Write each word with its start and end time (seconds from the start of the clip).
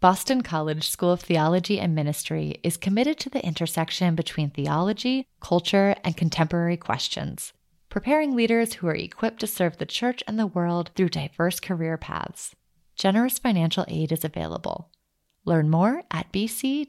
Boston 0.00 0.42
College 0.42 0.88
School 0.88 1.10
of 1.10 1.20
Theology 1.22 1.80
and 1.80 1.92
Ministry 1.92 2.60
is 2.62 2.76
committed 2.76 3.18
to 3.18 3.28
the 3.28 3.44
intersection 3.44 4.14
between 4.14 4.50
theology, 4.50 5.26
culture, 5.40 5.96
and 6.04 6.16
contemporary 6.16 6.76
questions, 6.76 7.52
preparing 7.88 8.36
leaders 8.36 8.74
who 8.74 8.86
are 8.86 8.94
equipped 8.94 9.40
to 9.40 9.48
serve 9.48 9.78
the 9.78 9.86
church 9.86 10.22
and 10.28 10.38
the 10.38 10.46
world 10.46 10.92
through 10.94 11.08
diverse 11.08 11.58
career 11.58 11.96
paths. 11.96 12.54
Generous 12.94 13.40
financial 13.40 13.84
aid 13.88 14.12
is 14.12 14.24
available. 14.24 14.88
Learn 15.44 15.68
more 15.68 16.04
at 16.12 16.30
bc.edu/stm. 16.30 16.86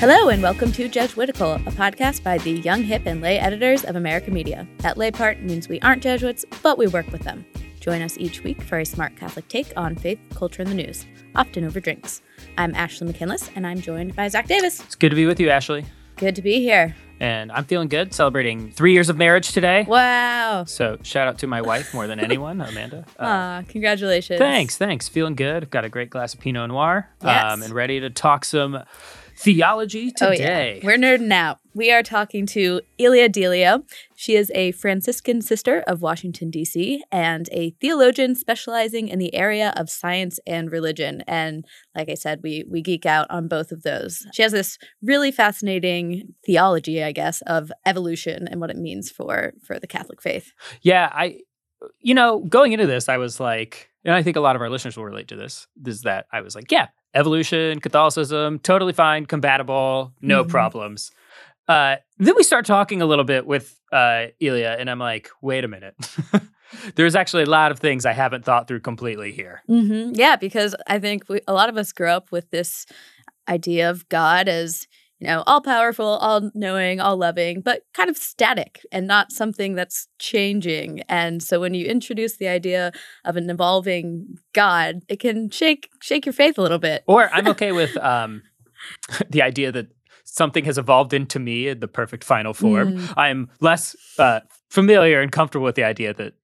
Hello, 0.00 0.30
and 0.30 0.42
welcome 0.42 0.72
to 0.72 0.88
Jesuitical, 0.88 1.52
a 1.52 1.58
podcast 1.58 2.22
by 2.22 2.38
the 2.38 2.52
young, 2.52 2.82
hip, 2.82 3.02
and 3.04 3.20
lay 3.20 3.38
editors 3.38 3.84
of 3.84 3.96
America 3.96 4.30
Media. 4.30 4.66
That 4.78 4.96
lay 4.96 5.10
part 5.10 5.42
means 5.42 5.68
we 5.68 5.78
aren't 5.80 6.02
Jesuits, 6.02 6.46
but 6.62 6.78
we 6.78 6.86
work 6.86 7.12
with 7.12 7.20
them. 7.20 7.44
Join 7.80 8.00
us 8.00 8.16
each 8.16 8.42
week 8.42 8.62
for 8.62 8.78
a 8.78 8.86
smart 8.86 9.14
Catholic 9.16 9.46
take 9.48 9.74
on 9.76 9.94
faith, 9.94 10.18
culture, 10.34 10.62
and 10.62 10.70
the 10.70 10.74
news, 10.74 11.04
often 11.34 11.64
over 11.64 11.80
drinks. 11.80 12.22
I'm 12.56 12.74
Ashley 12.74 13.08
McKinless, 13.08 13.50
and 13.54 13.66
I'm 13.66 13.82
joined 13.82 14.16
by 14.16 14.26
Zach 14.28 14.46
Davis. 14.46 14.80
It's 14.80 14.94
good 14.94 15.10
to 15.10 15.16
be 15.16 15.26
with 15.26 15.38
you, 15.38 15.50
Ashley. 15.50 15.84
Good 16.16 16.34
to 16.36 16.40
be 16.40 16.60
here. 16.60 16.96
And 17.20 17.52
I'm 17.52 17.64
feeling 17.66 17.88
good, 17.88 18.14
celebrating 18.14 18.70
three 18.70 18.94
years 18.94 19.10
of 19.10 19.18
marriage 19.18 19.52
today. 19.52 19.84
Wow. 19.86 20.64
So 20.64 20.96
shout 21.02 21.28
out 21.28 21.36
to 21.40 21.46
my 21.46 21.60
wife 21.60 21.92
more 21.92 22.06
than 22.06 22.20
anyone, 22.20 22.58
Amanda. 22.62 23.04
Uh, 23.18 23.22
Aw, 23.22 23.62
congratulations. 23.68 24.38
Thanks, 24.38 24.78
thanks. 24.78 25.08
Feeling 25.08 25.34
good. 25.34 25.68
Got 25.68 25.84
a 25.84 25.90
great 25.90 26.08
glass 26.08 26.32
of 26.32 26.40
Pinot 26.40 26.70
Noir. 26.70 27.10
Yes. 27.22 27.52
Um, 27.52 27.62
and 27.62 27.74
ready 27.74 28.00
to 28.00 28.08
talk 28.08 28.46
some 28.46 28.82
theology 29.40 30.12
Oh, 30.20 30.30
today. 30.30 30.80
yeah. 30.82 30.86
We're 30.86 30.98
nerding 30.98 31.32
out. 31.32 31.58
We 31.74 31.90
are 31.92 32.02
talking 32.02 32.46
to 32.46 32.80
Ilia 32.98 33.28
Delio. 33.28 33.84
She 34.16 34.34
is 34.36 34.50
a 34.54 34.72
Franciscan 34.72 35.40
sister 35.40 35.80
of 35.86 36.02
Washington, 36.02 36.50
D.C., 36.50 37.02
and 37.10 37.48
a 37.52 37.70
theologian 37.80 38.34
specializing 38.34 39.08
in 39.08 39.18
the 39.18 39.34
area 39.34 39.72
of 39.76 39.88
science 39.88 40.38
and 40.46 40.70
religion. 40.70 41.22
And 41.26 41.64
like 41.96 42.08
I 42.10 42.14
said, 42.14 42.40
we, 42.42 42.64
we 42.68 42.82
geek 42.82 43.06
out 43.06 43.26
on 43.30 43.48
both 43.48 43.72
of 43.72 43.82
those. 43.82 44.26
She 44.34 44.42
has 44.42 44.52
this 44.52 44.78
really 45.02 45.32
fascinating 45.32 46.34
theology, 46.44 47.02
I 47.02 47.12
guess, 47.12 47.40
of 47.46 47.72
evolution 47.86 48.46
and 48.48 48.60
what 48.60 48.70
it 48.70 48.76
means 48.76 49.10
for, 49.10 49.52
for 49.64 49.78
the 49.78 49.86
Catholic 49.86 50.20
faith. 50.20 50.52
Yeah, 50.82 51.08
I, 51.12 51.38
you 52.00 52.14
know, 52.14 52.40
going 52.40 52.72
into 52.72 52.86
this, 52.86 53.08
I 53.08 53.16
was 53.16 53.40
like, 53.40 53.88
and 54.04 54.14
I 54.14 54.22
think 54.22 54.36
a 54.36 54.40
lot 54.40 54.56
of 54.56 54.62
our 54.62 54.70
listeners 54.70 54.96
will 54.96 55.04
relate 55.04 55.28
to 55.28 55.36
this, 55.36 55.66
is 55.86 56.02
that 56.02 56.26
I 56.32 56.40
was 56.40 56.54
like, 56.54 56.70
yeah, 56.72 56.88
evolution, 57.14 57.80
Catholicism, 57.80 58.58
totally 58.58 58.92
fine, 58.92 59.26
compatible, 59.26 60.12
no 60.20 60.44
Mhm. 60.44 60.48
problems. 60.48 61.10
Uh, 61.68 61.96
then 62.18 62.34
we 62.36 62.42
start 62.42 62.64
talking 62.66 63.00
a 63.02 63.06
little 63.06 63.24
bit 63.24 63.46
with 63.46 63.76
uh, 63.92 64.26
Ilia, 64.40 64.76
and 64.78 64.88
I'm 64.88 65.00
like, 65.00 65.30
wait 65.42 65.64
a 65.64 65.68
minute. 65.68 65.94
There's 66.94 67.16
actually 67.16 67.42
a 67.42 67.50
lot 67.50 67.72
of 67.72 67.80
things 67.80 68.06
I 68.06 68.12
haven't 68.12 68.44
thought 68.44 68.68
through 68.68 68.80
completely 68.80 69.32
here. 69.32 69.62
Mm-hmm. 69.68 70.12
Yeah, 70.14 70.36
because 70.36 70.76
I 70.86 71.00
think 71.00 71.28
we, 71.28 71.40
a 71.48 71.52
lot 71.52 71.68
of 71.68 71.76
us 71.76 71.90
grew 71.90 72.06
up 72.08 72.30
with 72.30 72.48
this 72.50 72.86
idea 73.48 73.90
of 73.90 74.08
God 74.08 74.46
as, 74.48 74.86
you 75.20 75.26
know, 75.26 75.44
all 75.46 75.60
powerful, 75.60 76.06
all 76.06 76.50
knowing, 76.54 76.98
all 76.98 77.16
loving, 77.16 77.60
but 77.60 77.82
kind 77.92 78.08
of 78.08 78.16
static 78.16 78.80
and 78.90 79.06
not 79.06 79.32
something 79.32 79.74
that's 79.74 80.08
changing. 80.18 81.02
And 81.08 81.42
so 81.42 81.60
when 81.60 81.74
you 81.74 81.86
introduce 81.86 82.38
the 82.38 82.48
idea 82.48 82.90
of 83.24 83.36
an 83.36 83.50
evolving 83.50 84.38
God, 84.54 85.02
it 85.08 85.20
can 85.20 85.50
shake 85.50 85.90
shake 86.00 86.24
your 86.24 86.32
faith 86.32 86.56
a 86.56 86.62
little 86.62 86.78
bit. 86.78 87.04
Or 87.06 87.28
I'm 87.32 87.46
okay 87.54 87.72
with 87.72 87.96
um, 87.98 88.42
the 89.30 89.42
idea 89.42 89.70
that 89.72 89.88
something 90.24 90.64
has 90.64 90.78
evolved 90.78 91.12
into 91.12 91.38
me 91.38 91.68
in 91.68 91.80
the 91.80 91.88
perfect 91.88 92.24
final 92.24 92.54
form. 92.54 92.96
Mm. 92.96 93.14
I'm 93.16 93.50
less 93.60 93.94
uh, 94.18 94.40
familiar 94.70 95.20
and 95.20 95.30
comfortable 95.30 95.64
with 95.64 95.74
the 95.74 95.84
idea 95.84 96.14
that 96.14 96.34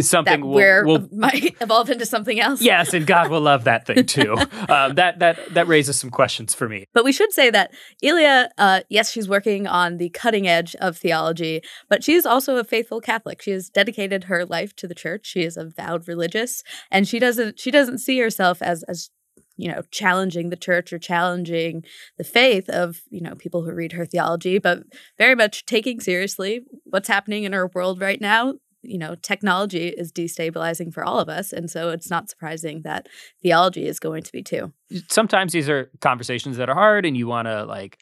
something 0.00 0.40
that 0.40 0.46
will, 0.46 0.54
we're 0.54 0.84
will 0.84 1.08
might 1.12 1.56
evolve 1.60 1.90
into 1.90 2.06
something 2.06 2.40
else. 2.40 2.62
Yes, 2.62 2.94
and 2.94 3.06
God 3.06 3.30
will 3.30 3.40
love 3.40 3.64
that 3.64 3.86
thing 3.86 4.06
too. 4.06 4.36
um, 4.68 4.94
that 4.94 5.18
that 5.18 5.38
that 5.54 5.68
raises 5.68 5.98
some 5.98 6.10
questions 6.10 6.54
for 6.54 6.68
me. 6.68 6.86
But 6.94 7.04
we 7.04 7.12
should 7.12 7.32
say 7.32 7.50
that 7.50 7.72
Ilia, 8.02 8.50
uh, 8.58 8.80
yes, 8.88 9.10
she's 9.10 9.28
working 9.28 9.66
on 9.66 9.98
the 9.98 10.08
cutting 10.10 10.48
edge 10.48 10.74
of 10.76 10.96
theology, 10.96 11.62
but 11.88 12.02
she 12.02 12.14
is 12.14 12.26
also 12.26 12.56
a 12.56 12.64
faithful 12.64 13.00
Catholic. 13.00 13.42
She 13.42 13.50
has 13.50 13.68
dedicated 13.68 14.24
her 14.24 14.44
life 14.44 14.74
to 14.76 14.88
the 14.88 14.94
church. 14.94 15.26
She 15.26 15.42
is 15.42 15.56
a 15.56 15.66
vowed 15.66 16.08
religious, 16.08 16.62
and 16.90 17.06
she 17.06 17.18
doesn't 17.18 17.60
she 17.60 17.70
doesn't 17.70 17.98
see 17.98 18.18
herself 18.18 18.62
as 18.62 18.82
as 18.84 19.10
you 19.56 19.70
know 19.70 19.82
challenging 19.90 20.50
the 20.50 20.56
church 20.56 20.92
or 20.92 20.98
challenging 20.98 21.84
the 22.18 22.24
faith 22.24 22.68
of 22.68 23.02
you 23.10 23.20
know 23.20 23.34
people 23.34 23.62
who 23.62 23.72
read 23.72 23.92
her 23.92 24.06
theology, 24.06 24.58
but 24.58 24.82
very 25.18 25.34
much 25.34 25.64
taking 25.66 26.00
seriously 26.00 26.62
what's 26.84 27.08
happening 27.08 27.44
in 27.44 27.54
our 27.54 27.68
world 27.74 28.00
right 28.00 28.20
now. 28.20 28.54
You 28.82 28.98
know, 28.98 29.14
technology 29.14 29.88
is 29.88 30.12
destabilizing 30.12 30.92
for 30.92 31.04
all 31.04 31.18
of 31.18 31.28
us, 31.28 31.52
and 31.52 31.70
so 31.70 31.90
it's 31.90 32.10
not 32.10 32.28
surprising 32.28 32.82
that 32.82 33.08
theology 33.42 33.86
is 33.86 33.98
going 33.98 34.22
to 34.24 34.32
be 34.32 34.42
too. 34.42 34.72
Sometimes 35.08 35.52
these 35.52 35.68
are 35.68 35.90
conversations 36.00 36.56
that 36.56 36.68
are 36.68 36.74
hard, 36.74 37.06
and 37.06 37.16
you 37.16 37.26
want 37.26 37.46
to 37.46 37.64
like 37.64 37.98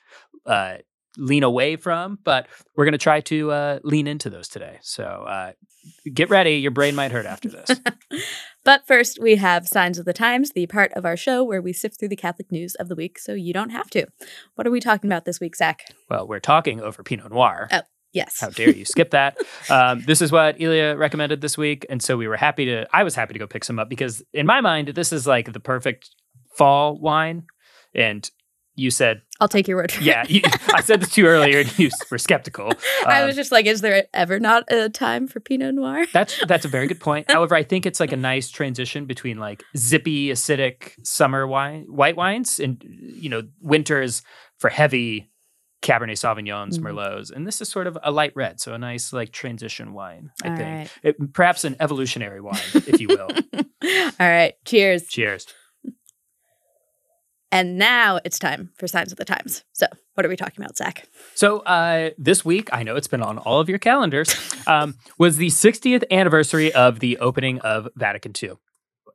uh, 0.46 0.76
lean 1.16 1.42
away 1.42 1.76
from. 1.76 2.18
But 2.24 2.46
we're 2.76 2.84
going 2.84 2.92
to 2.92 2.98
try 2.98 3.20
to 3.22 3.50
uh, 3.50 3.78
lean 3.84 4.06
into 4.06 4.30
those 4.30 4.48
today. 4.48 4.78
So 4.82 5.04
uh, 5.04 5.52
get 6.12 6.30
ready. 6.30 6.56
Your 6.56 6.70
brain 6.70 6.94
might 6.94 7.12
hurt 7.12 7.26
after 7.26 7.48
this. 7.48 7.70
But 8.64 8.86
first, 8.86 9.18
we 9.20 9.36
have 9.36 9.66
Signs 9.66 9.98
of 9.98 10.04
the 10.04 10.12
Times, 10.12 10.52
the 10.52 10.66
part 10.66 10.92
of 10.92 11.06
our 11.06 11.16
show 11.16 11.42
where 11.42 11.62
we 11.62 11.72
sift 11.72 11.98
through 11.98 12.10
the 12.10 12.16
Catholic 12.16 12.52
news 12.52 12.74
of 12.74 12.88
the 12.88 12.94
week 12.94 13.18
so 13.18 13.32
you 13.32 13.54
don't 13.54 13.70
have 13.70 13.88
to. 13.90 14.06
What 14.54 14.66
are 14.66 14.70
we 14.70 14.80
talking 14.80 15.08
about 15.08 15.24
this 15.24 15.40
week, 15.40 15.56
Zach? 15.56 15.82
well, 16.10 16.26
we're 16.26 16.40
talking 16.40 16.80
over 16.80 17.02
Pinot 17.02 17.30
Noir. 17.30 17.68
Oh. 17.72 17.80
Yes. 18.12 18.40
How 18.40 18.50
dare 18.50 18.70
you 18.70 18.84
skip 18.84 19.10
that? 19.10 19.36
Um, 19.70 20.02
this 20.04 20.20
is 20.20 20.32
what 20.32 20.60
Ilia 20.60 20.96
recommended 20.96 21.42
this 21.42 21.56
week, 21.56 21.86
and 21.88 22.02
so 22.02 22.16
we 22.16 22.26
were 22.26 22.36
happy 22.36 22.64
to. 22.64 22.86
I 22.92 23.04
was 23.04 23.14
happy 23.14 23.34
to 23.34 23.38
go 23.38 23.46
pick 23.46 23.62
some 23.62 23.78
up 23.78 23.88
because, 23.88 24.20
in 24.32 24.46
my 24.46 24.60
mind, 24.60 24.88
this 24.88 25.12
is 25.12 25.26
like 25.28 25.52
the 25.52 25.60
perfect 25.60 26.10
fall 26.56 26.98
wine. 26.98 27.44
And 27.94 28.28
you 28.74 28.90
said, 28.90 29.22
I'll 29.40 29.46
take 29.48 29.68
your 29.68 29.76
word 29.76 29.92
for 29.92 30.02
yeah, 30.02 30.22
it. 30.24 30.30
you, 30.30 30.40
I 30.74 30.80
said 30.80 31.00
this 31.02 31.10
to 31.10 31.20
you 31.20 31.28
earlier, 31.28 31.60
and 31.60 31.78
you 31.78 31.90
were 32.10 32.18
skeptical. 32.18 32.72
I 33.06 33.20
Um, 33.20 33.26
was 33.28 33.36
just 33.36 33.52
like, 33.52 33.66
is 33.66 33.80
there 33.80 34.06
ever 34.12 34.40
not 34.40 34.64
a 34.72 34.88
time 34.88 35.28
for 35.28 35.38
Pinot 35.38 35.74
Noir? 35.74 36.04
That's 36.12 36.44
that's 36.46 36.64
a 36.64 36.68
very 36.68 36.88
good 36.88 37.00
point. 37.00 37.30
However, 37.30 37.54
I 37.54 37.62
think 37.62 37.86
it's 37.86 38.00
like 38.00 38.12
a 38.12 38.16
nice 38.16 38.50
transition 38.50 39.06
between 39.06 39.38
like 39.38 39.62
zippy, 39.76 40.28
acidic 40.30 40.94
summer 41.06 41.46
wine, 41.46 41.84
white 41.88 42.16
wines, 42.16 42.58
and 42.58 42.82
you 42.84 43.28
know, 43.28 43.42
winters 43.60 44.22
for 44.58 44.68
heavy 44.70 45.30
Cabernet 45.82 46.12
Sauvignons, 46.18 46.78
Mhm. 46.78 46.82
Merlots, 46.82 47.30
and 47.30 47.46
this 47.46 47.60
is 47.62 47.68
sort 47.70 47.86
of 47.86 47.96
a 48.02 48.10
light 48.10 48.32
red, 48.36 48.60
so 48.60 48.74
a 48.74 48.78
nice 48.78 49.12
like 49.12 49.32
transition 49.32 49.92
wine. 49.94 50.30
I 50.44 50.48
All 50.50 50.56
think 50.56 50.68
right. 50.68 50.90
It- 51.02 51.32
perhaps 51.32 51.64
an 51.64 51.76
evolutionary 51.80 52.40
wine, 52.40 52.60
if 52.74 53.00
you 53.00 53.08
will. 53.08 53.28
All 54.20 54.28
right. 54.28 54.54
Cheers. 54.66 55.06
Cheers. 55.08 55.46
And 57.52 57.78
now 57.78 58.20
it's 58.24 58.38
time 58.38 58.70
for 58.78 58.86
Signs 58.86 59.10
of 59.10 59.18
the 59.18 59.24
Times. 59.24 59.64
So, 59.72 59.86
what 60.14 60.24
are 60.24 60.28
we 60.28 60.36
talking 60.36 60.62
about, 60.62 60.76
Zach? 60.76 61.08
So 61.34 61.60
uh, 61.60 62.10
this 62.16 62.44
week, 62.44 62.68
I 62.72 62.84
know 62.84 62.94
it's 62.94 63.08
been 63.08 63.22
on 63.22 63.38
all 63.38 63.58
of 63.58 63.68
your 63.68 63.78
calendars, 63.78 64.36
um, 64.68 64.94
was 65.18 65.36
the 65.36 65.48
60th 65.48 66.04
anniversary 66.12 66.72
of 66.72 67.00
the 67.00 67.18
opening 67.18 67.58
of 67.60 67.88
Vatican 67.96 68.32
II. 68.40 68.52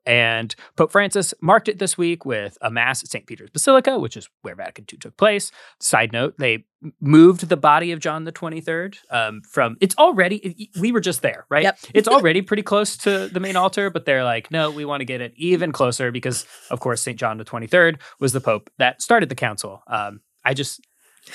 And 0.05 0.55
Pope 0.75 0.91
Francis 0.91 1.33
marked 1.41 1.67
it 1.67 1.79
this 1.79 1.97
week 1.97 2.25
with 2.25 2.57
a 2.61 2.69
mass 2.69 3.03
at 3.03 3.09
St. 3.09 3.25
Peter's 3.25 3.49
Basilica, 3.49 3.99
which 3.99 4.15
is 4.15 4.29
where 4.41 4.55
Vatican 4.55 4.85
II 4.91 4.99
took 4.99 5.17
place. 5.17 5.51
Side 5.79 6.13
note, 6.13 6.35
they 6.37 6.65
moved 7.01 7.49
the 7.49 7.57
body 7.57 7.91
of 7.91 7.99
John 7.99 8.25
the 8.25 8.31
23rd 8.31 8.97
um, 9.09 9.41
from, 9.49 9.77
it's 9.81 9.95
already, 9.97 10.69
we 10.79 10.91
were 10.91 10.99
just 10.99 11.21
there, 11.21 11.45
right? 11.49 11.63
Yep. 11.63 11.79
it's 11.93 12.07
already 12.07 12.41
pretty 12.41 12.63
close 12.63 12.97
to 12.97 13.27
the 13.27 13.39
main 13.39 13.55
altar, 13.55 13.89
but 13.89 14.05
they're 14.05 14.23
like, 14.23 14.51
no, 14.51 14.69
we 14.69 14.85
want 14.85 15.01
to 15.01 15.05
get 15.05 15.21
it 15.21 15.33
even 15.35 15.71
closer 15.71 16.11
because, 16.11 16.45
of 16.69 16.79
course, 16.79 17.01
St. 17.01 17.17
John 17.17 17.37
the 17.37 17.45
23rd 17.45 17.99
was 18.19 18.33
the 18.33 18.41
Pope 18.41 18.69
that 18.77 19.01
started 19.01 19.29
the 19.29 19.35
council. 19.35 19.81
Um, 19.87 20.21
I 20.43 20.53
just, 20.53 20.81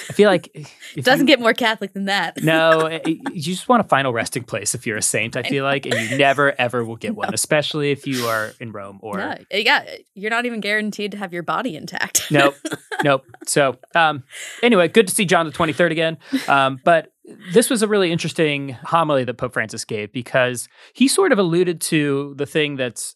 I 0.08 0.12
feel 0.12 0.30
like 0.30 0.50
It 0.54 1.04
doesn't 1.04 1.26
you- 1.26 1.32
get 1.32 1.40
more 1.40 1.52
Catholic 1.52 1.92
than 1.92 2.04
that. 2.06 2.42
no, 2.42 2.86
it- 2.86 3.02
it- 3.06 3.18
you 3.34 3.42
just 3.42 3.68
want 3.68 3.80
a 3.84 3.88
final 3.88 4.12
resting 4.12 4.44
place 4.44 4.74
if 4.74 4.86
you're 4.86 4.96
a 4.96 5.02
saint. 5.02 5.36
I 5.36 5.42
feel 5.42 5.64
like, 5.64 5.84
and 5.86 5.94
you 6.10 6.16
never 6.18 6.54
ever 6.60 6.84
will 6.84 6.96
get 6.96 7.14
one, 7.16 7.34
especially 7.34 7.90
if 7.90 8.06
you 8.06 8.26
are 8.26 8.52
in 8.60 8.72
Rome 8.72 8.98
or 9.02 9.18
No, 9.18 9.34
yeah, 9.52 9.84
you're 10.14 10.30
not 10.30 10.46
even 10.46 10.60
guaranteed 10.60 11.10
to 11.12 11.18
have 11.18 11.32
your 11.32 11.42
body 11.42 11.76
intact. 11.76 12.26
nope, 12.30 12.54
nope. 13.02 13.24
So, 13.46 13.76
um, 13.94 14.22
anyway, 14.62 14.88
good 14.88 15.08
to 15.08 15.14
see 15.14 15.24
John 15.24 15.46
the 15.46 15.52
Twenty 15.52 15.72
Third 15.72 15.92
again. 15.92 16.18
Um, 16.48 16.80
but 16.84 17.12
this 17.52 17.68
was 17.70 17.82
a 17.82 17.88
really 17.88 18.10
interesting 18.12 18.70
homily 18.84 19.24
that 19.24 19.34
Pope 19.34 19.52
Francis 19.52 19.84
gave 19.84 20.12
because 20.12 20.68
he 20.94 21.06
sort 21.08 21.32
of 21.32 21.38
alluded 21.38 21.80
to 21.82 22.34
the 22.36 22.46
thing 22.46 22.76
that's 22.76 23.14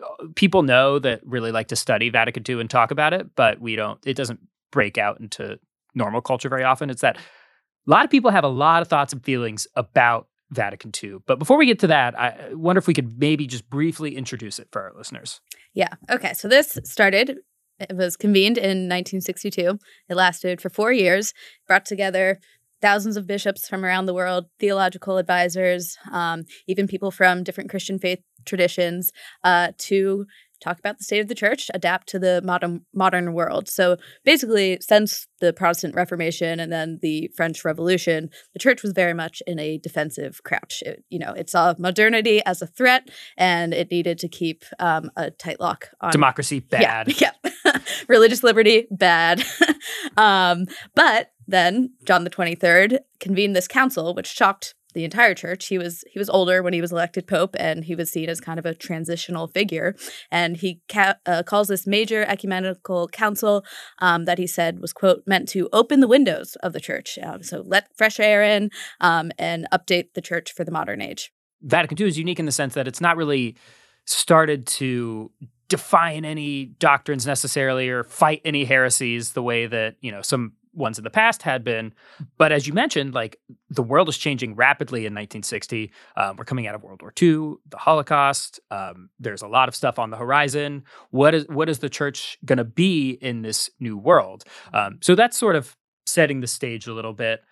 uh, 0.00 0.26
people 0.34 0.62
know 0.62 0.98
that 0.98 1.20
really 1.24 1.52
like 1.52 1.68
to 1.68 1.76
study 1.76 2.08
Vatican 2.10 2.42
II 2.48 2.60
and 2.60 2.68
talk 2.70 2.90
about 2.90 3.12
it, 3.12 3.34
but 3.36 3.60
we 3.60 3.76
don't. 3.76 3.98
It 4.04 4.14
doesn't 4.14 4.40
break 4.70 4.96
out 4.98 5.20
into 5.20 5.58
normal 5.94 6.20
culture 6.20 6.48
very 6.48 6.64
often. 6.64 6.90
It's 6.90 7.02
that 7.02 7.16
a 7.16 7.90
lot 7.90 8.04
of 8.04 8.10
people 8.10 8.30
have 8.30 8.44
a 8.44 8.48
lot 8.48 8.82
of 8.82 8.88
thoughts 8.88 9.12
and 9.12 9.24
feelings 9.24 9.66
about 9.74 10.28
Vatican 10.50 10.92
II. 11.02 11.18
But 11.26 11.38
before 11.38 11.56
we 11.56 11.66
get 11.66 11.78
to 11.80 11.86
that, 11.88 12.18
I 12.18 12.52
wonder 12.52 12.78
if 12.78 12.86
we 12.86 12.94
could 12.94 13.18
maybe 13.18 13.46
just 13.46 13.68
briefly 13.68 14.16
introduce 14.16 14.58
it 14.58 14.68
for 14.70 14.82
our 14.82 14.92
listeners. 14.96 15.40
Yeah. 15.74 15.94
Okay. 16.10 16.34
So 16.34 16.48
this 16.48 16.78
started 16.84 17.38
It 17.80 17.96
was 17.96 18.16
convened 18.16 18.58
in 18.58 18.88
1962. 18.88 19.78
It 20.08 20.14
lasted 20.14 20.60
for 20.60 20.68
four 20.68 20.92
years, 20.92 21.32
brought 21.66 21.84
together 21.84 22.38
thousands 22.80 23.16
of 23.16 23.26
bishops 23.26 23.68
from 23.68 23.84
around 23.84 24.06
the 24.06 24.14
world, 24.14 24.46
theological 24.58 25.16
advisors, 25.16 25.96
um, 26.10 26.44
even 26.66 26.86
people 26.86 27.10
from 27.10 27.44
different 27.44 27.70
Christian 27.70 27.98
faith 27.98 28.18
traditions 28.44 29.12
uh, 29.44 29.72
to 29.78 30.26
talk 30.62 30.78
about 30.78 30.98
the 30.98 31.04
state 31.04 31.20
of 31.20 31.28
the 31.28 31.34
church, 31.34 31.70
adapt 31.74 32.08
to 32.08 32.18
the 32.18 32.40
modern 32.42 32.84
modern 32.94 33.32
world. 33.32 33.68
So 33.68 33.96
basically, 34.24 34.78
since 34.80 35.26
the 35.40 35.52
Protestant 35.52 35.94
Reformation 35.94 36.60
and 36.60 36.72
then 36.72 36.98
the 37.02 37.30
French 37.36 37.64
Revolution, 37.64 38.30
the 38.52 38.58
church 38.58 38.82
was 38.82 38.92
very 38.92 39.14
much 39.14 39.42
in 39.46 39.58
a 39.58 39.78
defensive 39.78 40.42
crouch. 40.44 40.82
It, 40.84 41.04
you 41.08 41.18
know, 41.18 41.32
it 41.32 41.50
saw 41.50 41.74
modernity 41.78 42.42
as 42.44 42.62
a 42.62 42.66
threat, 42.66 43.10
and 43.36 43.74
it 43.74 43.90
needed 43.90 44.18
to 44.18 44.28
keep 44.28 44.64
um, 44.78 45.10
a 45.16 45.30
tight 45.30 45.60
lock 45.60 45.90
on 46.00 46.12
democracy. 46.12 46.60
Bad. 46.72 47.20
Yeah, 47.20 47.32
yeah. 47.42 47.78
religious 48.08 48.42
liberty 48.42 48.86
bad. 48.90 49.44
um, 50.16 50.66
but 50.94 51.32
then 51.46 51.92
John 52.04 52.24
the 52.24 52.30
Twenty 52.30 52.54
Third 52.54 53.00
convened 53.20 53.56
this 53.56 53.68
council, 53.68 54.14
which 54.14 54.26
shocked 54.26 54.74
the 54.94 55.04
entire 55.04 55.34
church. 55.34 55.66
He 55.68 55.78
was 55.78 56.04
he 56.10 56.18
was 56.18 56.30
older 56.30 56.62
when 56.62 56.72
he 56.72 56.80
was 56.80 56.92
elected 56.92 57.26
pope, 57.26 57.56
and 57.58 57.84
he 57.84 57.94
was 57.94 58.10
seen 58.10 58.28
as 58.28 58.40
kind 58.40 58.58
of 58.58 58.66
a 58.66 58.74
transitional 58.74 59.48
figure. 59.48 59.94
And 60.30 60.56
he 60.56 60.80
ca- 60.88 61.16
uh, 61.26 61.42
calls 61.42 61.68
this 61.68 61.86
major 61.86 62.22
ecumenical 62.22 63.08
council 63.08 63.64
um, 63.98 64.24
that 64.24 64.38
he 64.38 64.46
said 64.46 64.80
was 64.80 64.92
quote 64.92 65.22
meant 65.26 65.48
to 65.50 65.68
open 65.72 66.00
the 66.00 66.08
windows 66.08 66.56
of 66.62 66.72
the 66.72 66.80
church, 66.80 67.18
um, 67.22 67.42
so 67.42 67.62
let 67.66 67.88
fresh 67.96 68.20
air 68.20 68.42
in 68.42 68.70
um, 69.00 69.32
and 69.38 69.66
update 69.72 70.14
the 70.14 70.20
church 70.20 70.52
for 70.52 70.64
the 70.64 70.72
modern 70.72 71.00
age. 71.00 71.32
Vatican 71.62 71.96
II 72.00 72.08
is 72.08 72.18
unique 72.18 72.40
in 72.40 72.46
the 72.46 72.52
sense 72.52 72.74
that 72.74 72.88
it's 72.88 73.00
not 73.00 73.16
really 73.16 73.56
started 74.04 74.66
to 74.66 75.30
define 75.68 76.24
any 76.24 76.66
doctrines 76.66 77.26
necessarily 77.26 77.88
or 77.88 78.04
fight 78.04 78.42
any 78.44 78.64
heresies 78.64 79.32
the 79.32 79.42
way 79.42 79.66
that 79.66 79.96
you 80.00 80.10
know 80.10 80.20
some 80.20 80.52
ones 80.74 80.98
in 80.98 81.04
the 81.04 81.10
past 81.10 81.42
had 81.42 81.64
been. 81.64 81.92
But 82.38 82.52
as 82.52 82.66
you 82.66 82.72
mentioned, 82.72 83.14
like 83.14 83.38
the 83.70 83.82
world 83.82 84.08
is 84.08 84.18
changing 84.18 84.54
rapidly 84.54 85.00
in 85.00 85.12
1960. 85.12 85.92
Um, 86.16 86.36
we're 86.36 86.44
coming 86.44 86.66
out 86.66 86.74
of 86.74 86.82
World 86.82 87.02
War 87.02 87.12
II, 87.20 87.56
the 87.68 87.78
Holocaust. 87.78 88.60
Um, 88.70 89.10
there's 89.18 89.42
a 89.42 89.48
lot 89.48 89.68
of 89.68 89.74
stuff 89.74 89.98
on 89.98 90.10
the 90.10 90.16
horizon. 90.16 90.84
What 91.10 91.34
is 91.34 91.46
what 91.48 91.68
is 91.68 91.80
the 91.80 91.88
church 91.88 92.38
going 92.44 92.58
to 92.58 92.64
be 92.64 93.10
in 93.10 93.42
this 93.42 93.70
new 93.80 93.96
world? 93.96 94.44
Um, 94.72 94.98
so 95.02 95.14
that's 95.14 95.36
sort 95.36 95.56
of 95.56 95.76
setting 96.06 96.40
the 96.40 96.46
stage 96.46 96.86
a 96.86 96.94
little 96.94 97.12
bit. 97.12 97.42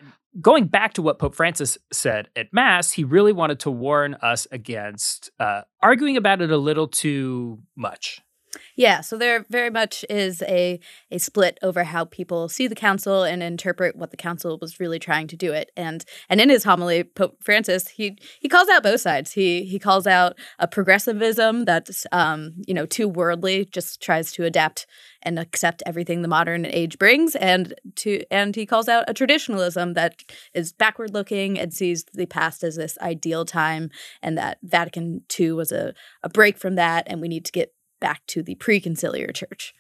Going 0.41 0.67
back 0.67 0.93
to 0.95 1.03
what 1.03 1.19
Pope 1.19 1.35
Francis 1.35 1.77
said 1.93 2.29
at 2.37 2.53
Mass, 2.53 2.93
he 2.93 3.03
really 3.03 3.33
wanted 3.33 3.59
to 3.61 3.71
warn 3.71 4.15
us 4.15 4.47
against 4.53 5.31
uh, 5.41 5.63
arguing 5.83 6.17
about 6.17 6.41
it 6.41 6.51
a 6.53 6.57
little 6.57 6.87
too 6.87 7.59
much. 7.77 8.23
Yeah, 8.77 9.01
so 9.01 9.17
there 9.17 9.45
very 9.49 9.71
much 9.71 10.05
is 10.11 10.43
a 10.43 10.81
a 11.11 11.19
split 11.19 11.59
over 11.63 11.85
how 11.85 12.05
people 12.07 12.49
see 12.49 12.67
the 12.67 12.75
council 12.75 13.23
and 13.23 13.43
interpret 13.43 13.97
what 13.97 14.11
the 14.11 14.17
council 14.17 14.59
was 14.61 14.81
really 14.81 14.99
trying 14.99 15.27
to 15.29 15.37
do 15.37 15.53
it. 15.53 15.71
And 15.77 16.05
and 16.29 16.41
in 16.41 16.49
his 16.49 16.65
homily, 16.65 17.05
Pope 17.05 17.37
Francis 17.43 17.89
he 17.89 18.19
he 18.41 18.49
calls 18.49 18.69
out 18.69 18.83
both 18.83 19.01
sides. 19.01 19.33
He 19.33 19.65
he 19.65 19.79
calls 19.79 20.07
out 20.07 20.37
a 20.59 20.67
progressivism 20.67 21.65
that's 21.65 22.07
um, 22.13 22.55
you 22.67 22.75
know 22.75 22.87
too 22.87 23.09
worldly, 23.09 23.67
just 23.67 24.03
tries 24.03 24.33
to 24.33 24.45
adapt 24.45 24.87
and 25.23 25.39
accept 25.39 25.83
everything 25.87 26.23
the 26.23 26.29
modern 26.29 26.65
age 26.67 26.99
brings, 26.99 27.37
and 27.37 27.75
to 27.97 28.23
and 28.31 28.57
he 28.57 28.67
calls 28.67 28.89
out 28.89 29.05
a 29.09 29.15
traditionalism 29.15 29.95
that 29.95 30.23
is 30.55 30.73
backward 30.73 31.13
looking 31.13 31.59
and 31.59 31.73
sees 31.73 32.05
the 32.15 32.27
past 32.27 32.65
as 32.65 32.77
this 32.77 32.99
ideal 33.01 33.45
time, 33.45 33.91
and 34.23 34.37
that 34.39 34.59
Vatican 34.63 35.23
II 35.29 35.53
was 35.53 35.71
a 35.73 35.95
a 36.23 36.29
break 36.29 36.59
from 36.59 36.75
that, 36.77 37.05
and 37.07 37.21
we 37.21 37.29
need 37.29 37.45
to 37.45 37.53
get 37.53 37.73
back 38.01 38.27
to 38.29 38.43
the 38.43 38.55
pre-conciliar 38.57 39.35
church. 39.35 39.75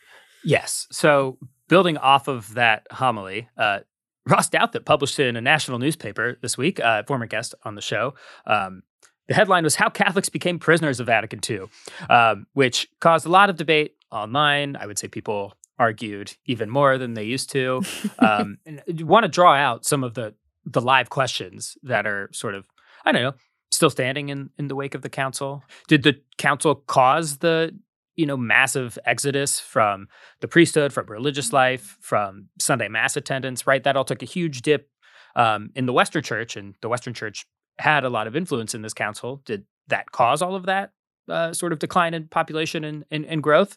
Yes. 0.44 0.86
So 0.90 1.38
building 1.68 1.96
off 1.96 2.28
of 2.28 2.54
that 2.54 2.86
homily, 2.90 3.48
uh, 3.56 3.80
Ross 4.28 4.48
Douthat 4.48 4.84
published 4.84 5.18
it 5.18 5.26
in 5.26 5.36
a 5.36 5.40
national 5.40 5.78
newspaper 5.78 6.38
this 6.42 6.56
week, 6.56 6.78
uh, 6.80 7.02
former 7.04 7.26
guest 7.26 7.54
on 7.64 7.74
the 7.74 7.80
show. 7.80 8.14
Um, 8.46 8.82
the 9.28 9.34
headline 9.34 9.64
was 9.64 9.76
How 9.76 9.88
Catholics 9.88 10.28
Became 10.28 10.58
Prisoners 10.58 11.00
of 11.00 11.06
Vatican 11.06 11.40
II, 11.48 11.66
um, 12.08 12.46
which 12.52 12.88
caused 13.00 13.26
a 13.26 13.28
lot 13.28 13.48
of 13.48 13.56
debate 13.56 13.94
online. 14.10 14.76
I 14.76 14.86
would 14.86 14.98
say 14.98 15.08
people 15.08 15.54
argued 15.78 16.36
even 16.46 16.68
more 16.68 16.98
than 16.98 17.14
they 17.14 17.24
used 17.24 17.50
to. 17.50 17.82
Um, 18.18 18.58
and 18.66 18.82
I 18.86 19.02
want 19.02 19.24
to 19.24 19.28
draw 19.28 19.54
out 19.54 19.86
some 19.86 20.04
of 20.04 20.12
the 20.12 20.34
the 20.66 20.82
live 20.82 21.08
questions 21.08 21.78
that 21.82 22.06
are 22.06 22.28
sort 22.32 22.54
of, 22.54 22.66
I 23.06 23.12
don't 23.12 23.22
know, 23.22 23.32
still 23.70 23.88
standing 23.88 24.28
in, 24.28 24.50
in 24.58 24.68
the 24.68 24.76
wake 24.76 24.94
of 24.94 25.00
the 25.00 25.08
council. 25.08 25.64
Did 25.88 26.02
the 26.02 26.20
council 26.36 26.74
cause 26.74 27.38
the 27.38 27.74
you 28.20 28.26
know, 28.26 28.36
massive 28.36 28.98
exodus 29.06 29.58
from 29.58 30.06
the 30.40 30.48
priesthood, 30.48 30.92
from 30.92 31.06
religious 31.06 31.46
mm-hmm. 31.46 31.56
life, 31.56 31.96
from 32.02 32.48
Sunday 32.58 32.88
mass 32.88 33.16
attendance, 33.16 33.66
right? 33.66 33.82
That 33.82 33.96
all 33.96 34.04
took 34.04 34.22
a 34.22 34.26
huge 34.26 34.60
dip 34.60 34.90
um, 35.34 35.70
in 35.74 35.86
the 35.86 35.92
Western 35.94 36.22
Church, 36.22 36.54
and 36.54 36.74
the 36.82 36.88
Western 36.90 37.14
Church 37.14 37.46
had 37.78 38.04
a 38.04 38.10
lot 38.10 38.26
of 38.26 38.36
influence 38.36 38.74
in 38.74 38.82
this 38.82 38.92
council. 38.92 39.40
Did 39.46 39.64
that 39.88 40.12
cause 40.12 40.42
all 40.42 40.54
of 40.54 40.66
that 40.66 40.92
uh, 41.30 41.54
sort 41.54 41.72
of 41.72 41.78
decline 41.78 42.12
in 42.12 42.28
population 42.28 42.84
and, 42.84 43.04
and, 43.10 43.24
and, 43.24 43.42
growth? 43.42 43.74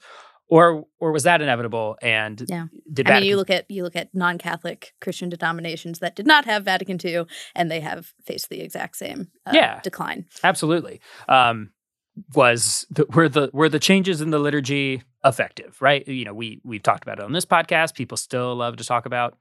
Or, 0.49 0.83
or 0.99 1.13
was 1.13 1.23
that 1.23 1.41
inevitable? 1.41 1.95
And 2.01 2.43
yeah, 2.49 2.65
did 2.91 3.07
Vatican- 3.07 3.15
I 3.15 3.19
mean, 3.21 3.29
you 3.29 3.37
look 3.37 3.49
at 3.49 3.65
you 3.71 3.81
look 3.81 3.95
at 3.95 4.13
non-Catholic 4.13 4.93
Christian 4.99 5.29
denominations 5.29 5.99
that 5.99 6.17
did 6.17 6.27
not 6.27 6.43
have 6.45 6.65
Vatican 6.65 6.99
II, 7.03 7.25
and 7.55 7.71
they 7.71 7.79
have 7.79 8.13
faced 8.25 8.49
the 8.49 8.59
exact 8.59 8.97
same 8.97 9.29
uh, 9.45 9.51
yeah, 9.53 9.79
decline. 9.81 10.25
Absolutely. 10.43 10.99
Um, 11.29 11.69
was 12.35 12.85
the, 12.91 13.05
were 13.13 13.29
the 13.29 13.49
were 13.53 13.69
the 13.69 13.79
changes 13.79 14.21
in 14.21 14.29
the 14.29 14.39
liturgy 14.39 15.01
effective 15.25 15.81
right 15.81 16.07
you 16.07 16.25
know 16.25 16.33
we 16.33 16.61
we've 16.63 16.83
talked 16.83 17.03
about 17.03 17.17
it 17.19 17.25
on 17.25 17.31
this 17.31 17.45
podcast 17.45 17.95
people 17.95 18.17
still 18.17 18.55
love 18.55 18.77
to 18.77 18.83
talk 18.83 19.05
about 19.05 19.37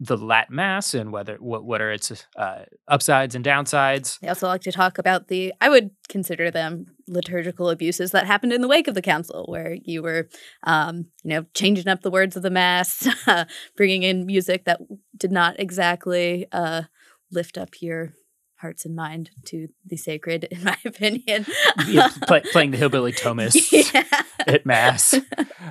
the 0.00 0.16
Latin 0.16 0.54
Mass 0.54 0.94
and 0.94 1.12
whether 1.12 1.36
what 1.36 1.64
what 1.64 1.80
are 1.80 1.90
its 1.90 2.26
uh, 2.36 2.64
upsides 2.86 3.34
and 3.34 3.44
downsides. 3.44 4.20
They 4.20 4.28
also 4.28 4.46
like 4.46 4.60
to 4.62 4.72
talk 4.72 4.98
about 4.98 5.28
the 5.28 5.52
I 5.60 5.68
would 5.68 5.90
consider 6.08 6.50
them 6.50 6.86
liturgical 7.08 7.68
abuses 7.68 8.12
that 8.12 8.26
happened 8.26 8.52
in 8.52 8.60
the 8.60 8.68
wake 8.68 8.86
of 8.86 8.94
the 8.94 9.02
council, 9.02 9.46
where 9.48 9.76
you 9.82 10.02
were, 10.02 10.28
um, 10.62 11.06
you 11.24 11.30
know, 11.30 11.46
changing 11.54 11.88
up 11.88 12.02
the 12.02 12.10
words 12.10 12.36
of 12.36 12.42
the 12.44 12.50
Mass, 12.50 13.08
bringing 13.76 14.04
in 14.04 14.26
music 14.26 14.64
that 14.64 14.80
did 15.16 15.32
not 15.32 15.58
exactly 15.58 16.46
uh, 16.52 16.82
lift 17.32 17.58
up 17.58 17.82
your 17.82 18.12
hearts 18.58 18.84
and 18.84 18.94
mind 18.94 19.30
to 19.46 19.68
the 19.84 19.96
sacred, 19.96 20.44
in 20.44 20.64
my 20.64 20.76
opinion. 20.84 21.46
yeah, 21.86 22.08
play, 22.26 22.42
playing 22.52 22.72
the 22.72 22.76
Hillbilly 22.76 23.12
Thomists 23.12 23.72
yeah. 23.94 24.04
at 24.46 24.66
mass. 24.66 25.14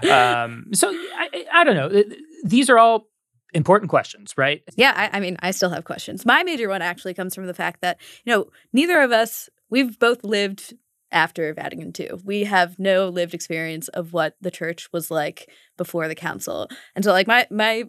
Um, 0.10 0.68
so 0.74 0.90
I, 0.90 1.46
I 1.54 1.64
don't 1.64 1.76
know. 1.76 2.04
These 2.44 2.70
are 2.70 2.78
all 2.78 3.08
important 3.54 3.90
questions, 3.90 4.34
right? 4.38 4.62
Yeah, 4.76 4.94
I, 4.96 5.18
I, 5.18 5.20
mean, 5.20 5.38
I 5.40 5.52
still 5.52 5.70
have 5.70 5.84
questions. 5.84 6.26
My 6.26 6.44
major 6.44 6.70
one 6.70 6.82
actually 6.82 7.14
comes 7.14 7.36
from 7.36 7.48
the 7.48 7.54
fact 7.54 7.82
that 7.82 8.00
you 8.26 8.34
know 8.34 8.48
neither 8.74 9.02
of 9.02 9.12
us 9.12 9.50
we've 9.70 9.98
both 10.00 10.24
lived 10.24 10.74
after 11.12 11.54
Vatican 11.54 11.94
II. 11.98 12.12
We 12.24 12.44
have 12.44 12.80
no 12.80 13.08
lived 13.10 13.34
experience 13.34 13.88
of 13.90 14.14
what 14.14 14.36
the 14.42 14.52
church 14.52 14.90
was 14.92 15.10
like 15.10 15.50
before 15.78 16.08
the 16.08 16.16
council. 16.16 16.68
And 16.96 17.04
so 17.04 17.12
like 17.12 17.28
my 17.28 17.48
my 17.50 17.86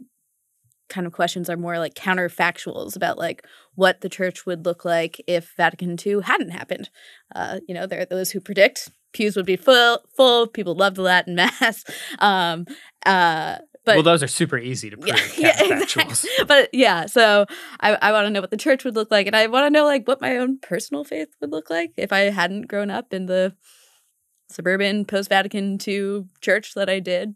kind 0.88 1.06
of 1.06 1.12
questions 1.12 1.48
are 1.50 1.56
more 1.56 1.78
like 1.78 1.94
counterfactuals 1.94 2.96
about 2.96 3.18
like 3.18 3.44
what 3.74 4.00
the 4.00 4.08
church 4.08 4.46
would 4.46 4.64
look 4.64 4.84
like 4.84 5.22
if 5.26 5.52
Vatican 5.56 5.96
II 6.04 6.20
hadn't 6.22 6.50
happened. 6.50 6.90
Uh, 7.34 7.60
you 7.66 7.74
know, 7.74 7.86
there 7.86 8.00
are 8.00 8.06
those 8.06 8.30
who 8.30 8.40
predict 8.40 8.90
pews 9.12 9.36
would 9.36 9.46
be 9.46 9.56
full, 9.56 10.02
full. 10.16 10.46
People 10.46 10.74
love 10.74 10.94
the 10.94 11.02
Latin 11.02 11.34
Mass. 11.36 11.84
Um, 12.18 12.66
uh, 13.06 13.58
but 13.84 13.96
well, 13.96 14.02
those 14.02 14.22
are 14.22 14.28
super 14.28 14.58
easy 14.58 14.90
to 14.90 14.96
prove. 14.98 15.38
Yeah, 15.38 15.56
yeah 15.64 15.80
exactly. 15.80 16.30
But 16.46 16.68
yeah, 16.72 17.06
so 17.06 17.46
I, 17.80 17.94
I 17.94 18.12
want 18.12 18.26
to 18.26 18.30
know 18.30 18.40
what 18.40 18.50
the 18.50 18.56
church 18.56 18.84
would 18.84 18.94
look 18.94 19.10
like, 19.10 19.26
and 19.26 19.34
I 19.34 19.46
want 19.46 19.66
to 19.66 19.70
know 19.70 19.84
like 19.84 20.06
what 20.06 20.20
my 20.20 20.36
own 20.36 20.58
personal 20.58 21.04
faith 21.04 21.28
would 21.40 21.50
look 21.50 21.70
like 21.70 21.92
if 21.96 22.12
I 22.12 22.20
hadn't 22.30 22.68
grown 22.68 22.90
up 22.90 23.14
in 23.14 23.26
the 23.26 23.54
suburban 24.50 25.04
post 25.04 25.28
Vatican 25.28 25.78
II 25.86 26.24
church 26.40 26.74
that 26.74 26.88
I 26.88 27.00
did. 27.00 27.34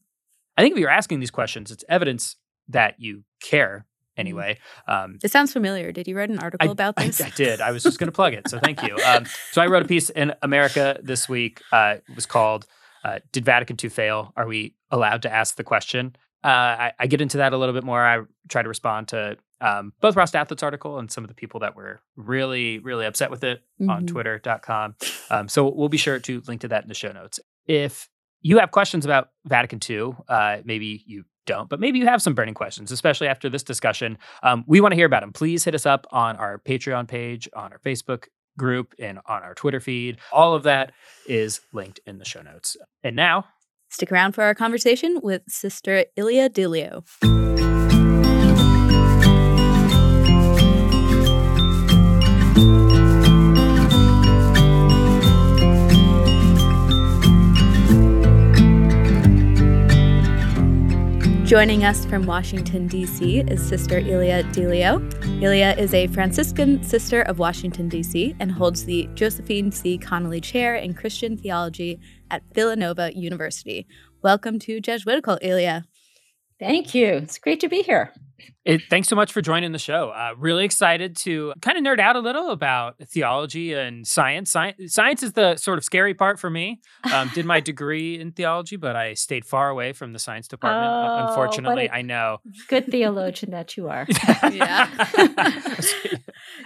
I 0.56 0.62
think 0.62 0.72
if 0.74 0.78
you're 0.78 0.90
asking 0.90 1.20
these 1.20 1.30
questions, 1.30 1.70
it's 1.70 1.84
evidence 1.88 2.36
that 2.68 2.96
you 2.98 3.24
care 3.42 3.86
mm-hmm. 3.86 4.20
anyway. 4.20 4.58
Um, 4.86 5.18
it 5.22 5.30
sounds 5.30 5.52
familiar. 5.52 5.92
Did 5.92 6.08
you 6.08 6.16
write 6.16 6.30
an 6.30 6.38
article 6.38 6.68
I, 6.68 6.72
about 6.72 6.96
this? 6.96 7.20
I, 7.20 7.26
I, 7.26 7.30
did. 7.30 7.60
I 7.60 7.70
was 7.70 7.82
just 7.82 7.98
going 7.98 8.08
to 8.08 8.14
plug 8.14 8.34
it. 8.34 8.48
So 8.48 8.58
thank 8.58 8.82
you. 8.82 8.96
Um, 9.06 9.26
so 9.50 9.60
I 9.60 9.66
wrote 9.66 9.82
a 9.82 9.88
piece 9.88 10.10
in 10.10 10.32
America 10.42 10.98
this 11.02 11.28
week. 11.28 11.60
Uh, 11.72 11.96
it 12.08 12.14
was 12.14 12.24
called 12.24 12.66
uh, 13.04 13.18
Did 13.32 13.44
Vatican 13.44 13.76
II 13.82 13.90
Fail? 13.90 14.32
Are 14.36 14.46
we 14.46 14.76
allowed 14.90 15.22
to 15.22 15.32
ask 15.32 15.56
the 15.56 15.64
question? 15.64 16.14
Uh, 16.44 16.48
I, 16.48 16.92
I, 16.98 17.06
get 17.06 17.20
into 17.20 17.36
that 17.38 17.52
a 17.52 17.56
little 17.56 17.74
bit 17.74 17.84
more. 17.84 18.04
I 18.04 18.22
try 18.48 18.62
to 18.62 18.68
respond 18.68 19.08
to 19.08 19.36
um, 19.60 19.92
both 20.00 20.16
Ross 20.16 20.32
Douthat's 20.32 20.62
article 20.62 20.98
and 20.98 21.10
some 21.10 21.22
of 21.22 21.28
the 21.28 21.34
people 21.34 21.60
that 21.60 21.76
were 21.76 22.00
really, 22.16 22.80
really 22.80 23.06
upset 23.06 23.30
with 23.30 23.44
it 23.44 23.62
mm-hmm. 23.80 23.90
on 23.90 24.06
twitter.com. 24.06 24.96
Um, 25.30 25.48
so 25.48 25.72
we'll 25.72 25.88
be 25.88 25.98
sure 25.98 26.18
to 26.18 26.42
link 26.48 26.62
to 26.62 26.68
that 26.68 26.82
in 26.82 26.88
the 26.88 26.94
show 26.94 27.12
notes. 27.12 27.38
If 27.66 28.08
you 28.40 28.58
have 28.58 28.72
questions 28.72 29.04
about 29.04 29.28
Vatican 29.44 29.78
II, 29.88 30.14
uh, 30.28 30.58
maybe 30.64 31.04
you 31.06 31.24
don't, 31.46 31.68
but 31.68 31.80
maybe 31.80 31.98
you 31.98 32.06
have 32.06 32.22
some 32.22 32.34
burning 32.34 32.54
questions, 32.54 32.90
especially 32.92 33.28
after 33.28 33.48
this 33.48 33.62
discussion. 33.62 34.18
Um, 34.42 34.64
we 34.66 34.80
want 34.80 34.92
to 34.92 34.96
hear 34.96 35.06
about 35.06 35.22
them. 35.22 35.32
Please 35.32 35.64
hit 35.64 35.74
us 35.74 35.86
up 35.86 36.06
on 36.10 36.36
our 36.36 36.58
Patreon 36.58 37.08
page, 37.08 37.48
on 37.54 37.72
our 37.72 37.78
Facebook 37.78 38.26
group, 38.58 38.94
and 38.98 39.18
on 39.26 39.42
our 39.42 39.54
Twitter 39.54 39.80
feed. 39.80 40.18
All 40.32 40.54
of 40.54 40.62
that 40.64 40.92
is 41.26 41.60
linked 41.72 42.00
in 42.06 42.18
the 42.18 42.24
show 42.24 42.42
notes. 42.42 42.76
And 43.02 43.16
now, 43.16 43.46
Stick 43.92 44.10
around 44.10 44.32
for 44.32 44.42
our 44.42 44.54
conversation 44.54 45.20
with 45.22 45.42
Sister 45.48 46.06
Ilia 46.16 46.48
Delio. 46.48 47.04
Joining 61.52 61.84
us 61.84 62.06
from 62.06 62.24
Washington, 62.24 62.86
D.C. 62.86 63.40
is 63.40 63.62
Sister 63.62 63.98
Ilia 63.98 64.42
Delio. 64.54 65.02
Ilia 65.42 65.76
is 65.76 65.92
a 65.92 66.06
Franciscan 66.06 66.82
sister 66.82 67.20
of 67.20 67.38
Washington, 67.38 67.90
D.C., 67.90 68.34
and 68.40 68.50
holds 68.50 68.86
the 68.86 69.06
Josephine 69.12 69.70
C. 69.70 69.98
Connelly 69.98 70.40
Chair 70.40 70.76
in 70.76 70.94
Christian 70.94 71.36
Theology 71.36 72.00
at 72.30 72.42
Villanova 72.54 73.14
University. 73.14 73.86
Welcome 74.22 74.60
to 74.60 74.80
Jesuitical, 74.80 75.38
Ilia. 75.42 75.84
Thank 76.58 76.94
you. 76.94 77.08
It's 77.08 77.36
great 77.36 77.60
to 77.60 77.68
be 77.68 77.82
here. 77.82 78.14
It, 78.64 78.82
thanks 78.88 79.08
so 79.08 79.16
much 79.16 79.32
for 79.32 79.42
joining 79.42 79.72
the 79.72 79.78
show. 79.78 80.10
Uh, 80.10 80.34
really 80.38 80.64
excited 80.64 81.16
to 81.16 81.52
kind 81.60 81.76
of 81.76 81.84
nerd 81.84 81.98
out 81.98 82.14
a 82.14 82.20
little 82.20 82.50
about 82.50 82.96
theology 83.08 83.72
and 83.72 84.06
science. 84.06 84.52
Science, 84.52 84.94
science 84.94 85.24
is 85.24 85.32
the 85.32 85.56
sort 85.56 85.78
of 85.78 85.84
scary 85.84 86.14
part 86.14 86.38
for 86.38 86.48
me. 86.48 86.80
Um, 87.12 87.28
did 87.34 87.44
my 87.44 87.58
degree 87.72 88.20
in 88.20 88.30
theology, 88.30 88.76
but 88.76 88.94
I 88.94 89.14
stayed 89.14 89.44
far 89.44 89.68
away 89.68 89.92
from 89.92 90.12
the 90.12 90.20
science 90.20 90.46
department. 90.46 90.92
Oh, 90.92 91.26
unfortunately, 91.26 91.90
I 91.90 92.02
know. 92.02 92.38
Good 92.68 92.86
theologian 92.86 93.50
that 93.50 93.76
you 93.76 93.88
are. 93.88 94.06
yeah. 94.52 94.88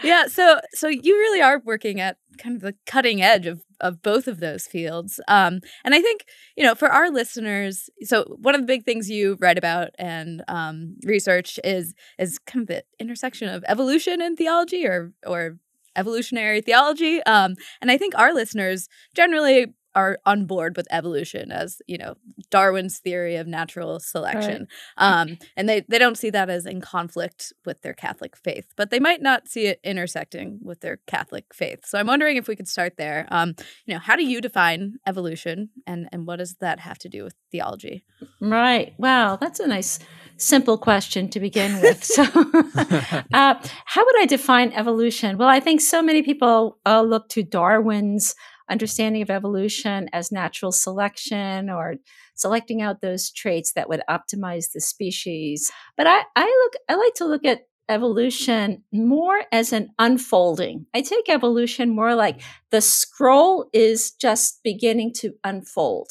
yeah. 0.03 0.27
So, 0.27 0.61
so 0.75 0.89
you 0.89 1.15
really 1.15 1.41
are 1.41 1.63
working 1.65 1.99
at 1.99 2.19
kind 2.37 2.57
of 2.57 2.63
the 2.63 2.75
cutting 2.87 3.23
edge 3.23 3.47
of 3.47 3.63
of 3.81 4.03
both 4.03 4.27
of 4.27 4.41
those 4.41 4.67
fields. 4.67 5.21
Um, 5.29 5.61
and 5.85 5.95
I 5.95 6.01
think 6.01 6.25
you 6.57 6.65
know 6.65 6.75
for 6.75 6.89
our 6.89 7.11
listeners, 7.11 7.91
so 8.03 8.25
one 8.41 8.55
of 8.55 8.61
the 8.61 8.67
big 8.67 8.85
things 8.85 9.11
you 9.11 9.37
write 9.41 9.59
about 9.59 9.91
and 9.99 10.43
um, 10.49 10.97
research 11.05 11.59
is 11.65 11.86
is 12.19 12.39
kind 12.39 12.63
of 12.63 12.69
the 12.69 12.85
intersection 12.99 13.49
of 13.49 13.65
evolution 13.69 14.21
and 14.21 14.37
theology, 14.37 14.87
or 14.87 15.13
or 15.27 15.59
evolutionary 15.97 16.61
theology. 16.61 17.23
Um, 17.25 17.57
and 17.81 17.91
I 17.91 17.97
think 17.97 18.17
our 18.17 18.35
listeners 18.35 18.89
generally 19.15 19.75
are 19.97 20.19
on 20.27 20.45
board 20.45 20.77
with 20.77 20.87
evolution 20.91 21.51
as 21.51 21.81
you 21.87 21.97
know 21.97 22.17
Darwin's 22.51 22.99
theory 22.99 23.37
of 23.37 23.47
natural 23.47 23.99
selection, 23.99 24.69
right. 25.01 25.21
um, 25.21 25.39
and 25.57 25.69
they 25.69 25.85
they 25.89 25.99
don't 25.99 26.19
see 26.19 26.29
that 26.31 26.51
as 26.51 26.67
in 26.67 26.83
conflict 26.83 27.53
with 27.65 27.81
their 27.81 27.95
Catholic 27.95 28.37
faith, 28.37 28.67
but 28.77 28.91
they 28.91 29.01
might 29.01 29.23
not 29.23 29.49
see 29.49 29.67
it 29.67 29.81
intersecting 29.83 30.61
with 30.63 30.81
their 30.81 30.99
Catholic 31.07 31.47
faith. 31.53 31.87
So 31.87 31.99
I'm 31.99 32.07
wondering 32.07 32.37
if 32.37 32.47
we 32.47 32.55
could 32.55 32.69
start 32.69 32.99
there. 32.99 33.27
Um, 33.31 33.55
you 33.87 33.95
know, 33.95 34.01
how 34.01 34.17
do 34.17 34.25
you 34.25 34.43
define 34.43 34.99
evolution, 35.07 35.71
and 35.87 36.09
and 36.13 36.27
what 36.27 36.37
does 36.37 36.57
that 36.61 36.79
have 36.81 36.99
to 36.99 37.09
do 37.09 37.25
with 37.25 37.35
theology? 37.51 38.05
Right. 38.39 38.95
Wow, 38.99 39.37
that's 39.37 39.61
a 39.61 39.67
nice 39.67 39.99
simple 40.39 40.79
question 40.79 41.29
to 41.31 41.41
begin 41.41 41.81
with. 41.81 42.05
So, 42.05 42.23
uh, 43.33 43.55
how 43.85 44.05
would 44.05 44.21
I 44.21 44.27
define 44.27 44.73
evolution? 44.73 45.39
Well, 45.39 45.49
I 45.49 45.61
think 45.61 45.81
so 45.81 46.03
many 46.03 46.23
people 46.23 46.79
uh, 46.87 47.03
look 47.03 47.29
to 47.31 47.43
Darwin's 47.43 48.35
understanding 48.71 49.23
of 49.23 49.31
evolution 49.31 50.09
as 50.13 50.33
natural 50.33 50.73
selection 50.73 51.71
or 51.71 51.95
selecting 52.35 52.83
out 52.83 53.01
those 53.01 53.31
traits 53.31 53.73
that 53.75 53.89
would 53.89 54.03
optimize 54.11 54.73
the 54.73 54.81
species. 54.81 55.71
But 55.97 56.07
I, 56.07 56.23
I 56.35 56.45
look 56.45 56.73
I 56.89 56.95
like 56.97 57.15
to 57.15 57.25
look 57.25 57.45
at 57.45 57.63
evolution 57.89 58.83
more 58.93 59.43
as 59.53 59.73
an 59.73 59.91
unfolding. 59.99 60.87
I 60.95 61.03
take 61.03 61.29
evolution 61.29 61.95
more 61.95 62.15
like 62.15 62.41
the 62.71 62.81
scroll 62.81 63.69
is 63.73 64.11
just 64.11 64.61
beginning 64.65 65.13
to 65.19 65.33
unfold. 65.45 66.09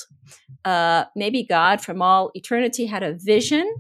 Uh, 0.63 1.05
maybe 1.15 1.43
God 1.43 1.81
from 1.81 2.01
all 2.01 2.31
eternity 2.33 2.85
had 2.85 3.03
a 3.03 3.13
vision 3.13 3.71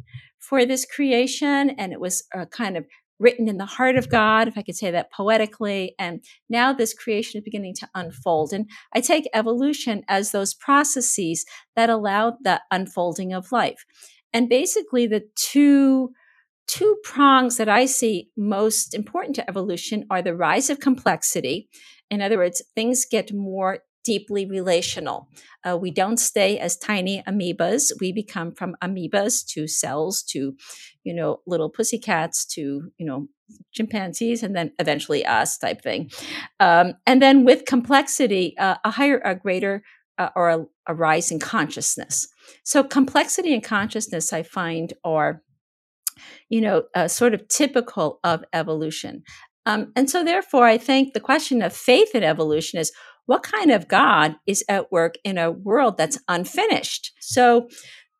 for 0.47 0.65
this 0.65 0.85
creation 0.85 1.71
and 1.71 1.91
it 1.91 1.99
was 1.99 2.23
a 2.33 2.45
kind 2.45 2.77
of 2.77 2.85
written 3.19 3.47
in 3.47 3.57
the 3.57 3.65
heart 3.65 3.95
of 3.95 4.09
God, 4.09 4.47
if 4.47 4.57
I 4.57 4.61
could 4.61 4.75
say 4.75 4.91
that 4.91 5.11
poetically. 5.11 5.95
And 5.97 6.23
now 6.49 6.73
this 6.73 6.93
creation 6.93 7.39
is 7.39 7.45
beginning 7.45 7.75
to 7.75 7.89
unfold. 7.95 8.51
And 8.51 8.69
I 8.93 8.99
take 8.99 9.29
evolution 9.33 10.03
as 10.07 10.31
those 10.31 10.53
processes 10.53 11.45
that 11.75 11.89
allow 11.89 12.37
the 12.41 12.61
unfolding 12.71 13.33
of 13.33 13.51
life. 13.51 13.85
And 14.33 14.49
basically, 14.49 15.07
the 15.07 15.23
two 15.35 16.11
two 16.67 16.97
prongs 17.03 17.57
that 17.57 17.69
I 17.69 17.85
see 17.85 18.29
most 18.35 18.95
important 18.95 19.35
to 19.35 19.47
evolution 19.47 20.05
are 20.09 20.21
the 20.21 20.35
rise 20.35 20.69
of 20.69 20.79
complexity. 20.79 21.69
In 22.09 22.21
other 22.21 22.37
words, 22.37 22.61
things 22.73 23.05
get 23.09 23.31
more 23.31 23.79
deeply 24.05 24.45
relational. 24.45 25.27
Uh, 25.63 25.77
we 25.77 25.91
don't 25.91 26.17
stay 26.17 26.59
as 26.59 26.77
tiny 26.77 27.23
amoebas. 27.27 27.91
We 27.99 28.11
become 28.11 28.51
from 28.51 28.75
amoebas 28.83 29.45
to 29.53 29.67
cells 29.67 30.23
to, 30.29 30.53
you 31.03 31.13
know, 31.13 31.41
little 31.47 31.69
pussycats 31.69 32.45
to, 32.53 32.91
you 32.97 33.05
know, 33.05 33.27
chimpanzees 33.71 34.43
and 34.43 34.55
then 34.55 34.71
eventually 34.79 35.25
us 35.25 35.57
type 35.57 35.81
thing. 35.81 36.11
Um, 36.59 36.93
and 37.05 37.21
then 37.21 37.45
with 37.45 37.65
complexity, 37.65 38.55
uh, 38.57 38.75
a 38.83 38.91
higher, 38.91 39.21
a 39.25 39.35
greater, 39.35 39.83
uh, 40.17 40.29
or 40.35 40.49
a, 40.49 40.65
a 40.87 40.93
rise 40.95 41.31
in 41.31 41.39
consciousness. 41.39 42.27
So 42.63 42.83
complexity 42.83 43.53
and 43.53 43.63
consciousness, 43.63 44.31
I 44.31 44.43
find, 44.43 44.93
are 45.03 45.41
you 46.49 46.61
know, 46.61 46.83
uh, 46.95 47.07
sort 47.07 47.33
of 47.33 47.47
typical 47.47 48.19
of 48.23 48.43
evolution. 48.53 49.23
Um, 49.65 49.91
and 49.95 50.09
so, 50.09 50.23
therefore, 50.23 50.65
I 50.65 50.77
think 50.77 51.13
the 51.13 51.19
question 51.19 51.61
of 51.61 51.73
faith 51.73 52.13
in 52.13 52.23
evolution 52.23 52.79
is 52.79 52.91
what 53.25 53.43
kind 53.43 53.71
of 53.71 53.87
God 53.87 54.35
is 54.45 54.63
at 54.69 54.91
work 54.91 55.15
in 55.23 55.37
a 55.37 55.51
world 55.51 55.97
that's 55.97 56.19
unfinished? 56.27 57.13
So 57.19 57.67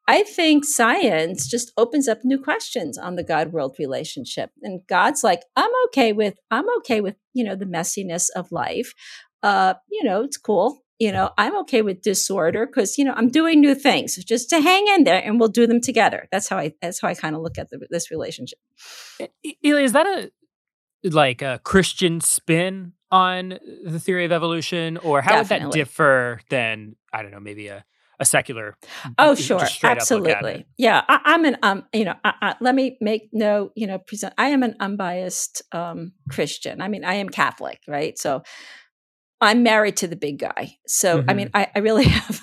I 0.08 0.24
think 0.24 0.66
science 0.66 1.48
just 1.48 1.72
opens 1.78 2.08
up 2.08 2.20
new 2.24 2.40
questions 2.40 2.98
on 2.98 3.16
the 3.16 3.24
God 3.24 3.52
world 3.52 3.76
relationship. 3.80 4.52
And 4.62 4.82
God's 4.88 5.24
like, 5.24 5.42
I'm 5.56 5.72
okay 5.88 6.14
with, 6.14 6.36
I'm 6.52 6.66
okay 6.78 7.02
with, 7.02 7.16
you 7.34 7.44
know, 7.44 7.56
the 7.56 7.66
messiness 7.66 8.30
of 8.36 8.52
life. 8.52 8.94
Uh, 9.42 9.76
you 9.90 10.04
know, 10.04 10.22
it's 10.24 10.38
cool. 10.38 10.84
You 11.00 11.12
know, 11.12 11.32
I'm 11.38 11.58
okay 11.62 11.82
with 11.82 12.02
disorder 12.02 12.66
because, 12.66 12.98
you 12.98 13.04
know, 13.04 13.14
I'm 13.14 13.30
doing 13.30 13.60
new 13.60 13.76
things 13.76 14.16
just 14.24 14.50
to 14.52 14.62
hang 14.62 14.88
in 14.90 15.04
there 15.04 15.22
and 15.22 15.40
we'll 15.40 15.50
do 15.50 15.68
them 15.68 15.82
together. 15.82 16.28
That's 16.32 16.48
how 16.48 16.58
I, 16.58 16.74
that's 16.82 17.02
how 17.02 17.10
I 17.10 17.16
kind 17.16 17.36
of 17.36 17.42
look 17.42 17.58
at 17.58 17.70
the, 17.70 17.86
this 17.90 18.10
relationship. 18.12 18.60
Eli, 19.64 19.82
is 19.82 19.92
that 19.92 20.06
a, 20.06 20.32
like 21.10 21.42
a 21.42 21.60
Christian 21.64 22.22
spin 22.22 22.94
on 23.12 23.60
the 23.84 24.00
theory 24.00 24.26
of 24.26 24.32
evolution, 24.32 24.98
or 24.98 25.22
how 25.22 25.32
Definitely. 25.32 25.66
would 25.66 25.74
that 25.74 25.78
differ 25.78 26.42
than 26.50 26.96
I 27.14 27.22
don't 27.22 27.32
know, 27.32 27.40
maybe 27.40 27.68
a 27.68 27.86
a 28.20 28.26
secular? 28.26 28.78
Oh, 29.18 29.36
sure, 29.36 29.62
absolutely, 29.84 30.66
yeah. 30.78 31.04
I, 31.08 31.34
am 31.34 31.46
an 31.46 31.58
um, 31.64 31.84
you 31.94 32.06
know, 32.06 32.16
I, 32.24 32.34
I, 32.42 32.56
let 32.62 32.76
me 32.76 32.98
make 33.02 33.30
no, 33.34 33.72
you 33.76 33.88
know, 33.88 34.00
present. 34.00 34.34
I 34.38 34.48
am 34.48 34.64
an 34.64 34.76
unbiased 34.80 35.62
um 35.72 36.14
Christian. 36.30 36.82
I 36.82 36.88
mean, 36.88 37.04
I 37.04 37.16
am 37.16 37.30
Catholic, 37.30 37.82
right? 37.88 38.18
So. 38.18 38.44
I'm 39.42 39.64
married 39.64 39.98
to 39.98 40.08
the 40.08 40.16
big 40.16 40.40
guy. 40.40 40.78
So, 40.88 41.20
mm-hmm. 41.20 41.30
I 41.30 41.34
mean, 41.34 41.50
I, 41.54 41.68
I 41.76 41.80
really 41.80 42.06
have, 42.06 42.42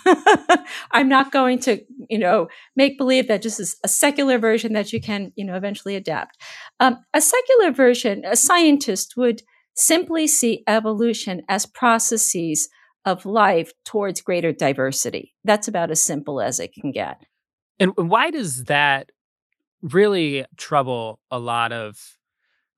I'm 0.93 1.09
not 1.09 1.33
going 1.33 1.59
to, 1.61 1.83
you 2.11 2.19
know, 2.19 2.49
make 2.77 2.99
believe 2.99 3.29
that 3.29 3.41
just 3.41 3.59
is 3.59 3.77
a 3.83 3.89
secular 3.89 4.39
version 4.39 4.75
that 4.75 4.93
you 4.93 5.01
can, 5.01 5.33
you 5.35 5.45
know, 5.45 5.57
eventually 5.57 5.97
adapt. 5.97 6.37
Um, 6.81 6.99
a 7.15 7.23
secular 7.23 7.73
version, 7.73 8.25
a 8.27 8.37
scientist 8.37 9.15
would 9.17 9.43
simply 9.75 10.27
see 10.27 10.63
evolution 10.67 11.43
as 11.49 11.67
processes 11.67 12.69
of 13.05 13.27
life 13.27 13.73
towards 13.85 14.21
greater 14.21 14.53
diversity. 14.53 15.35
That's 15.45 15.69
about 15.69 15.91
as 15.91 16.03
simple 16.03 16.41
as 16.41 16.61
it 16.61 16.73
can 16.73 16.93
get. 16.93 17.23
And 17.81 17.93
why 17.97 18.31
does 18.31 18.65
that 18.65 19.11
really 19.83 20.47
trouble 20.57 21.19
a 21.31 21.39
lot 21.39 21.73
of 21.73 22.19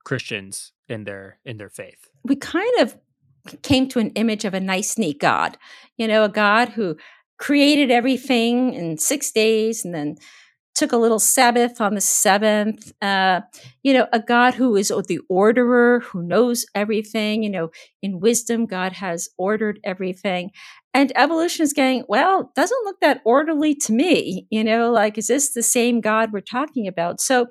Christians 0.05 0.73
in 0.89 1.05
their 1.05 1.39
in 1.45 1.59
their 1.59 1.69
faith? 1.69 2.09
We 2.25 2.37
kind 2.37 2.73
of 2.81 2.97
came 3.61 3.89
to 3.89 3.99
an 3.99 4.11
image 4.11 4.47
of 4.47 4.55
a 4.55 4.61
nice 4.61 4.97
neat 4.97 5.21
God. 5.21 5.59
You 5.99 6.09
know, 6.09 6.25
a 6.25 6.31
God 6.31 6.71
who 6.71 6.97
created 7.39 7.91
everything 7.91 8.73
in 8.73 8.97
6 8.97 9.31
days 9.33 9.85
and 9.85 9.95
then 9.95 10.17
took 10.75 10.93
a 10.93 10.97
little 10.97 11.19
Sabbath 11.19 11.81
on 11.81 11.95
the 11.95 12.01
seventh. 12.01 12.93
Uh, 13.01 13.43
you 13.83 13.93
know, 13.93 14.07
a 14.13 14.21
God 14.21 14.55
who 14.55 14.77
is 14.77 14.89
the 14.89 15.21
orderer, 15.29 16.01
who 16.01 16.23
knows 16.23 16.67
everything. 16.75 17.43
You 17.43 17.51
know, 17.51 17.71
in 18.03 18.21
wisdom, 18.21 18.67
God 18.67 18.93
has 18.93 19.29
ordered 19.39 19.81
everything. 19.85 20.51
And 20.93 21.13
evolution 21.17 21.65
is 21.65 21.73
going, 21.73 22.05
well, 22.09 22.53
doesn't 22.55 22.85
look 22.85 23.01
that 23.01 23.21
orderly 23.25 23.75
to 23.77 23.93
me. 23.93 24.47
You 24.51 24.63
know, 24.63 24.93
like, 24.93 25.19
is 25.19 25.27
this 25.27 25.53
the 25.53 25.63
same 25.63 26.01
God 26.01 26.33
we're 26.33 26.41
talking 26.41 26.87
about? 26.87 27.21
So 27.21 27.47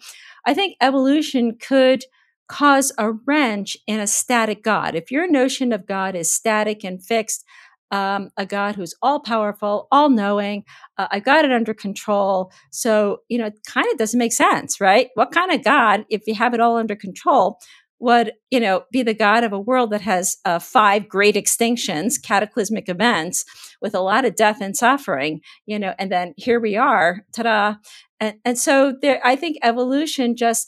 I 0.45 0.53
think 0.53 0.75
evolution 0.81 1.57
could 1.59 2.05
cause 2.47 2.91
a 2.97 3.11
wrench 3.11 3.77
in 3.87 3.99
a 3.99 4.07
static 4.07 4.63
God. 4.63 4.95
If 4.95 5.11
your 5.11 5.29
notion 5.29 5.73
of 5.73 5.87
God 5.87 6.15
is 6.15 6.31
static 6.31 6.83
and 6.83 7.03
fixed, 7.03 7.45
um, 7.93 8.31
a 8.37 8.45
God 8.45 8.75
who's 8.75 8.95
all 9.03 9.19
powerful, 9.19 9.87
all 9.91 10.09
knowing. 10.09 10.63
Uh, 10.97 11.07
I 11.11 11.19
got 11.19 11.45
it 11.45 11.51
under 11.51 11.75
control. 11.75 12.51
So, 12.71 13.19
you 13.29 13.37
know, 13.37 13.45
it 13.45 13.59
kind 13.67 13.85
of 13.91 13.99
doesn't 13.99 14.17
make 14.17 14.33
sense, 14.33 14.81
right? 14.81 15.09
What 15.13 15.31
kind 15.31 15.51
of 15.51 15.63
God, 15.63 16.05
if 16.09 16.23
you 16.25 16.33
have 16.33 16.55
it 16.55 16.59
all 16.59 16.77
under 16.77 16.95
control, 16.95 17.59
would, 17.99 18.33
you 18.49 18.59
know, 18.59 18.83
be 18.91 19.03
the 19.03 19.13
God 19.13 19.43
of 19.43 19.53
a 19.53 19.59
world 19.59 19.91
that 19.91 20.01
has 20.01 20.37
uh, 20.43 20.57
five 20.57 21.07
great 21.07 21.35
extinctions, 21.35 22.21
cataclysmic 22.21 22.89
events 22.89 23.45
with 23.79 23.93
a 23.93 24.01
lot 24.01 24.25
of 24.25 24.35
death 24.35 24.57
and 24.59 24.75
suffering, 24.75 25.41
you 25.67 25.77
know, 25.77 25.93
and 25.99 26.11
then 26.11 26.33
here 26.35 26.59
we 26.59 26.75
are, 26.75 27.21
ta-da. 27.31 27.75
And, 28.19 28.37
and 28.43 28.57
so 28.57 28.95
there, 29.03 29.21
I 29.23 29.35
think 29.35 29.57
evolution 29.61 30.35
just 30.35 30.67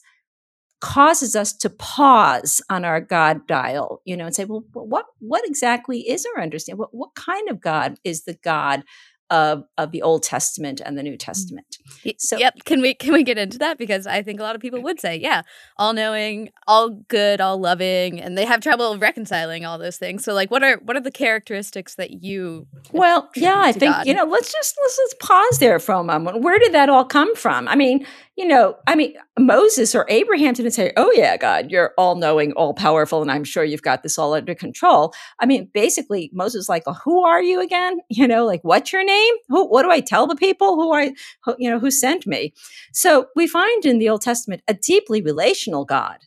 causes 0.81 1.35
us 1.35 1.53
to 1.53 1.69
pause 1.69 2.61
on 2.69 2.85
our 2.85 3.01
God 3.01 3.47
dial, 3.47 4.01
you 4.05 4.15
know, 4.15 4.25
and 4.25 4.35
say, 4.35 4.45
well, 4.45 4.63
what, 4.73 5.05
what 5.19 5.47
exactly 5.47 6.01
is 6.09 6.25
our 6.35 6.41
understanding? 6.43 6.79
What, 6.79 6.93
what 6.93 7.15
kind 7.15 7.49
of 7.49 7.61
God 7.61 7.97
is 8.03 8.23
the 8.23 8.37
God 8.43 8.83
of 9.29 9.63
of 9.77 9.91
the 9.91 10.01
Old 10.01 10.21
Testament 10.23 10.81
and 10.85 10.97
the 10.97 11.03
New 11.03 11.13
mm. 11.13 11.19
Testament. 11.19 11.77
So 12.19 12.37
Yep, 12.37 12.63
can 12.65 12.81
we 12.81 12.93
can 12.93 13.11
we 13.13 13.23
get 13.23 13.37
into 13.37 13.57
that 13.57 13.77
because 13.77 14.05
I 14.05 14.21
think 14.21 14.39
a 14.39 14.43
lot 14.43 14.55
of 14.55 14.61
people 14.61 14.81
would 14.83 14.99
say, 14.99 15.17
yeah, 15.17 15.41
all 15.77 15.93
knowing, 15.93 16.49
all 16.67 16.89
good, 17.07 17.41
all 17.41 17.59
loving, 17.59 18.21
and 18.21 18.37
they 18.37 18.45
have 18.45 18.61
trouble 18.61 18.97
reconciling 18.97 19.65
all 19.65 19.79
those 19.79 19.97
things. 19.97 20.23
So 20.23 20.33
like 20.33 20.51
what 20.51 20.63
are 20.63 20.77
what 20.83 20.95
are 20.95 21.01
the 21.01 21.11
characteristics 21.11 21.95
that 21.95 22.23
you 22.23 22.67
Well, 22.91 23.29
yeah, 23.35 23.59
I 23.59 23.71
think, 23.71 23.95
God? 23.95 24.05
you 24.05 24.13
know, 24.13 24.25
let's 24.25 24.51
just 24.51 24.77
let's 24.81 24.97
just 24.97 25.19
pause 25.19 25.59
there 25.59 25.79
for 25.79 25.95
a 25.95 26.03
moment. 26.03 26.41
Where 26.41 26.59
did 26.59 26.73
that 26.73 26.89
all 26.89 27.05
come 27.05 27.35
from? 27.35 27.67
I 27.67 27.75
mean, 27.75 28.05
you 28.35 28.45
know, 28.45 28.75
I 28.85 28.95
mean, 28.95 29.13
Moses 29.39 29.95
or 29.95 30.05
Abraham 30.09 30.53
didn't 30.53 30.73
say, 30.73 30.91
Oh, 30.97 31.11
yeah, 31.15 31.37
God, 31.37 31.71
you're 31.71 31.93
all 31.97 32.15
knowing, 32.15 32.51
all 32.53 32.73
powerful, 32.73 33.21
and 33.21 33.31
I'm 33.31 33.45
sure 33.45 33.63
you've 33.63 33.81
got 33.81 34.03
this 34.03 34.17
all 34.17 34.33
under 34.33 34.53
control. 34.53 35.13
I 35.39 35.45
mean, 35.45 35.69
basically, 35.73 36.29
Moses, 36.33 36.67
like, 36.67 36.85
well, 36.85 36.99
Who 37.05 37.23
are 37.23 37.41
you 37.41 37.61
again? 37.61 37.99
You 38.15 38.29
know, 38.29 38.45
like, 38.45 38.61
what's 38.63 38.93
your 38.93 39.03
name? 39.03 39.33
Who, 39.49 39.67
what 39.67 39.83
do 39.83 39.91
I 39.91 39.99
tell 39.99 40.25
the 40.25 40.37
people 40.37 40.75
who 40.75 40.93
I, 40.93 41.13
who, 41.43 41.55
you 41.59 41.69
know, 41.69 41.79
who 41.79 41.91
sent 41.91 42.25
me? 42.25 42.53
So 42.93 43.27
we 43.35 43.45
find 43.45 43.85
in 43.85 43.99
the 43.99 44.07
Old 44.07 44.21
Testament 44.21 44.61
a 44.67 44.73
deeply 44.73 45.21
relational 45.21 45.85
God. 45.85 46.19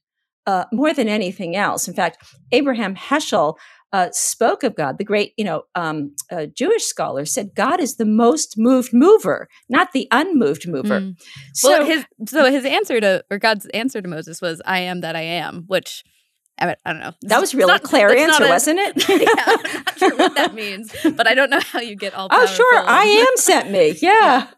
Uh, 0.46 0.64
more 0.72 0.94
than 0.94 1.08
anything 1.08 1.56
else. 1.56 1.88
In 1.88 1.92
fact, 1.92 2.24
Abraham 2.52 2.94
Heschel 2.96 3.56
uh, 3.92 4.08
spoke 4.12 4.62
of 4.62 4.74
God, 4.74 4.98
the 4.98 5.04
great, 5.04 5.32
you 5.36 5.44
know, 5.44 5.62
um, 5.74 6.14
uh, 6.30 6.46
Jewish 6.46 6.84
scholar 6.84 7.24
said 7.24 7.54
God 7.54 7.80
is 7.80 7.96
the 7.96 8.04
most 8.04 8.54
moved 8.58 8.90
mover, 8.92 9.48
not 9.68 9.92
the 9.92 10.06
unmoved 10.10 10.68
mover. 10.68 11.00
Mm. 11.00 11.14
So 11.54 11.70
well, 11.70 11.86
his 11.86 12.04
so 12.26 12.50
his 12.50 12.64
answer 12.64 13.00
to 13.00 13.24
or 13.30 13.38
God's 13.38 13.66
answer 13.66 14.02
to 14.02 14.08
Moses 14.08 14.42
was, 14.42 14.60
"I 14.66 14.80
am 14.80 15.00
that 15.00 15.16
I 15.16 15.22
am," 15.22 15.64
which 15.68 16.04
I, 16.60 16.76
don't 16.86 17.00
know. 17.00 17.12
That 17.22 17.40
was 17.40 17.54
really 17.54 17.74
a 17.74 17.78
clear 17.78 18.14
answer, 18.14 18.44
a, 18.44 18.48
wasn't 18.48 18.78
it? 18.80 19.08
yeah, 19.08 19.44
I'm 19.46 19.84
not 19.84 19.98
sure 19.98 20.16
what 20.16 20.34
that 20.36 20.54
means, 20.54 20.94
but 21.16 21.26
I 21.26 21.34
don't 21.34 21.50
know 21.50 21.60
how 21.60 21.80
you 21.80 21.96
get 21.96 22.14
all. 22.14 22.28
Oh, 22.30 22.46
sure, 22.46 22.82
I 22.86 23.04
am 23.30 23.36
sent 23.36 23.70
me. 23.70 23.96
Yeah. 24.00 24.48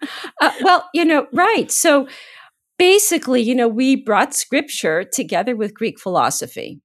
Uh, 0.41 0.53
well, 0.63 0.89
you 0.95 1.05
know, 1.05 1.27
right. 1.33 1.71
So 1.71 2.09
basically, 2.79 3.43
you 3.43 3.55
know, 3.55 3.69
we 3.69 3.97
brought 3.97 4.35
scripture 4.35 5.05
together 5.05 5.55
with 5.55 5.75
Greek 5.75 6.01
philosophy. 6.01 6.81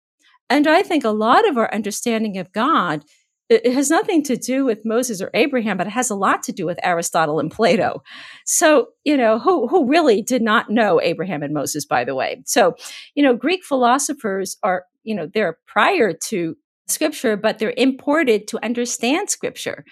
And 0.49 0.67
I 0.67 0.83
think 0.83 1.03
a 1.03 1.09
lot 1.09 1.47
of 1.47 1.57
our 1.57 1.73
understanding 1.73 2.37
of 2.37 2.51
God 2.51 3.03
it 3.47 3.73
has 3.73 3.91
nothing 3.91 4.23
to 4.23 4.35
do 4.35 4.65
with 4.65 4.85
Moses 4.85 5.21
or 5.21 5.29
Abraham, 5.33 5.77
but 5.77 5.87
it 5.87 5.91
has 5.91 6.09
a 6.09 6.15
lot 6.15 6.41
to 6.43 6.51
do 6.51 6.65
with 6.65 6.79
Aristotle 6.81 7.39
and 7.39 7.51
Plato. 7.51 8.01
So, 8.45 8.87
you 9.03 9.15
know, 9.15 9.37
who, 9.37 9.67
who 9.67 9.87
really 9.87 10.23
did 10.23 10.41
not 10.41 10.71
know 10.71 10.99
Abraham 10.99 11.43
and 11.43 11.53
Moses, 11.53 11.85
by 11.85 12.03
the 12.03 12.15
way. 12.15 12.41
So, 12.45 12.75
you 13.13 13.21
know, 13.21 13.35
Greek 13.35 13.63
philosophers 13.63 14.57
are, 14.63 14.85
you 15.03 15.13
know, 15.13 15.29
they're 15.31 15.59
prior 15.67 16.11
to 16.29 16.57
scripture, 16.87 17.37
but 17.37 17.59
they're 17.59 17.73
imported 17.77 18.47
to 18.47 18.63
understand 18.65 19.29
scripture. 19.29 19.85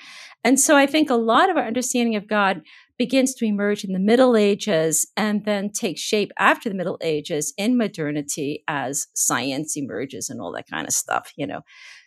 And 0.44 0.60
so 0.60 0.76
I 0.76 0.88
think 0.88 1.10
a 1.10 1.16
lot 1.16 1.50
of 1.50 1.58
our 1.58 1.66
understanding 1.66 2.16
of 2.16 2.28
God 2.28 2.62
begins 2.98 3.34
to 3.36 3.46
emerge 3.46 3.84
in 3.84 3.94
the 3.94 4.00
Middle 4.00 4.38
Ages 4.38 5.08
and 5.18 5.46
then 5.46 5.72
takes 5.72 6.02
shape 6.02 6.32
after 6.38 6.70
the 6.70 6.76
Middle 6.76 7.00
Ages 7.02 7.54
in 7.58 7.78
modernity 7.78 8.64
as 8.68 9.08
science 9.14 9.76
emerges 9.76 10.30
and 10.30 10.40
all 10.40 10.52
that 10.54 10.70
kind 10.70 10.88
of 10.88 10.94
stuff, 10.94 11.32
you 11.36 11.48
know. 11.48 11.62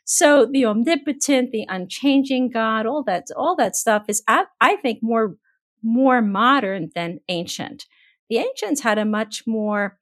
So 0.05 0.47
the 0.47 0.65
omnipotent, 0.65 1.51
the 1.51 1.67
unchanging 1.69 2.51
God, 2.51 2.87
all 2.87 3.03
that, 3.05 3.27
all 3.37 3.57
that 3.57 3.75
stuff 3.75 4.05
is, 4.09 4.23
I 4.29 4.77
think, 4.77 5.01
more, 5.03 5.37
more 5.83 6.23
modern 6.23 6.91
than 6.95 7.19
ancient. 7.29 7.87
The 8.31 8.39
ancients 8.39 8.83
had 8.83 8.99
a 8.99 9.05
much 9.05 9.43
more, 9.49 9.99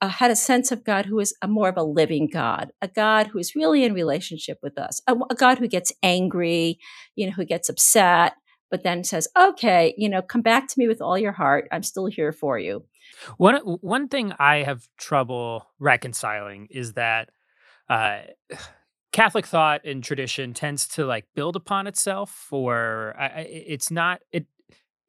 uh, 0.00 0.08
had 0.08 0.30
a 0.30 0.36
sense 0.36 0.70
of 0.70 0.84
God 0.84 1.06
who 1.06 1.18
is 1.18 1.34
a 1.42 1.48
more 1.48 1.68
of 1.68 1.76
a 1.76 1.82
living 1.82 2.28
God, 2.32 2.72
a 2.80 2.86
God 2.86 3.28
who 3.28 3.38
is 3.40 3.56
really 3.56 3.82
in 3.82 3.92
relationship 3.92 4.58
with 4.62 4.78
us, 4.78 5.02
a, 5.08 5.16
a 5.28 5.34
God 5.34 5.58
who 5.58 5.66
gets 5.66 5.92
angry, 6.00 6.78
you 7.16 7.26
know, 7.26 7.32
who 7.32 7.44
gets 7.44 7.68
upset, 7.68 8.34
but 8.70 8.82
then 8.82 9.04
says, 9.04 9.28
okay, 9.36 9.94
you 9.98 10.08
know, 10.08 10.22
come 10.22 10.42
back 10.42 10.68
to 10.68 10.78
me 10.78 10.86
with 10.86 11.02
all 11.02 11.18
your 11.18 11.32
heart. 11.32 11.68
I'm 11.72 11.82
still 11.82 12.06
here 12.06 12.32
for 12.32 12.58
you. 12.58 12.84
One 13.36 13.56
one 13.56 14.08
thing 14.08 14.32
I 14.38 14.62
have 14.62 14.88
trouble 14.96 15.66
reconciling 15.78 16.68
is 16.70 16.94
that 16.94 17.30
uh, 17.88 18.20
Catholic 19.12 19.46
thought 19.46 19.84
and 19.84 20.04
tradition 20.04 20.54
tends 20.54 20.86
to 20.88 21.04
like 21.04 21.26
build 21.34 21.56
upon 21.56 21.88
itself, 21.88 22.48
or 22.52 23.14
I, 23.18 23.40
it's 23.40 23.90
not 23.90 24.20
it. 24.32 24.46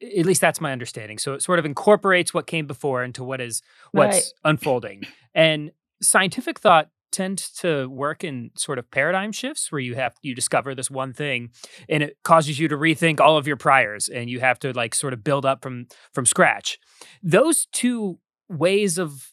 At 0.02 0.26
least 0.26 0.42
that's 0.42 0.60
my 0.60 0.72
understanding. 0.72 1.20
So 1.20 1.36
it 1.36 1.44
sort 1.44 1.60
of 1.60 1.66
incorporates 1.66 2.34
what 2.34 2.48
came 2.48 2.66
before 2.66 3.04
into 3.04 3.24
what 3.24 3.40
is 3.40 3.62
what's 3.92 4.16
right. 4.16 4.34
unfolding. 4.44 5.04
And 5.36 5.72
scientific 6.02 6.60
thought 6.60 6.90
tend 7.12 7.38
to 7.38 7.88
work 7.88 8.24
in 8.24 8.52
sort 8.56 8.80
of 8.80 8.90
paradigm 8.92 9.32
shifts 9.32 9.72
where 9.72 9.80
you 9.80 9.96
have 9.96 10.16
you 10.22 10.34
discover 10.34 10.74
this 10.74 10.90
one 10.90 11.14
thing 11.14 11.50
and 11.90 12.04
it 12.04 12.18
causes 12.24 12.60
you 12.60 12.68
to 12.68 12.78
rethink 12.78 13.20
all 13.20 13.38
of 13.38 13.48
your 13.48 13.58
priors 13.58 14.08
and 14.08 14.30
you 14.30 14.40
have 14.40 14.58
to 14.60 14.72
like 14.74 14.96
sort 14.96 15.14
of 15.14 15.24
build 15.24 15.46
up 15.46 15.62
from 15.62 15.88
from 16.14 16.26
scratch 16.26 16.80
those 17.22 17.68
two 17.72 18.18
ways 18.50 18.98
of 18.98 19.32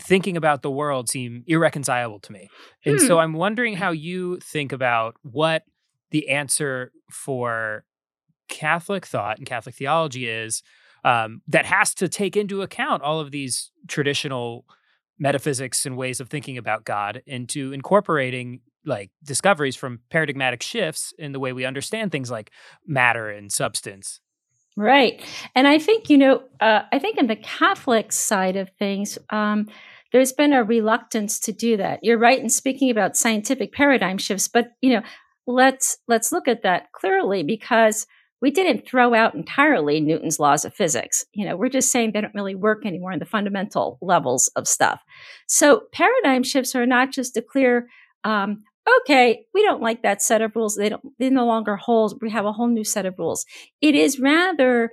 thinking 0.00 0.36
about 0.36 0.62
the 0.62 0.70
world 0.70 1.08
seem 1.08 1.42
irreconcilable 1.46 2.20
to 2.20 2.32
me 2.32 2.48
and 2.84 3.00
hmm. 3.00 3.06
so 3.06 3.18
i'm 3.18 3.32
wondering 3.32 3.74
how 3.74 3.90
you 3.90 4.38
think 4.38 4.72
about 4.72 5.16
what 5.22 5.64
the 6.10 6.28
answer 6.28 6.92
for 7.10 7.84
catholic 8.48 9.04
thought 9.04 9.38
and 9.38 9.46
catholic 9.46 9.74
theology 9.74 10.28
is 10.28 10.62
um, 11.02 11.40
that 11.48 11.64
has 11.64 11.94
to 11.94 12.08
take 12.08 12.36
into 12.36 12.60
account 12.60 13.02
all 13.02 13.20
of 13.20 13.30
these 13.30 13.70
traditional 13.88 14.66
metaphysics 15.20 15.86
and 15.86 15.96
ways 15.96 16.18
of 16.18 16.28
thinking 16.28 16.58
about 16.58 16.84
God 16.84 17.22
into 17.26 17.72
incorporating 17.72 18.60
like 18.84 19.10
discoveries 19.22 19.76
from 19.76 20.00
paradigmatic 20.10 20.62
shifts 20.62 21.12
in 21.18 21.32
the 21.32 21.38
way 21.38 21.52
we 21.52 21.66
understand 21.66 22.10
things 22.10 22.30
like 22.30 22.50
matter 22.86 23.28
and 23.28 23.52
substance. 23.52 24.20
Right. 24.76 25.22
And 25.54 25.68
I 25.68 25.78
think, 25.78 26.08
you 26.08 26.16
know, 26.16 26.42
uh, 26.60 26.82
I 26.90 26.98
think 26.98 27.18
in 27.18 27.26
the 27.26 27.36
Catholic 27.36 28.12
side 28.12 28.56
of 28.56 28.70
things, 28.78 29.18
um, 29.28 29.68
there's 30.12 30.32
been 30.32 30.54
a 30.54 30.64
reluctance 30.64 31.38
to 31.40 31.52
do 31.52 31.76
that. 31.76 32.00
You're 32.02 32.18
right 32.18 32.38
in 32.38 32.48
speaking 32.48 32.90
about 32.90 33.16
scientific 33.16 33.72
paradigm 33.72 34.16
shifts, 34.16 34.48
but, 34.48 34.72
you 34.80 34.94
know, 34.94 35.02
let's 35.46 35.98
let's 36.08 36.32
look 36.32 36.48
at 36.48 36.62
that 36.62 36.92
clearly 36.92 37.42
because 37.42 38.06
we 38.40 38.50
didn't 38.50 38.86
throw 38.86 39.14
out 39.14 39.34
entirely 39.34 40.00
Newton's 40.00 40.40
laws 40.40 40.64
of 40.64 40.74
physics. 40.74 41.24
You 41.32 41.46
know, 41.46 41.56
we're 41.56 41.68
just 41.68 41.92
saying 41.92 42.12
they 42.12 42.20
don't 42.20 42.34
really 42.34 42.54
work 42.54 42.86
anymore 42.86 43.12
in 43.12 43.18
the 43.18 43.24
fundamental 43.24 43.98
levels 44.00 44.48
of 44.56 44.66
stuff. 44.66 45.02
So 45.46 45.82
paradigm 45.92 46.42
shifts 46.42 46.74
are 46.74 46.86
not 46.86 47.12
just 47.12 47.36
a 47.36 47.42
clear, 47.42 47.88
um, 48.24 48.62
okay, 49.02 49.44
we 49.54 49.62
don't 49.62 49.82
like 49.82 50.02
that 50.02 50.22
set 50.22 50.42
of 50.42 50.56
rules. 50.56 50.76
They 50.76 50.88
don't, 50.88 51.02
they 51.18 51.30
no 51.30 51.46
longer 51.46 51.76
hold. 51.76 52.18
We 52.22 52.30
have 52.30 52.46
a 52.46 52.52
whole 52.52 52.68
new 52.68 52.84
set 52.84 53.06
of 53.06 53.18
rules. 53.18 53.44
It 53.80 53.94
is 53.94 54.18
rather, 54.18 54.92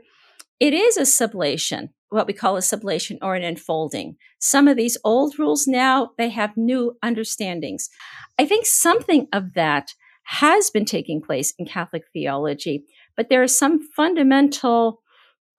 it 0.60 0.74
is 0.74 0.98
a 0.98 1.02
sublation, 1.02 1.90
what 2.10 2.28
we 2.28 2.34
call 2.34 2.58
a 2.58 2.62
sublation 2.62 3.18
or 3.22 3.36
an 3.36 3.44
unfolding. 3.44 4.18
Some 4.40 4.68
of 4.68 4.76
these 4.76 4.98
old 5.04 5.40
rules 5.40 5.68
now, 5.68 6.12
they 6.18 6.30
have 6.30 6.58
new 6.58 6.98
understandings. 7.02 7.90
I 8.38 8.46
think 8.46 8.66
something 8.66 9.28
of 9.32 9.54
that 9.54 9.94
has 10.24 10.70
been 10.70 10.86
taking 10.86 11.22
place 11.22 11.54
in 11.58 11.66
Catholic 11.66 12.04
theology 12.12 12.84
but 13.18 13.30
there 13.30 13.44
are 13.44 13.48
some 13.48 13.82
fundamental 13.82 15.02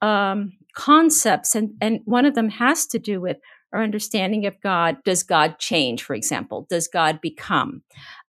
um, 0.00 0.52
concepts, 0.74 1.54
and, 1.54 1.72
and 1.80 2.00
one 2.04 2.24
of 2.24 2.34
them 2.34 2.48
has 2.48 2.86
to 2.86 2.98
do 2.98 3.20
with 3.20 3.36
our 3.72 3.82
understanding 3.82 4.46
of 4.46 4.60
God. 4.62 4.96
Does 5.04 5.22
God 5.22 5.58
change, 5.58 6.02
for 6.02 6.14
example? 6.14 6.66
Does 6.70 6.88
God 6.88 7.20
become? 7.20 7.82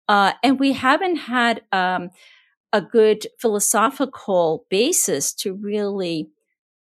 Uh, 0.08 0.32
and 0.42 0.58
we 0.58 0.72
haven't 0.72 1.16
had 1.16 1.62
um, 1.70 2.08
a 2.72 2.80
good 2.80 3.26
philosophical 3.38 4.66
basis 4.70 5.34
to 5.34 5.52
really 5.52 6.30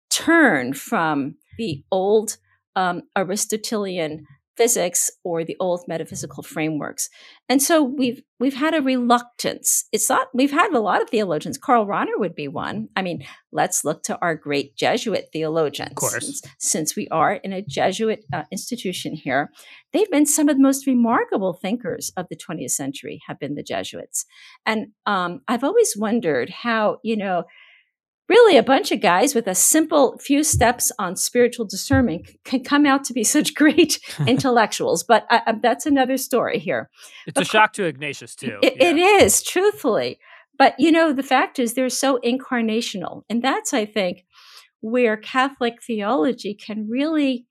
turn 0.08 0.72
from 0.72 1.34
the 1.58 1.82
old 1.90 2.38
um, 2.76 3.02
Aristotelian 3.16 4.26
physics 4.56 5.10
or 5.24 5.44
the 5.44 5.56
old 5.60 5.84
metaphysical 5.86 6.42
frameworks. 6.42 7.08
And 7.48 7.62
so 7.62 7.82
we've 7.82 8.22
we've 8.38 8.54
had 8.56 8.74
a 8.74 8.82
reluctance. 8.82 9.84
It's 9.92 10.08
not 10.08 10.28
we've 10.34 10.50
had 10.50 10.72
a 10.72 10.80
lot 10.80 11.02
of 11.02 11.10
theologians. 11.10 11.58
Karl 11.58 11.86
Rahner 11.86 12.18
would 12.18 12.34
be 12.34 12.48
one. 12.48 12.88
I 12.96 13.02
mean, 13.02 13.24
let's 13.52 13.84
look 13.84 14.02
to 14.04 14.18
our 14.20 14.34
great 14.34 14.76
Jesuit 14.76 15.26
theologians. 15.32 15.90
Of 15.90 15.96
course. 15.96 16.24
Since, 16.24 16.42
since 16.58 16.96
we 16.96 17.08
are 17.08 17.34
in 17.34 17.52
a 17.52 17.62
Jesuit 17.62 18.24
uh, 18.32 18.44
institution 18.50 19.14
here, 19.14 19.50
they've 19.92 20.10
been 20.10 20.26
some 20.26 20.48
of 20.48 20.56
the 20.56 20.62
most 20.62 20.86
remarkable 20.86 21.52
thinkers 21.52 22.12
of 22.16 22.26
the 22.28 22.36
20th 22.36 22.70
century 22.70 23.20
have 23.26 23.38
been 23.38 23.54
the 23.54 23.62
Jesuits. 23.62 24.26
And 24.64 24.88
um, 25.06 25.40
I've 25.48 25.64
always 25.64 25.94
wondered 25.96 26.50
how, 26.50 26.98
you 27.02 27.16
know, 27.16 27.44
really 28.28 28.56
a 28.56 28.62
bunch 28.62 28.90
of 28.92 29.00
guys 29.00 29.34
with 29.34 29.46
a 29.46 29.54
simple 29.54 30.18
few 30.18 30.42
steps 30.42 30.90
on 30.98 31.16
spiritual 31.16 31.64
discernment 31.64 32.28
can 32.44 32.62
come 32.64 32.86
out 32.86 33.04
to 33.04 33.12
be 33.12 33.24
such 33.36 33.54
great 33.54 33.98
intellectuals. 34.26 35.04
But 35.04 35.26
uh, 35.30 35.54
that's 35.62 35.86
another 35.86 36.16
story 36.16 36.58
here. 36.58 36.90
It's 37.26 37.34
but 37.34 37.42
a 37.42 37.46
shock 37.46 37.72
to 37.74 37.84
Ignatius, 37.84 38.34
too. 38.34 38.58
It, 38.62 38.76
yeah. 38.76 38.88
it 38.88 38.96
is, 38.96 39.42
truthfully. 39.42 40.18
But, 40.58 40.74
you 40.78 40.90
know, 40.90 41.12
the 41.12 41.22
fact 41.22 41.58
is 41.58 41.74
they're 41.74 41.90
so 41.90 42.18
incarnational. 42.24 43.22
And 43.28 43.42
that's, 43.42 43.74
I 43.74 43.84
think, 43.84 44.24
where 44.80 45.16
Catholic 45.16 45.82
theology 45.82 46.54
can 46.54 46.88
really, 46.88 47.46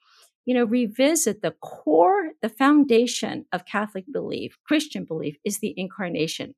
you 0.46 0.56
know, 0.56 0.66
revisit 0.66 1.42
the 1.42 1.52
core, 1.52 2.32
the 2.42 2.50
foundation 2.50 3.46
of 3.52 3.66
Catholic 3.66 4.06
belief, 4.12 4.58
Christian 4.66 5.06
belief 5.06 5.38
is 5.46 5.60
the 5.60 5.74
incarnation. 5.78 6.56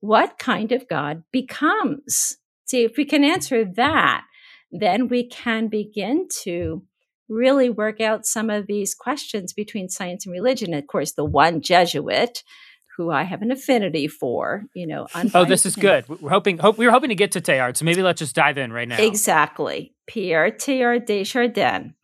What 0.00 0.38
kind 0.38 0.72
of 0.72 0.88
God 0.88 1.24
becomes? 1.32 2.38
See, 2.64 2.84
if 2.84 2.96
we 2.96 3.04
can 3.04 3.24
answer 3.24 3.64
that, 3.64 4.24
then 4.70 5.08
we 5.08 5.28
can 5.28 5.68
begin 5.68 6.26
to 6.42 6.82
really 7.28 7.70
work 7.70 8.00
out 8.00 8.26
some 8.26 8.50
of 8.50 8.66
these 8.66 8.94
questions 8.94 9.52
between 9.52 9.88
science 9.88 10.26
and 10.26 10.32
religion. 10.32 10.74
Of 10.74 10.86
course, 10.86 11.12
the 11.12 11.24
one 11.24 11.60
Jesuit 11.60 12.42
who 12.96 13.10
I 13.10 13.24
have 13.24 13.42
an 13.42 13.50
affinity 13.50 14.06
for, 14.06 14.64
you 14.74 14.86
know. 14.86 15.06
Oh, 15.34 15.44
this 15.44 15.66
is 15.66 15.74
good. 15.74 16.08
We're 16.08 16.30
hoping 16.30 16.58
hope 16.58 16.78
we 16.78 16.86
were 16.86 16.92
hoping 16.92 17.08
to 17.08 17.14
get 17.14 17.32
to 17.32 17.40
Teilhard, 17.40 17.76
so 17.76 17.84
maybe 17.84 18.02
let's 18.02 18.20
just 18.20 18.34
dive 18.34 18.58
in 18.58 18.72
right 18.72 18.86
now. 18.86 19.00
Exactly. 19.00 19.94
Pierre 20.06 20.50
Teilhard 20.50 21.06
de 21.06 21.24
Chardin, 21.24 21.94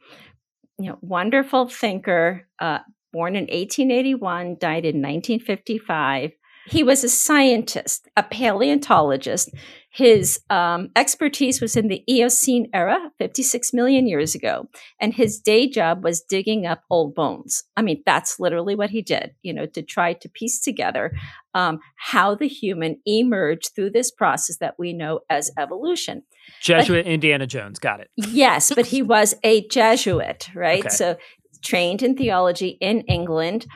you 0.78 0.90
know, 0.90 0.98
wonderful 1.00 1.68
thinker, 1.68 2.48
uh, 2.58 2.78
born 3.12 3.36
in 3.36 3.42
1881, 3.42 4.56
died 4.58 4.84
in 4.84 4.96
1955. 4.96 6.32
He 6.66 6.82
was 6.82 7.04
a 7.04 7.08
scientist, 7.08 8.08
a 8.16 8.22
paleontologist. 8.22 9.50
His 9.92 10.38
um, 10.50 10.90
expertise 10.94 11.60
was 11.60 11.76
in 11.76 11.88
the 11.88 12.04
Eocene 12.08 12.68
era, 12.72 13.10
56 13.18 13.72
million 13.72 14.06
years 14.06 14.36
ago, 14.36 14.68
and 15.00 15.12
his 15.12 15.40
day 15.40 15.68
job 15.68 16.04
was 16.04 16.20
digging 16.20 16.64
up 16.64 16.82
old 16.90 17.14
bones. 17.14 17.64
I 17.76 17.82
mean, 17.82 18.02
that's 18.06 18.38
literally 18.38 18.76
what 18.76 18.90
he 18.90 19.02
did, 19.02 19.32
you 19.42 19.52
know, 19.52 19.66
to 19.66 19.82
try 19.82 20.12
to 20.12 20.28
piece 20.28 20.60
together 20.60 21.12
um, 21.54 21.80
how 21.96 22.36
the 22.36 22.46
human 22.46 23.00
emerged 23.04 23.70
through 23.74 23.90
this 23.90 24.12
process 24.12 24.58
that 24.58 24.76
we 24.78 24.92
know 24.92 25.20
as 25.28 25.50
evolution. 25.58 26.22
Jesuit 26.60 27.04
but, 27.04 27.10
Indiana 27.10 27.48
Jones, 27.48 27.80
got 27.80 27.98
it. 27.98 28.10
Yes, 28.16 28.72
but 28.72 28.86
he 28.86 29.02
was 29.02 29.34
a 29.42 29.66
Jesuit, 29.66 30.50
right? 30.54 30.86
Okay. 30.86 30.88
So 30.88 31.16
trained 31.64 32.02
in 32.02 32.16
theology 32.16 32.78
in 32.80 33.00
England 33.02 33.66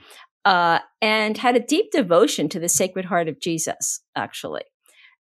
uh, 0.45 0.79
and 1.03 1.39
had 1.39 1.57
a 1.57 1.61
deep 1.61 1.91
devotion 1.91 2.49
to 2.51 2.61
the 2.61 2.69
Sacred 2.69 3.07
Heart 3.07 3.29
of 3.29 3.41
Jesus, 3.41 4.01
actually. 4.15 4.63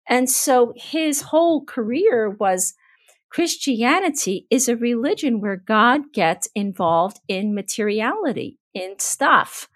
And 0.09 0.29
so 0.31 0.73
his 0.77 1.23
whole 1.23 1.65
career 1.65 2.31
was 2.31 2.75
Christianity 3.31 4.47
is 4.51 4.69
a 4.69 4.77
religion 4.77 5.41
where 5.41 5.57
God 5.57 6.13
gets 6.13 6.49
involved 6.55 7.21
in 7.27 7.55
materiality, 7.55 8.59
in 8.75 8.99
stuff, 8.99 9.69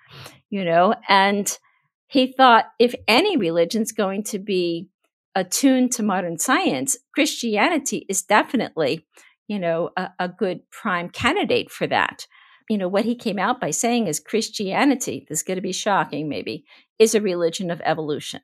you 0.48 0.64
know, 0.64 0.94
and 1.08 1.58
he 2.06 2.32
thought 2.32 2.66
if 2.78 2.94
any 3.06 3.36
religion's 3.36 3.92
going 3.92 4.22
to 4.24 4.38
be 4.38 4.88
attuned 5.34 5.92
to 5.92 6.02
modern 6.02 6.38
science, 6.38 6.96
Christianity 7.14 8.06
is 8.08 8.22
definitely, 8.22 9.06
you 9.46 9.58
know, 9.58 9.90
a, 9.96 10.10
a 10.18 10.28
good 10.28 10.60
prime 10.70 11.10
candidate 11.10 11.70
for 11.70 11.86
that 11.86 12.26
you 12.68 12.76
know, 12.76 12.88
what 12.88 13.04
he 13.04 13.14
came 13.14 13.38
out 13.38 13.60
by 13.60 13.70
saying 13.70 14.06
is 14.06 14.20
Christianity, 14.20 15.24
this 15.28 15.38
is 15.38 15.42
going 15.42 15.56
to 15.56 15.62
be 15.62 15.72
shocking 15.72 16.28
maybe, 16.28 16.64
is 16.98 17.14
a 17.14 17.20
religion 17.20 17.70
of 17.70 17.80
evolution. 17.84 18.40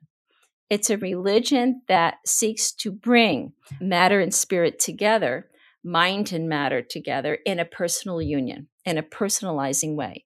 It's 0.69 0.89
a 0.89 0.97
religion 0.97 1.81
that 1.87 2.15
seeks 2.25 2.71
to 2.73 2.91
bring 2.91 3.53
matter 3.79 4.19
and 4.19 4.33
spirit 4.33 4.79
together, 4.79 5.49
mind 5.83 6.31
and 6.31 6.49
matter 6.49 6.81
together 6.81 7.37
in 7.45 7.59
a 7.59 7.65
personal 7.65 8.21
union, 8.21 8.67
in 8.83 8.97
a 8.97 9.03
personalizing 9.03 9.95
way. 9.95 10.25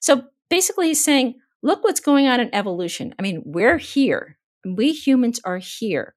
So 0.00 0.24
basically, 0.48 0.88
he's 0.88 1.02
saying, 1.02 1.34
look 1.62 1.82
what's 1.82 2.00
going 2.00 2.26
on 2.26 2.40
in 2.40 2.54
evolution. 2.54 3.14
I 3.18 3.22
mean, 3.22 3.42
we're 3.44 3.78
here. 3.78 4.38
We 4.64 4.92
humans 4.92 5.40
are 5.44 5.58
here 5.58 6.14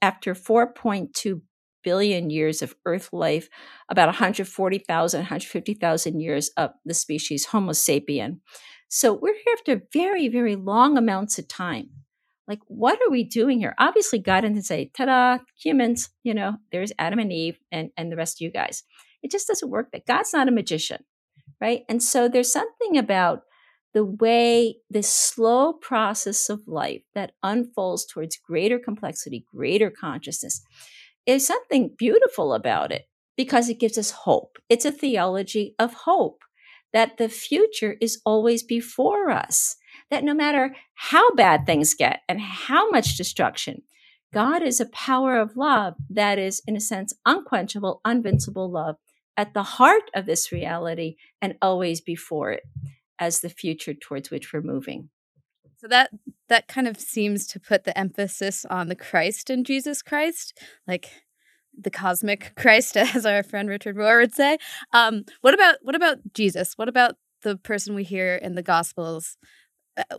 after 0.00 0.34
4.2 0.34 1.42
billion 1.82 2.30
years 2.30 2.62
of 2.62 2.74
Earth 2.86 3.10
life, 3.12 3.48
about 3.88 4.08
140,000, 4.08 5.18
150,000 5.18 6.20
years 6.20 6.50
of 6.56 6.70
the 6.84 6.94
species 6.94 7.46
Homo 7.46 7.72
sapien. 7.72 8.40
So 8.88 9.12
we're 9.12 9.34
here 9.34 9.54
after 9.58 9.82
very, 9.92 10.28
very 10.28 10.56
long 10.56 10.96
amounts 10.96 11.38
of 11.38 11.48
time. 11.48 11.90
Like, 12.50 12.58
what 12.66 12.98
are 13.00 13.10
we 13.10 13.22
doing 13.22 13.60
here? 13.60 13.76
Obviously, 13.78 14.18
God 14.18 14.40
didn't 14.40 14.64
say, 14.64 14.90
ta 14.92 15.04
da, 15.04 15.38
humans, 15.56 16.10
you 16.24 16.34
know, 16.34 16.56
there's 16.72 16.90
Adam 16.98 17.20
and 17.20 17.32
Eve 17.32 17.60
and, 17.70 17.90
and 17.96 18.10
the 18.10 18.16
rest 18.16 18.38
of 18.38 18.44
you 18.44 18.50
guys. 18.50 18.82
It 19.22 19.30
just 19.30 19.46
doesn't 19.46 19.70
work 19.70 19.92
that 19.92 20.04
God's 20.04 20.32
not 20.32 20.48
a 20.48 20.50
magician, 20.50 21.04
right? 21.60 21.82
And 21.88 22.02
so 22.02 22.28
there's 22.28 22.52
something 22.52 22.98
about 22.98 23.42
the 23.94 24.04
way 24.04 24.78
this 24.90 25.08
slow 25.08 25.74
process 25.74 26.48
of 26.48 26.66
life 26.66 27.02
that 27.14 27.34
unfolds 27.44 28.04
towards 28.04 28.36
greater 28.36 28.80
complexity, 28.80 29.44
greater 29.54 29.88
consciousness 29.88 30.60
is 31.26 31.46
something 31.46 31.94
beautiful 31.96 32.52
about 32.52 32.90
it 32.90 33.04
because 33.36 33.68
it 33.68 33.78
gives 33.78 33.96
us 33.96 34.10
hope. 34.10 34.58
It's 34.68 34.84
a 34.84 34.90
theology 34.90 35.76
of 35.78 35.94
hope 35.94 36.40
that 36.92 37.16
the 37.16 37.28
future 37.28 37.96
is 38.00 38.20
always 38.26 38.64
before 38.64 39.30
us, 39.30 39.76
that 40.10 40.24
no 40.24 40.34
matter 40.34 40.74
how 40.94 41.34
bad 41.34 41.66
things 41.66 41.94
get 41.94 42.20
and 42.28 42.40
how 42.40 42.90
much 42.90 43.16
destruction, 43.16 43.82
God 44.32 44.62
is 44.62 44.80
a 44.80 44.86
power 44.86 45.38
of 45.38 45.56
love 45.56 45.94
that 46.08 46.38
is, 46.38 46.62
in 46.66 46.76
a 46.76 46.80
sense, 46.80 47.12
unquenchable, 47.26 48.00
invincible 48.06 48.70
love 48.70 48.96
at 49.36 49.54
the 49.54 49.62
heart 49.62 50.10
of 50.14 50.26
this 50.26 50.52
reality 50.52 51.16
and 51.40 51.54
always 51.62 52.00
before 52.00 52.52
it 52.52 52.62
as 53.18 53.40
the 53.40 53.48
future 53.48 53.94
towards 53.94 54.30
which 54.30 54.52
we're 54.52 54.60
moving. 54.60 55.10
So 55.78 55.88
that 55.88 56.10
that 56.48 56.68
kind 56.68 56.86
of 56.86 57.00
seems 57.00 57.46
to 57.48 57.60
put 57.60 57.84
the 57.84 57.96
emphasis 57.96 58.66
on 58.66 58.88
the 58.88 58.94
Christ 58.94 59.48
in 59.48 59.64
Jesus 59.64 60.02
Christ, 60.02 60.58
like 60.86 61.08
the 61.76 61.90
cosmic 61.90 62.52
Christ, 62.56 62.96
as 62.96 63.24
our 63.24 63.42
friend 63.42 63.68
Richard 63.68 63.96
Rohr 63.96 64.20
would 64.20 64.34
say. 64.34 64.58
Um, 64.92 65.24
what 65.40 65.54
about 65.54 65.76
what 65.82 65.94
about 65.94 66.18
Jesus? 66.34 66.74
What 66.76 66.88
about 66.88 67.16
the 67.42 67.56
person 67.56 67.94
we 67.94 68.04
hear 68.04 68.36
in 68.36 68.56
the 68.56 68.62
Gospels? 68.62 69.38
Uh, 69.96 70.16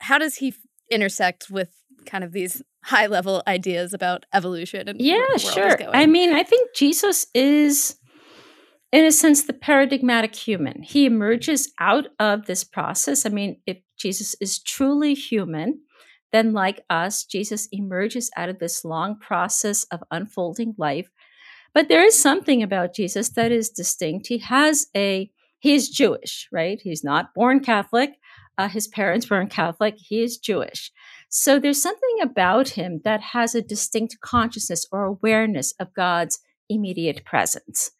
how 0.00 0.18
does 0.18 0.36
he 0.36 0.54
intersect 0.90 1.50
with 1.50 1.70
kind 2.06 2.24
of 2.24 2.32
these 2.32 2.62
high 2.84 3.06
level 3.06 3.42
ideas 3.46 3.92
about 3.92 4.24
evolution 4.32 4.88
and 4.88 5.00
yeah, 5.00 5.36
sure. 5.36 5.76
I 5.92 6.06
mean, 6.06 6.32
I 6.32 6.42
think 6.42 6.74
Jesus 6.74 7.26
is 7.34 8.00
in 8.92 9.04
a 9.04 9.12
sense, 9.12 9.44
the 9.44 9.52
paradigmatic 9.52 10.34
human. 10.34 10.82
He 10.82 11.06
emerges 11.06 11.72
out 11.78 12.08
of 12.18 12.46
this 12.46 12.64
process. 12.64 13.24
I 13.24 13.28
mean, 13.28 13.60
if 13.66 13.78
Jesus 13.96 14.34
is 14.40 14.58
truly 14.58 15.14
human, 15.14 15.82
then, 16.32 16.52
like 16.52 16.84
us, 16.90 17.24
Jesus 17.24 17.68
emerges 17.72 18.30
out 18.36 18.48
of 18.48 18.58
this 18.58 18.84
long 18.84 19.18
process 19.18 19.84
of 19.92 20.02
unfolding 20.10 20.74
life. 20.76 21.08
But 21.72 21.88
there 21.88 22.04
is 22.04 22.20
something 22.20 22.62
about 22.62 22.94
Jesus 22.94 23.28
that 23.30 23.52
is 23.52 23.70
distinct. 23.70 24.26
He 24.26 24.38
has 24.38 24.86
a, 24.96 25.30
he 25.60 25.74
is 25.74 25.88
Jewish, 25.88 26.48
right? 26.50 26.80
He's 26.82 27.04
not 27.04 27.34
born 27.34 27.60
Catholic. 27.60 28.14
Uh, 28.60 28.68
his 28.68 28.86
parents 28.86 29.30
weren't 29.30 29.50
Catholic. 29.50 29.94
He 29.96 30.22
is 30.22 30.36
Jewish. 30.36 30.92
So 31.30 31.58
there's 31.58 31.80
something 31.80 32.16
about 32.20 32.68
him 32.70 33.00
that 33.04 33.22
has 33.32 33.54
a 33.54 33.62
distinct 33.62 34.20
consciousness 34.20 34.84
or 34.92 35.04
awareness 35.04 35.72
of 35.80 35.94
God's 35.94 36.40
immediate 36.68 37.24
presence. 37.24 37.92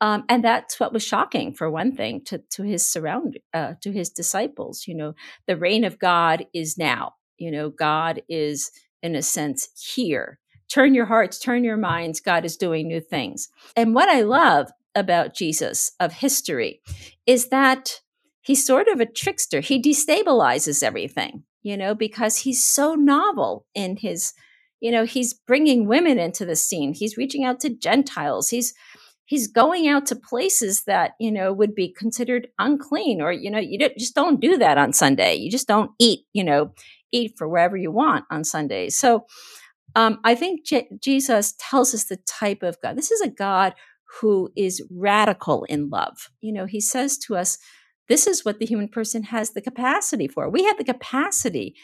Um, 0.00 0.24
and 0.26 0.42
that's 0.42 0.80
what 0.80 0.94
was 0.94 1.02
shocking, 1.02 1.52
for 1.52 1.70
one 1.70 1.94
thing, 1.94 2.24
to, 2.24 2.38
to 2.52 2.62
his 2.62 2.86
surround, 2.86 3.38
uh, 3.52 3.74
to 3.82 3.92
his 3.92 4.08
disciples. 4.08 4.86
You 4.86 4.94
know, 4.94 5.12
the 5.46 5.58
reign 5.58 5.84
of 5.84 5.98
God 5.98 6.46
is 6.54 6.78
now. 6.78 7.16
You 7.36 7.50
know, 7.50 7.68
God 7.68 8.22
is, 8.30 8.70
in 9.02 9.14
a 9.14 9.20
sense, 9.20 9.68
here. 9.94 10.38
Turn 10.70 10.94
your 10.94 11.04
hearts, 11.04 11.38
turn 11.38 11.64
your 11.64 11.76
minds. 11.76 12.20
God 12.20 12.46
is 12.46 12.56
doing 12.56 12.88
new 12.88 13.00
things. 13.00 13.50
And 13.76 13.94
what 13.94 14.08
I 14.08 14.22
love 14.22 14.70
about 14.94 15.34
Jesus 15.34 15.92
of 16.00 16.12
history 16.14 16.80
is 17.26 17.48
that 17.48 18.00
he's 18.48 18.64
sort 18.64 18.88
of 18.88 18.98
a 18.98 19.06
trickster. 19.06 19.60
He 19.60 19.80
destabilizes 19.80 20.82
everything, 20.82 21.42
you 21.62 21.76
know, 21.76 21.94
because 21.94 22.38
he's 22.38 22.64
so 22.64 22.94
novel 22.94 23.66
in 23.74 23.98
his, 23.98 24.32
you 24.80 24.90
know, 24.90 25.04
he's 25.04 25.34
bringing 25.34 25.86
women 25.86 26.18
into 26.18 26.46
the 26.46 26.56
scene. 26.56 26.94
He's 26.94 27.18
reaching 27.18 27.44
out 27.44 27.60
to 27.60 27.68
Gentiles. 27.68 28.48
He's 28.48 28.72
he's 29.26 29.48
going 29.48 29.86
out 29.86 30.06
to 30.06 30.16
places 30.16 30.84
that 30.86 31.10
you 31.20 31.30
know 31.30 31.52
would 31.52 31.74
be 31.74 31.92
considered 31.92 32.48
unclean 32.58 33.20
or 33.20 33.30
you 33.30 33.50
know 33.50 33.58
you 33.58 33.78
just 33.98 34.14
don't 34.14 34.40
do 34.40 34.56
that 34.56 34.78
on 34.78 34.90
sunday 34.90 35.34
you 35.34 35.50
just 35.50 35.68
don't 35.68 35.90
eat 35.98 36.20
you 36.32 36.42
know 36.42 36.72
eat 37.12 37.32
for 37.36 37.46
wherever 37.46 37.76
you 37.76 37.90
want 37.90 38.24
on 38.30 38.42
sundays 38.42 38.96
so 38.96 39.26
um, 39.96 40.18
i 40.24 40.34
think 40.34 40.64
J- 40.64 40.88
jesus 40.98 41.54
tells 41.58 41.92
us 41.92 42.04
the 42.04 42.16
type 42.26 42.62
of 42.62 42.80
god 42.80 42.96
this 42.96 43.10
is 43.10 43.20
a 43.20 43.28
god 43.28 43.74
who 44.22 44.50
is 44.56 44.82
radical 44.90 45.64
in 45.64 45.90
love 45.90 46.30
you 46.40 46.50
know 46.50 46.64
he 46.64 46.80
says 46.80 47.18
to 47.18 47.36
us 47.36 47.58
this 48.08 48.26
is 48.26 48.44
what 48.44 48.58
the 48.58 48.66
human 48.66 48.88
person 48.88 49.24
has 49.24 49.50
the 49.50 49.60
capacity 49.60 50.28
for 50.28 50.48
we 50.48 50.64
have 50.64 50.78
the 50.78 50.84
capacity 50.84 51.74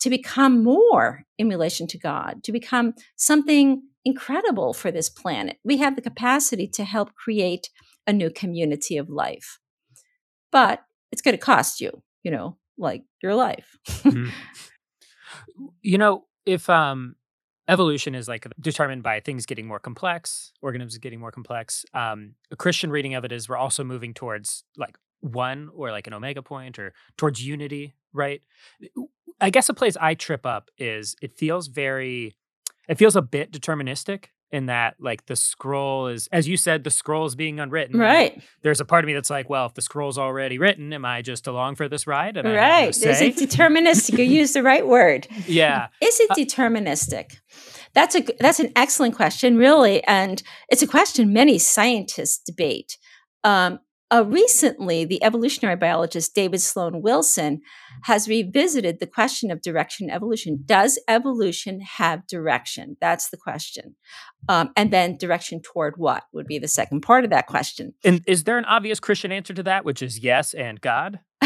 to 0.00 0.10
become 0.10 0.62
more 0.62 1.24
in 1.38 1.48
relation 1.48 1.86
to 1.86 1.98
god 1.98 2.42
to 2.42 2.52
become 2.52 2.94
something 3.16 3.82
incredible 4.04 4.74
for 4.74 4.90
this 4.90 5.08
planet. 5.08 5.58
We 5.64 5.78
have 5.78 5.96
the 5.96 6.02
capacity 6.02 6.68
to 6.68 6.84
help 6.84 7.14
create 7.14 7.70
a 8.06 8.12
new 8.12 8.30
community 8.30 8.96
of 8.96 9.08
life. 9.08 9.58
But 10.52 10.80
it's 11.10 11.22
going 11.22 11.36
to 11.36 11.38
cost 11.38 11.80
you, 11.80 12.02
you 12.22 12.30
know, 12.30 12.58
like 12.76 13.02
your 13.22 13.34
life. 13.34 13.76
mm-hmm. 13.88 14.28
You 15.82 15.98
know, 15.98 16.24
if 16.44 16.68
um 16.68 17.16
evolution 17.66 18.14
is 18.14 18.28
like 18.28 18.46
determined 18.60 19.02
by 19.02 19.20
things 19.20 19.46
getting 19.46 19.66
more 19.66 19.78
complex, 19.78 20.52
organisms 20.60 20.98
getting 20.98 21.18
more 21.18 21.30
complex. 21.30 21.84
Um, 21.94 22.34
a 22.50 22.56
Christian 22.56 22.90
reading 22.90 23.14
of 23.14 23.24
it 23.24 23.32
is 23.32 23.48
we're 23.48 23.56
also 23.56 23.82
moving 23.82 24.12
towards 24.12 24.64
like 24.76 24.98
one 25.24 25.70
or 25.74 25.90
like 25.90 26.06
an 26.06 26.14
omega 26.14 26.42
point 26.42 26.78
or 26.78 26.92
towards 27.16 27.44
unity, 27.44 27.94
right? 28.12 28.42
I 29.40 29.50
guess 29.50 29.68
a 29.68 29.74
place 29.74 29.96
I 30.00 30.14
trip 30.14 30.44
up 30.46 30.70
is 30.78 31.16
it 31.22 31.36
feels 31.36 31.68
very, 31.68 32.36
it 32.88 32.98
feels 32.98 33.16
a 33.16 33.22
bit 33.22 33.50
deterministic 33.50 34.26
in 34.50 34.66
that 34.66 34.94
like 35.00 35.26
the 35.26 35.34
scroll 35.34 36.06
is 36.06 36.28
as 36.30 36.46
you 36.46 36.56
said 36.56 36.84
the 36.84 36.90
scroll 36.90 37.26
is 37.26 37.34
being 37.34 37.58
unwritten 37.58 37.98
right. 37.98 38.40
there's 38.62 38.80
a 38.80 38.84
part 38.84 39.02
of 39.02 39.08
me 39.08 39.12
that's 39.12 39.30
like 39.30 39.50
well 39.50 39.66
if 39.66 39.74
the 39.74 39.82
scroll's 39.82 40.16
already 40.16 40.58
written 40.58 40.92
am 40.92 41.04
i 41.04 41.20
just 41.22 41.48
along 41.48 41.74
for 41.74 41.88
this 41.88 42.06
ride 42.06 42.36
and 42.36 42.48
right. 42.48 42.90
Is 42.90 43.02
it 43.02 43.36
deterministic? 43.36 44.16
You 44.16 44.24
use 44.42 44.52
the 44.52 44.62
right 44.62 44.86
word. 44.86 45.26
Yeah. 45.46 45.88
Is 46.00 46.20
it 46.20 46.30
uh 46.30 46.34
deterministic? 46.34 47.38
That's 47.94 48.14
a 48.14 48.24
that's 48.38 48.60
an 48.60 48.70
excellent 48.76 49.16
question 49.16 49.56
really 49.56 50.04
and 50.04 50.40
it's 50.68 50.82
a 50.82 50.86
question 50.86 51.32
many 51.32 51.58
scientists 51.58 52.38
debate. 52.38 52.96
Um, 53.42 53.80
uh, 54.10 54.24
recently, 54.26 55.04
the 55.04 55.22
evolutionary 55.24 55.76
biologist 55.76 56.34
David 56.34 56.60
Sloan 56.60 57.02
Wilson 57.02 57.62
has 58.02 58.28
revisited 58.28 59.00
the 59.00 59.06
question 59.06 59.50
of 59.50 59.62
direction 59.62 60.10
evolution. 60.10 60.62
Does 60.64 60.98
evolution 61.08 61.80
have 61.80 62.26
direction? 62.26 62.96
That's 63.00 63.30
the 63.30 63.36
question. 63.36 63.96
Um, 64.48 64.70
and 64.76 64.92
then 64.92 65.16
direction 65.16 65.60
toward 65.62 65.94
what 65.96 66.24
would 66.32 66.46
be 66.46 66.58
the 66.58 66.68
second 66.68 67.00
part 67.00 67.24
of 67.24 67.30
that 67.30 67.46
question. 67.46 67.94
And 68.04 68.22
is 68.26 68.44
there 68.44 68.58
an 68.58 68.66
obvious 68.66 69.00
Christian 69.00 69.32
answer 69.32 69.54
to 69.54 69.62
that, 69.62 69.84
which 69.84 70.02
is 70.02 70.18
yes 70.18 70.52
and 70.54 70.80
God? 70.80 71.20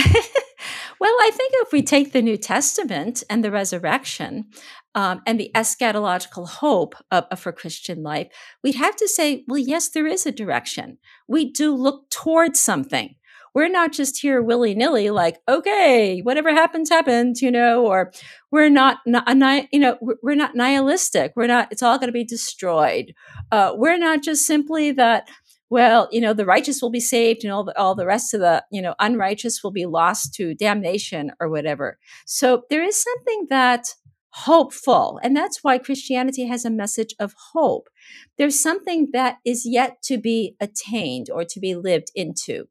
Well, 1.00 1.14
I 1.20 1.30
think 1.32 1.52
if 1.56 1.72
we 1.72 1.82
take 1.82 2.12
the 2.12 2.22
New 2.22 2.36
Testament 2.36 3.22
and 3.30 3.44
the 3.44 3.50
resurrection 3.50 4.46
um, 4.94 5.22
and 5.26 5.38
the 5.38 5.50
eschatological 5.54 6.48
hope 6.48 6.94
of, 7.10 7.24
of, 7.30 7.38
for 7.38 7.52
Christian 7.52 8.02
life, 8.02 8.28
we'd 8.64 8.74
have 8.74 8.96
to 8.96 9.08
say, 9.08 9.44
well, 9.46 9.58
yes, 9.58 9.88
there 9.90 10.06
is 10.06 10.26
a 10.26 10.32
direction. 10.32 10.98
We 11.28 11.52
do 11.52 11.74
look 11.74 12.10
towards 12.10 12.60
something. 12.60 13.14
We're 13.54 13.68
not 13.68 13.92
just 13.92 14.20
here 14.20 14.42
willy 14.42 14.74
nilly, 14.74 15.10
like, 15.10 15.38
okay, 15.48 16.20
whatever 16.20 16.52
happens, 16.52 16.90
happens, 16.90 17.40
you 17.42 17.50
know, 17.50 17.86
or 17.86 18.12
we're 18.50 18.68
not, 18.68 18.98
you 19.06 19.80
know, 19.80 19.98
we're 20.22 20.34
not 20.34 20.54
nihilistic. 20.54 21.32
We're 21.34 21.46
not, 21.46 21.68
it's 21.72 21.82
all 21.82 21.98
going 21.98 22.08
to 22.08 22.12
be 22.12 22.24
destroyed. 22.24 23.14
Uh, 23.50 23.72
we're 23.74 23.98
not 23.98 24.22
just 24.22 24.46
simply 24.46 24.92
that, 24.92 25.28
well, 25.70 26.08
you 26.10 26.20
know, 26.20 26.32
the 26.32 26.46
righteous 26.46 26.80
will 26.80 26.90
be 26.90 27.00
saved 27.00 27.44
and 27.44 27.52
all 27.52 27.64
the, 27.64 27.78
all 27.78 27.94
the 27.94 28.06
rest 28.06 28.34
of 28.34 28.40
the, 28.40 28.64
you 28.70 28.80
know, 28.80 28.94
unrighteous 28.98 29.62
will 29.62 29.70
be 29.70 29.86
lost 29.86 30.34
to 30.34 30.54
damnation 30.54 31.32
or 31.40 31.48
whatever. 31.48 31.98
So 32.26 32.62
there 32.70 32.82
is 32.82 32.96
something 32.96 33.46
that 33.50 33.94
hopeful. 34.30 35.18
And 35.22 35.36
that's 35.36 35.64
why 35.64 35.78
Christianity 35.78 36.46
has 36.46 36.64
a 36.64 36.70
message 36.70 37.14
of 37.18 37.34
hope. 37.52 37.88
There's 38.36 38.60
something 38.60 39.08
that 39.12 39.38
is 39.44 39.66
yet 39.66 40.02
to 40.04 40.18
be 40.18 40.54
attained 40.60 41.28
or 41.30 41.44
to 41.44 41.60
be 41.60 41.74
lived 41.74 42.10
into. 42.14 42.68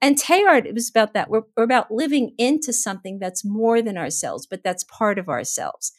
And 0.00 0.16
Teilhard, 0.16 0.66
it 0.66 0.74
was 0.74 0.88
about 0.88 1.14
that. 1.14 1.28
We're, 1.28 1.42
we're 1.56 1.64
about 1.64 1.90
living 1.90 2.34
into 2.38 2.72
something 2.72 3.18
that's 3.18 3.44
more 3.44 3.82
than 3.82 3.98
ourselves, 3.98 4.46
but 4.46 4.62
that's 4.62 4.84
part 4.84 5.18
of 5.18 5.28
ourselves. 5.28 5.92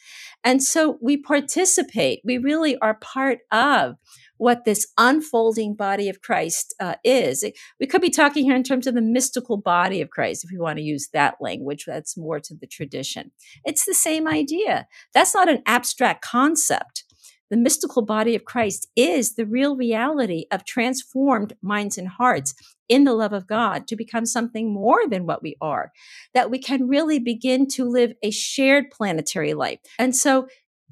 And 0.44 0.64
so 0.64 0.98
we 1.02 1.18
participate. 1.18 2.22
We 2.24 2.38
really 2.38 2.78
are 2.78 2.94
part 2.94 3.40
of 3.52 3.96
what 4.40 4.66
this 4.66 4.88
unfolding 4.98 5.76
body 5.76 6.10
of 6.10 6.22
Christ 6.22 6.74
uh, 6.80 6.96
is. 7.04 7.46
We 7.80 7.86
could 7.86 8.02
be 8.02 8.10
talking 8.10 8.46
here 8.46 8.56
in 8.56 8.64
terms 8.64 8.88
of 8.88 8.96
the 8.96 9.02
mystical 9.02 9.58
body 9.58 10.02
of 10.02 10.10
Christ, 10.10 10.44
if 10.44 10.50
we 10.52 10.58
want 10.58 10.78
to 10.78 10.84
use 10.84 11.10
that 11.14 11.36
language. 11.40 11.84
That's 11.86 12.18
more 12.18 12.40
to 12.40 12.56
the 12.56 12.66
tradition. 12.66 13.32
It's 13.66 13.86
the 13.86 13.94
same 13.94 14.28
idea. 14.28 14.88
That's 15.14 15.36
not 15.36 15.50
an 15.50 15.62
abstract 15.66 16.24
concept. 16.24 17.04
The 17.50 17.58
mystical 17.58 18.04
body 18.06 18.36
of 18.36 18.46
Christ 18.46 18.88
is 18.96 19.36
the 19.36 19.46
real 19.46 19.76
reality 19.76 20.46
of 20.52 20.66
transformed 20.66 21.54
minds 21.62 21.98
and 21.98 22.08
hearts 22.08 22.54
in 22.88 23.04
the 23.04 23.14
love 23.14 23.34
of 23.34 23.48
God 23.48 23.88
to 23.88 23.96
become 23.96 24.26
something 24.26 24.74
more 24.74 25.02
than 25.10 25.26
what 25.26 25.44
we 25.44 25.56
are, 25.60 25.92
that 26.34 26.50
we 26.50 26.60
can 26.60 26.88
really 26.88 27.20
begin 27.20 27.68
to 27.70 27.86
live 27.86 28.14
a 28.24 28.32
shared 28.32 28.86
planetary 28.92 29.54
life. 29.54 29.80
And 29.98 30.16
so 30.16 30.48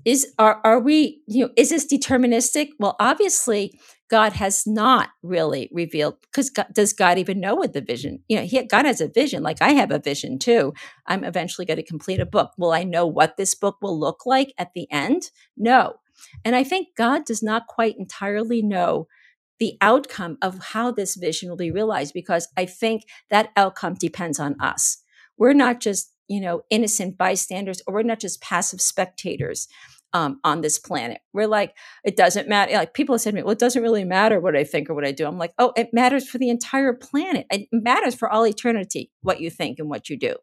is 0.06 0.34
are 0.40 0.62
are 0.64 0.80
we 0.80 1.22
you 1.28 1.46
know 1.46 1.52
is 1.58 1.70
this 1.70 1.86
deterministic? 1.92 2.70
Well 2.80 2.96
obviously 3.00 3.80
god 4.10 4.34
has 4.34 4.66
not 4.66 5.10
really 5.22 5.70
revealed 5.74 6.16
because 6.22 6.50
does 6.72 6.94
god 6.94 7.18
even 7.18 7.42
know 7.42 7.56
what 7.56 7.74
the 7.74 7.82
vision 7.82 8.20
you 8.30 8.38
know 8.38 8.44
he, 8.44 8.64
god 8.64 8.86
has 8.86 9.02
a 9.02 9.08
vision. 9.08 9.44
Like 9.44 9.62
i 9.62 9.70
have 9.70 9.92
a 9.92 10.00
vision 10.00 10.40
too. 10.40 10.74
I'm 11.06 11.24
eventually 11.24 11.66
going 11.66 11.78
to 11.78 11.84
complete 11.84 12.20
a 12.20 12.26
book. 12.26 12.52
Will 12.58 12.72
i 12.72 12.84
know 12.84 13.06
what 13.06 13.38
this 13.38 13.56
book 13.56 13.78
will 13.82 14.00
look 14.00 14.26
like 14.26 14.54
at 14.58 14.74
the 14.74 14.88
end? 14.92 15.32
No. 15.58 15.96
And 16.46 16.56
i 16.56 16.64
think 16.64 16.90
god 16.98 17.26
does 17.26 17.44
not 17.44 17.68
quite 17.68 17.98
entirely 17.98 18.62
know 18.62 19.08
the 19.60 19.76
outcome 19.82 20.38
of 20.42 20.60
how 20.74 20.92
this 20.92 21.16
vision 21.16 21.50
will 21.50 21.58
be 21.58 21.72
realized 21.72 22.14
because 22.14 22.48
i 22.58 22.66
think 22.66 23.04
that 23.30 23.50
outcome 23.56 23.96
depends 23.96 24.40
on 24.40 24.56
us. 24.62 24.98
We're 25.38 25.54
not 25.54 25.80
just 25.82 26.12
you 26.28 26.42
know, 26.42 26.62
innocent 26.70 27.18
bystanders, 27.18 27.82
or 27.88 27.94
we're 27.94 28.04
not 28.04 28.20
just 28.20 28.42
passive 28.42 28.82
spectators 28.82 29.68
um, 30.14 30.40
on 30.44 30.62
this 30.62 30.80
planet. 30.80 31.20
We're 31.34 31.48
like, 31.48 31.76
it 32.04 32.16
doesn't 32.16 32.48
matter. 32.48 32.74
Like 32.74 32.94
people 32.94 33.16
have 33.16 33.22
said 33.22 33.32
to 33.32 33.36
me, 33.36 33.44
well, 33.44 33.52
it 33.52 33.60
doesn't 33.60 33.82
really 33.82 34.06
matter 34.06 34.40
what 34.40 34.56
I 34.56 34.64
think 34.64 34.90
or 34.90 34.94
what 34.94 35.06
I 35.06 35.12
do. 35.12 35.28
I'm 35.28 35.38
like, 35.38 35.54
oh, 35.58 35.74
it 35.76 35.94
matters 35.94 36.28
for 36.28 36.38
the 36.38 36.50
entire 36.50 36.94
planet. 36.94 37.46
It 37.52 37.68
matters 37.72 38.16
for 38.16 38.30
all 38.30 38.46
eternity 38.46 39.12
what 39.22 39.42
you 39.42 39.50
think 39.50 39.80
and 39.80 39.90
what 39.90 40.10
you 40.10 40.18
do. 40.18 40.36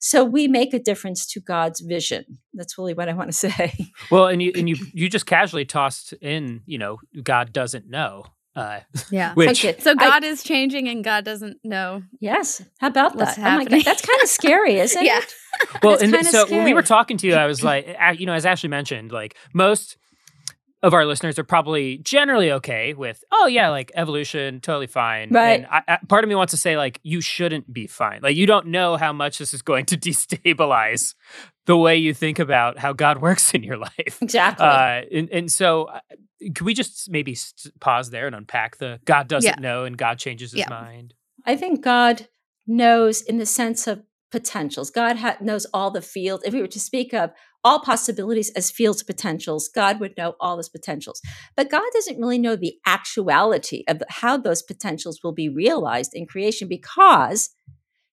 So 0.00 0.22
we 0.22 0.48
make 0.48 0.74
a 0.74 0.78
difference 0.78 1.26
to 1.28 1.40
God's 1.40 1.80
vision. 1.80 2.38
That's 2.52 2.76
really 2.76 2.92
what 2.92 3.08
I 3.08 3.14
want 3.14 3.30
to 3.30 3.32
say. 3.32 3.72
Well, 4.10 4.26
and 4.26 4.42
you 4.42 4.52
and 4.54 4.68
you 4.68 4.76
you 4.92 5.08
just 5.08 5.26
casually 5.26 5.64
tossed 5.64 6.12
in, 6.14 6.62
you 6.66 6.78
know, 6.78 6.98
God 7.22 7.52
doesn't 7.52 7.88
know. 7.88 8.24
Uh, 8.56 8.80
yeah. 9.10 9.34
Which, 9.34 9.62
so 9.80 9.94
God 9.94 10.24
I, 10.24 10.26
is 10.26 10.42
changing 10.42 10.88
and 10.88 11.02
God 11.02 11.24
doesn't 11.24 11.58
know. 11.64 12.02
Yes. 12.20 12.62
How 12.78 12.88
about 12.88 13.16
that? 13.16 13.36
Happening. 13.36 13.68
Oh 13.68 13.70
my 13.70 13.76
God. 13.78 13.84
That's 13.84 14.06
kind 14.06 14.22
of 14.22 14.28
scary, 14.28 14.74
isn't 14.80 15.04
yeah. 15.04 15.18
it? 15.18 15.34
Well, 15.82 15.98
and 16.00 16.12
so 16.26 16.44
scary. 16.44 16.56
when 16.56 16.64
we 16.64 16.74
were 16.74 16.82
talking 16.82 17.16
to 17.18 17.26
you, 17.26 17.34
I 17.34 17.46
was 17.46 17.62
like, 17.62 17.86
you 18.18 18.26
know, 18.26 18.34
as 18.34 18.46
Ashley 18.46 18.68
mentioned, 18.68 19.12
like 19.12 19.36
most 19.52 19.96
of 20.84 20.92
our 20.92 21.06
listeners 21.06 21.38
are 21.38 21.44
probably 21.44 21.96
generally 21.98 22.52
okay 22.52 22.92
with, 22.92 23.24
oh 23.32 23.46
yeah, 23.46 23.70
like 23.70 23.90
evolution, 23.94 24.60
totally 24.60 24.86
fine. 24.86 25.30
Right. 25.30 25.60
And 25.60 25.66
I, 25.66 25.82
I, 25.88 25.98
part 26.08 26.24
of 26.24 26.28
me 26.28 26.34
wants 26.34 26.50
to 26.50 26.58
say 26.58 26.76
like 26.76 27.00
you 27.02 27.22
shouldn't 27.22 27.72
be 27.72 27.86
fine. 27.86 28.20
Like 28.22 28.36
you 28.36 28.46
don't 28.46 28.66
know 28.66 28.96
how 28.96 29.12
much 29.12 29.38
this 29.38 29.54
is 29.54 29.62
going 29.62 29.86
to 29.86 29.96
destabilize 29.96 31.14
the 31.66 31.76
way 31.76 31.96
you 31.96 32.14
think 32.14 32.38
about 32.38 32.78
how 32.78 32.92
God 32.92 33.18
works 33.22 33.54
in 33.54 33.62
your 33.62 33.76
life. 33.76 34.18
Exactly. 34.20 34.66
Uh, 34.66 35.02
and, 35.12 35.30
and 35.30 35.52
so 35.52 35.84
uh, 35.84 36.00
can 36.54 36.64
we 36.64 36.74
just 36.74 37.10
maybe 37.10 37.36
pause 37.80 38.10
there 38.10 38.26
and 38.26 38.34
unpack 38.34 38.76
the 38.76 39.00
God 39.04 39.28
doesn't 39.28 39.48
yeah. 39.48 39.60
know 39.60 39.84
and 39.84 39.96
God 39.96 40.18
changes 40.18 40.52
his 40.52 40.60
yeah. 40.60 40.70
mind? 40.70 41.14
I 41.46 41.56
think 41.56 41.82
God 41.82 42.28
knows 42.66 43.22
in 43.22 43.38
the 43.38 43.46
sense 43.46 43.86
of 43.86 44.02
potentials. 44.30 44.90
God 44.90 45.16
ha- 45.16 45.36
knows 45.40 45.64
all 45.72 45.90
the 45.90 46.02
fields. 46.02 46.42
If 46.44 46.52
we 46.52 46.60
were 46.60 46.66
to 46.66 46.80
speak 46.80 47.14
of 47.14 47.30
all 47.62 47.80
possibilities 47.80 48.50
as 48.50 48.70
fields 48.70 49.00
of 49.00 49.06
potentials, 49.06 49.68
God 49.68 50.00
would 50.00 50.16
know 50.16 50.34
all 50.40 50.56
those 50.56 50.68
potentials. 50.68 51.22
But 51.56 51.70
God 51.70 51.84
doesn't 51.92 52.18
really 52.18 52.38
know 52.38 52.56
the 52.56 52.74
actuality 52.84 53.84
of 53.88 54.02
how 54.08 54.36
those 54.36 54.62
potentials 54.62 55.20
will 55.22 55.32
be 55.32 55.48
realized 55.48 56.14
in 56.14 56.26
creation 56.26 56.68
because 56.68 57.50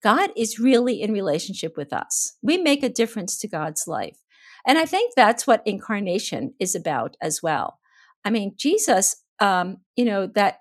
God 0.04 0.32
is 0.36 0.60
really 0.60 1.02
in 1.02 1.12
relationship 1.12 1.76
with 1.76 1.92
us. 1.92 2.38
We 2.42 2.58
make 2.58 2.84
a 2.84 2.90
difference 2.90 3.38
to 3.40 3.48
God's 3.48 3.88
life. 3.88 4.18
And 4.66 4.78
I 4.78 4.86
think 4.86 5.14
that's 5.16 5.48
what 5.48 5.64
incarnation 5.66 6.54
is 6.60 6.76
about 6.76 7.16
as 7.22 7.42
well. 7.42 7.80
I 8.26 8.30
mean, 8.30 8.54
Jesus, 8.58 9.16
um, 9.40 9.78
you 9.96 10.06
know, 10.06 10.28
that 10.28 10.60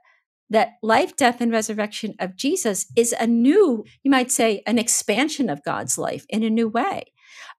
that 0.49 0.75
life, 0.81 1.16
death, 1.16 1.40
and 1.40 1.51
resurrection 1.51 2.14
of 2.20 2.37
Jesus 2.37 2.87
is 2.96 3.12
a 3.18 3.27
new, 3.27 3.85
you 4.05 4.11
might 4.12 4.31
say, 4.31 4.62
an 4.64 4.79
expansion 4.79 5.51
of 5.51 5.64
God's 5.64 5.99
life 5.99 6.25
in 6.29 6.44
a 6.44 6.51
new 6.51 6.68
way. 6.68 7.12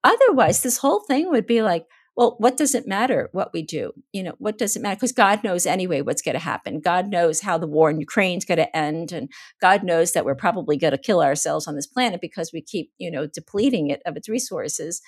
Otherwise, 0.06 0.64
this 0.64 0.78
whole 0.78 1.02
thing 1.02 1.30
would 1.30 1.46
be 1.46 1.62
like, 1.62 1.86
well, 2.18 2.36
what 2.40 2.58
does 2.58 2.74
it 2.74 2.88
matter 2.88 3.30
what 3.32 3.54
we 3.54 3.62
do? 3.62 3.92
You 4.12 4.24
know, 4.24 4.34
what 4.40 4.58
does 4.58 4.76
it 4.76 4.82
matter? 4.82 4.96
Because 4.96 5.12
God 5.12 5.44
knows 5.44 5.68
anyway 5.68 6.02
what's 6.02 6.24
going 6.24 6.34
to 6.34 6.40
happen. 6.40 6.80
God 6.80 7.10
knows 7.10 7.42
how 7.42 7.60
the 7.60 7.68
war 7.68 7.92
in 7.92 8.00
Ukraine 8.00 8.40
is 8.40 8.46
going 8.46 8.58
to 8.58 8.76
end. 8.76 9.12
And 9.12 9.32
God 9.62 9.84
knows 9.84 10.14
that 10.14 10.26
we're 10.26 10.34
probably 10.34 10.78
going 10.78 10.92
to 10.92 10.98
kill 10.98 11.22
ourselves 11.22 11.68
on 11.68 11.76
this 11.76 11.86
planet 11.86 12.20
because 12.20 12.52
we 12.52 12.60
keep, 12.60 12.92
you 12.98 13.12
know, 13.12 13.28
depleting 13.28 13.92
it 13.92 14.02
of 14.04 14.18
its 14.18 14.28
resources. 14.28 15.04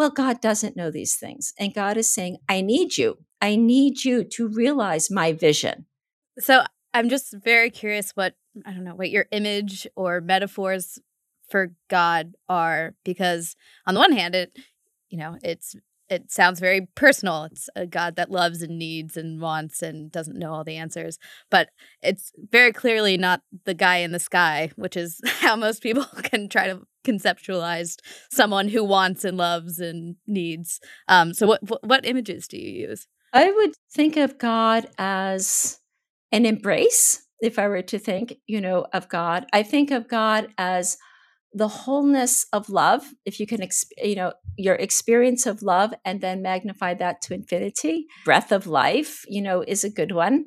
Well, 0.00 0.10
God 0.10 0.40
doesn't 0.40 0.76
know 0.76 0.90
these 0.90 1.14
things. 1.14 1.54
And 1.60 1.72
God 1.72 1.96
is 1.96 2.10
saying, 2.10 2.38
I 2.48 2.60
need 2.60 2.98
you. 2.98 3.18
I 3.40 3.54
need 3.54 4.04
you 4.04 4.24
to 4.24 4.48
realize 4.48 5.12
my 5.12 5.32
vision. 5.32 5.86
So 6.40 6.64
I'm 6.92 7.08
just 7.08 7.32
very 7.32 7.70
curious 7.70 8.10
what 8.16 8.34
I 8.66 8.72
don't 8.72 8.82
know 8.82 8.96
what 8.96 9.10
your 9.10 9.26
image 9.30 9.86
or 9.94 10.20
metaphors 10.20 10.98
for 11.48 11.70
God 11.88 12.34
are 12.48 12.94
because 13.04 13.54
on 13.86 13.94
the 13.94 14.00
one 14.00 14.12
hand 14.12 14.34
it 14.34 14.58
you 15.08 15.16
know 15.16 15.38
it's 15.42 15.76
it 16.10 16.30
sounds 16.30 16.60
very 16.60 16.88
personal. 16.94 17.44
It's 17.44 17.68
a 17.76 17.86
God 17.86 18.16
that 18.16 18.30
loves 18.30 18.62
and 18.62 18.78
needs 18.78 19.16
and 19.16 19.40
wants 19.40 19.82
and 19.82 20.10
doesn't 20.10 20.38
know 20.38 20.52
all 20.52 20.64
the 20.64 20.76
answers. 20.76 21.18
But 21.50 21.68
it's 22.02 22.32
very 22.50 22.72
clearly 22.72 23.16
not 23.16 23.42
the 23.64 23.74
guy 23.74 23.98
in 23.98 24.12
the 24.12 24.18
sky, 24.18 24.70
which 24.76 24.96
is 24.96 25.20
how 25.26 25.56
most 25.56 25.82
people 25.82 26.04
can 26.22 26.48
try 26.48 26.66
to 26.68 26.86
conceptualize 27.04 27.96
someone 28.30 28.68
who 28.68 28.84
wants 28.84 29.24
and 29.24 29.36
loves 29.36 29.78
and 29.78 30.16
needs. 30.26 30.80
Um, 31.08 31.34
so, 31.34 31.46
what, 31.46 31.62
what 31.62 31.84
what 31.84 32.06
images 32.06 32.48
do 32.48 32.58
you 32.58 32.88
use? 32.88 33.06
I 33.32 33.50
would 33.50 33.74
think 33.92 34.16
of 34.16 34.38
God 34.38 34.88
as 34.98 35.80
an 36.32 36.46
embrace. 36.46 37.24
If 37.40 37.58
I 37.58 37.68
were 37.68 37.82
to 37.82 37.98
think, 37.98 38.38
you 38.46 38.60
know, 38.60 38.86
of 38.92 39.08
God, 39.08 39.46
I 39.52 39.62
think 39.62 39.92
of 39.92 40.08
God 40.08 40.48
as 40.58 40.96
the 41.52 41.68
wholeness 41.68 42.46
of 42.52 42.68
love 42.68 43.14
if 43.24 43.40
you 43.40 43.46
can 43.46 43.66
you 44.02 44.14
know 44.14 44.32
your 44.56 44.74
experience 44.74 45.46
of 45.46 45.62
love 45.62 45.94
and 46.04 46.20
then 46.20 46.42
magnify 46.42 46.94
that 46.94 47.22
to 47.22 47.34
infinity. 47.34 48.06
Breath 48.24 48.52
of 48.52 48.66
life 48.66 49.24
you 49.28 49.40
know 49.42 49.62
is 49.66 49.84
a 49.84 49.90
good 49.90 50.12
one. 50.12 50.46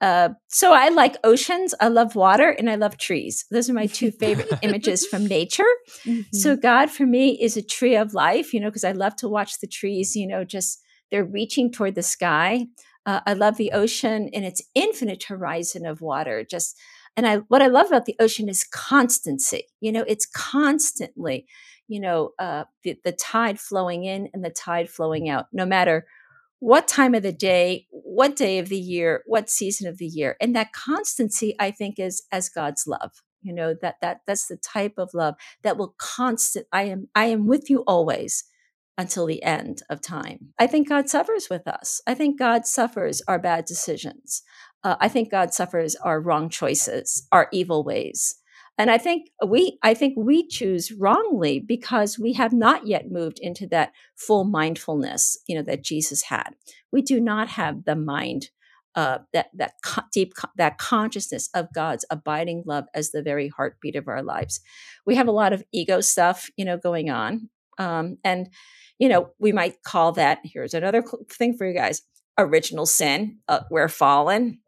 Uh, 0.00 0.30
so 0.48 0.72
i 0.72 0.88
like 0.88 1.16
oceans 1.24 1.74
i 1.78 1.86
love 1.86 2.16
water 2.16 2.48
and 2.48 2.70
i 2.70 2.74
love 2.74 2.96
trees. 2.96 3.44
Those 3.50 3.68
are 3.68 3.74
my 3.74 3.86
two 3.86 4.10
favorite 4.10 4.50
images 4.62 5.06
from 5.06 5.26
nature. 5.38 5.70
Mm-hmm. 6.04 6.22
so 6.32 6.56
god 6.56 6.90
for 6.90 7.06
me 7.06 7.38
is 7.40 7.56
a 7.56 7.62
tree 7.62 7.96
of 7.96 8.14
life 8.14 8.52
you 8.54 8.60
know 8.60 8.68
because 8.68 8.84
i 8.84 8.92
love 8.92 9.14
to 9.16 9.28
watch 9.28 9.60
the 9.60 9.66
trees 9.66 10.16
you 10.16 10.26
know 10.26 10.42
just 10.44 10.80
they're 11.10 11.24
reaching 11.24 11.70
toward 11.72 11.96
the 11.96 12.02
sky. 12.02 12.66
Uh, 13.06 13.20
i 13.26 13.34
love 13.34 13.56
the 13.56 13.72
ocean 13.72 14.30
and 14.32 14.44
its 14.44 14.62
infinite 14.74 15.24
horizon 15.24 15.84
of 15.86 16.00
water 16.00 16.44
just 16.48 16.76
and 17.16 17.26
I, 17.26 17.36
what 17.48 17.62
I 17.62 17.66
love 17.66 17.88
about 17.88 18.06
the 18.06 18.16
ocean 18.20 18.48
is 18.48 18.64
constancy. 18.64 19.64
You 19.80 19.92
know, 19.92 20.04
it's 20.06 20.26
constantly, 20.26 21.46
you 21.88 22.00
know, 22.00 22.30
uh, 22.38 22.64
the, 22.82 22.96
the 23.04 23.12
tide 23.12 23.60
flowing 23.60 24.04
in 24.04 24.28
and 24.32 24.44
the 24.44 24.50
tide 24.50 24.88
flowing 24.88 25.28
out, 25.28 25.46
no 25.52 25.66
matter 25.66 26.06
what 26.60 26.86
time 26.86 27.14
of 27.14 27.22
the 27.22 27.32
day, 27.32 27.86
what 27.90 28.36
day 28.36 28.58
of 28.58 28.68
the 28.68 28.78
year, 28.78 29.22
what 29.26 29.50
season 29.50 29.88
of 29.88 29.98
the 29.98 30.06
year. 30.06 30.36
And 30.40 30.54
that 30.54 30.72
constancy, 30.72 31.54
I 31.58 31.70
think, 31.70 31.98
is 31.98 32.22
as 32.30 32.48
God's 32.48 32.86
love. 32.86 33.22
You 33.42 33.54
know, 33.54 33.74
that 33.80 33.96
that 34.02 34.20
that's 34.26 34.46
the 34.46 34.58
type 34.58 34.94
of 34.98 35.14
love 35.14 35.34
that 35.62 35.78
will 35.78 35.94
constant. 35.98 36.66
I 36.72 36.82
am 36.82 37.08
I 37.14 37.26
am 37.26 37.46
with 37.46 37.70
you 37.70 37.82
always 37.86 38.44
until 38.98 39.24
the 39.24 39.42
end 39.42 39.82
of 39.88 40.02
time. 40.02 40.52
I 40.58 40.66
think 40.66 40.90
God 40.90 41.08
suffers 41.08 41.48
with 41.48 41.66
us. 41.66 42.02
I 42.06 42.12
think 42.12 42.38
God 42.38 42.66
suffers 42.66 43.22
our 43.26 43.38
bad 43.38 43.64
decisions 43.64 44.42
uh, 44.84 44.96
I 45.00 45.08
think 45.08 45.30
God 45.30 45.52
suffers 45.52 45.96
our 45.96 46.20
wrong 46.20 46.48
choices, 46.48 47.26
our 47.32 47.48
evil 47.52 47.84
ways. 47.84 48.36
And 48.78 48.90
I 48.90 48.96
think 48.96 49.28
we 49.46 49.78
I 49.82 49.92
think 49.92 50.14
we 50.16 50.46
choose 50.48 50.90
wrongly 50.90 51.58
because 51.58 52.18
we 52.18 52.32
have 52.34 52.54
not 52.54 52.86
yet 52.86 53.10
moved 53.10 53.38
into 53.38 53.66
that 53.68 53.92
full 54.16 54.44
mindfulness, 54.44 55.36
you 55.46 55.54
know, 55.54 55.62
that 55.64 55.84
Jesus 55.84 56.22
had. 56.24 56.54
We 56.90 57.02
do 57.02 57.20
not 57.20 57.48
have 57.48 57.84
the 57.84 57.96
mind 57.96 58.48
uh, 58.94 59.18
that 59.32 59.50
that 59.54 59.74
co- 59.84 60.02
deep 60.12 60.32
co- 60.34 60.48
that 60.56 60.78
consciousness 60.78 61.50
of 61.54 61.72
God's 61.74 62.04
abiding 62.10 62.64
love 62.66 62.84
as 62.94 63.10
the 63.10 63.22
very 63.22 63.48
heartbeat 63.48 63.96
of 63.96 64.08
our 64.08 64.22
lives. 64.22 64.60
We 65.06 65.14
have 65.16 65.28
a 65.28 65.32
lot 65.32 65.52
of 65.52 65.62
ego 65.72 66.00
stuff, 66.00 66.48
you 66.56 66.64
know, 66.64 66.76
going 66.76 67.10
on, 67.10 67.50
um, 67.78 68.16
and 68.24 68.48
you 68.98 69.08
know, 69.08 69.30
we 69.38 69.52
might 69.52 69.82
call 69.82 70.12
that. 70.12 70.38
Here's 70.42 70.74
another 70.74 71.04
thing 71.30 71.56
for 71.56 71.66
you 71.66 71.74
guys: 71.74 72.02
original 72.40 72.86
sin. 72.86 73.38
Uh, 73.48 73.60
we're 73.70 73.88
fallen. 73.88 74.60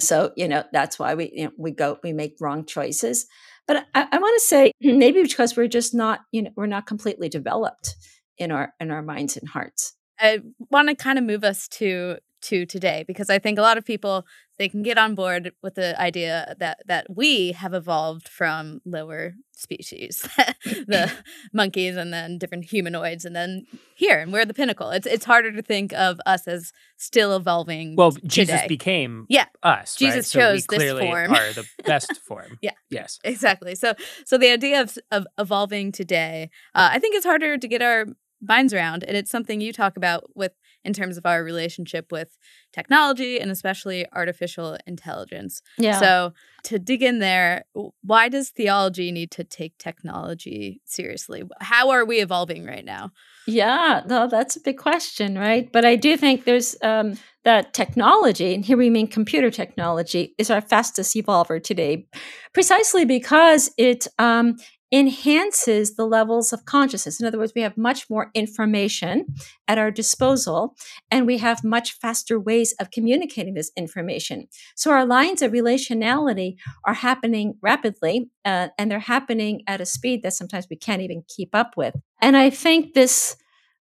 So, 0.00 0.32
you 0.36 0.48
know, 0.48 0.64
that's 0.72 0.98
why 0.98 1.14
we, 1.14 1.32
you 1.34 1.44
know, 1.46 1.52
we 1.58 1.72
go, 1.72 1.98
we 2.02 2.12
make 2.12 2.36
wrong 2.40 2.64
choices. 2.64 3.26
But 3.66 3.86
I, 3.94 4.06
I 4.12 4.18
want 4.18 4.40
to 4.40 4.46
say 4.46 4.72
maybe 4.80 5.22
because 5.22 5.56
we're 5.56 5.68
just 5.68 5.94
not, 5.94 6.20
you 6.32 6.42
know, 6.42 6.50
we're 6.56 6.66
not 6.66 6.86
completely 6.86 7.28
developed 7.28 7.96
in 8.36 8.52
our, 8.52 8.74
in 8.80 8.90
our 8.90 9.02
minds 9.02 9.36
and 9.36 9.48
hearts. 9.48 9.94
I 10.20 10.40
want 10.70 10.88
to 10.88 10.94
kind 10.94 11.18
of 11.18 11.24
move 11.24 11.44
us 11.44 11.68
to 11.68 12.18
to 12.40 12.64
today 12.66 13.04
because 13.06 13.30
I 13.30 13.40
think 13.40 13.58
a 13.58 13.62
lot 13.62 13.78
of 13.78 13.84
people 13.84 14.24
they 14.58 14.68
can 14.68 14.82
get 14.82 14.98
on 14.98 15.14
board 15.14 15.52
with 15.62 15.76
the 15.76 15.98
idea 16.00 16.54
that 16.58 16.82
that 16.86 17.06
we 17.08 17.52
have 17.52 17.74
evolved 17.74 18.28
from 18.28 18.80
lower 18.84 19.34
species, 19.52 20.28
the 20.64 21.12
monkeys 21.52 21.96
and 21.96 22.12
then 22.12 22.38
different 22.38 22.64
humanoids 22.64 23.24
and 23.24 23.34
then 23.34 23.66
here 23.94 24.18
and 24.18 24.32
we're 24.32 24.44
the 24.44 24.54
pinnacle. 24.54 24.90
It's 24.90 25.06
it's 25.06 25.24
harder 25.24 25.52
to 25.52 25.62
think 25.62 25.92
of 25.92 26.20
us 26.26 26.46
as 26.48 26.72
still 26.96 27.36
evolving. 27.36 27.94
Well, 27.96 28.12
today. 28.12 28.28
Jesus 28.28 28.60
became 28.66 29.26
yeah. 29.28 29.46
us. 29.62 29.94
Jesus 29.94 30.34
right? 30.34 30.42
chose 30.42 30.64
so 30.64 30.76
we 30.76 30.78
this 30.78 30.98
form. 30.98 31.32
are 31.32 31.52
the 31.52 31.66
best 31.84 32.16
form. 32.26 32.58
yeah. 32.60 32.72
Yes. 32.90 33.18
Exactly. 33.24 33.74
So 33.74 33.94
so 34.24 34.38
the 34.38 34.50
idea 34.50 34.82
of 34.82 34.98
of 35.10 35.26
evolving 35.38 35.92
today, 35.92 36.50
uh, 36.74 36.90
I 36.92 36.98
think 36.98 37.14
it's 37.14 37.26
harder 37.26 37.58
to 37.58 37.68
get 37.68 37.82
our 37.82 38.06
minds 38.40 38.72
around 38.72 39.04
and 39.04 39.16
it's 39.16 39.30
something 39.30 39.60
you 39.60 39.72
talk 39.72 39.96
about 39.96 40.24
with 40.34 40.52
in 40.84 40.92
terms 40.92 41.16
of 41.16 41.26
our 41.26 41.42
relationship 41.42 42.10
with 42.10 42.36
technology 42.72 43.40
and 43.40 43.50
especially 43.50 44.06
artificial 44.12 44.78
intelligence. 44.86 45.62
Yeah. 45.76 46.00
So, 46.00 46.32
to 46.64 46.78
dig 46.78 47.02
in 47.02 47.18
there, 47.18 47.64
why 48.02 48.28
does 48.28 48.50
theology 48.50 49.12
need 49.12 49.30
to 49.32 49.44
take 49.44 49.78
technology 49.78 50.80
seriously? 50.84 51.42
How 51.60 51.90
are 51.90 52.04
we 52.04 52.20
evolving 52.20 52.64
right 52.64 52.84
now? 52.84 53.10
Yeah, 53.46 54.02
no, 54.06 54.28
that's 54.28 54.56
a 54.56 54.60
big 54.60 54.76
question, 54.76 55.38
right? 55.38 55.70
But 55.72 55.84
I 55.84 55.96
do 55.96 56.16
think 56.16 56.44
there's 56.44 56.76
um, 56.82 57.14
that 57.44 57.72
technology, 57.72 58.54
and 58.54 58.64
here 58.64 58.76
we 58.76 58.90
mean 58.90 59.06
computer 59.06 59.50
technology, 59.50 60.34
is 60.36 60.50
our 60.50 60.60
fastest 60.60 61.14
evolver 61.16 61.62
today, 61.62 62.06
precisely 62.52 63.04
because 63.04 63.70
it 63.78 64.06
um, 64.18 64.56
enhances 64.90 65.96
the 65.96 66.06
levels 66.06 66.52
of 66.52 66.64
consciousness. 66.64 67.20
In 67.20 67.26
other 67.26 67.38
words, 67.38 67.52
we 67.54 67.60
have 67.60 67.76
much 67.76 68.08
more 68.08 68.30
information 68.34 69.26
at 69.66 69.76
our 69.76 69.90
disposal 69.90 70.76
and 71.10 71.26
we 71.26 71.38
have 71.38 71.62
much 71.62 71.92
faster 71.92 72.40
ways 72.40 72.74
of 72.80 72.90
communicating 72.90 73.54
this 73.54 73.70
information. 73.76 74.48
So 74.76 74.90
our 74.90 75.04
lines 75.04 75.42
of 75.42 75.52
relationality 75.52 76.56
are 76.86 76.94
happening 76.94 77.54
rapidly 77.60 78.30
uh, 78.44 78.68
and 78.78 78.90
they're 78.90 78.98
happening 78.98 79.62
at 79.66 79.80
a 79.80 79.86
speed 79.86 80.22
that 80.22 80.32
sometimes 80.32 80.66
we 80.70 80.76
can't 80.76 81.02
even 81.02 81.22
keep 81.28 81.54
up 81.54 81.76
with. 81.76 81.94
And 82.22 82.36
I 82.36 82.50
think 82.50 82.94
this 82.94 83.36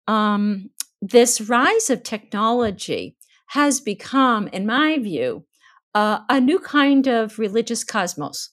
um, 0.08 0.70
this 1.02 1.42
rise 1.42 1.90
of 1.90 2.04
technology 2.04 3.18
has 3.48 3.82
become, 3.82 4.48
in 4.48 4.66
my 4.66 4.98
view, 4.98 5.46
uh, 5.94 6.20
a 6.30 6.40
new 6.40 6.60
kind 6.60 7.08
of 7.08 7.38
religious 7.38 7.84
cosmos 7.84 8.50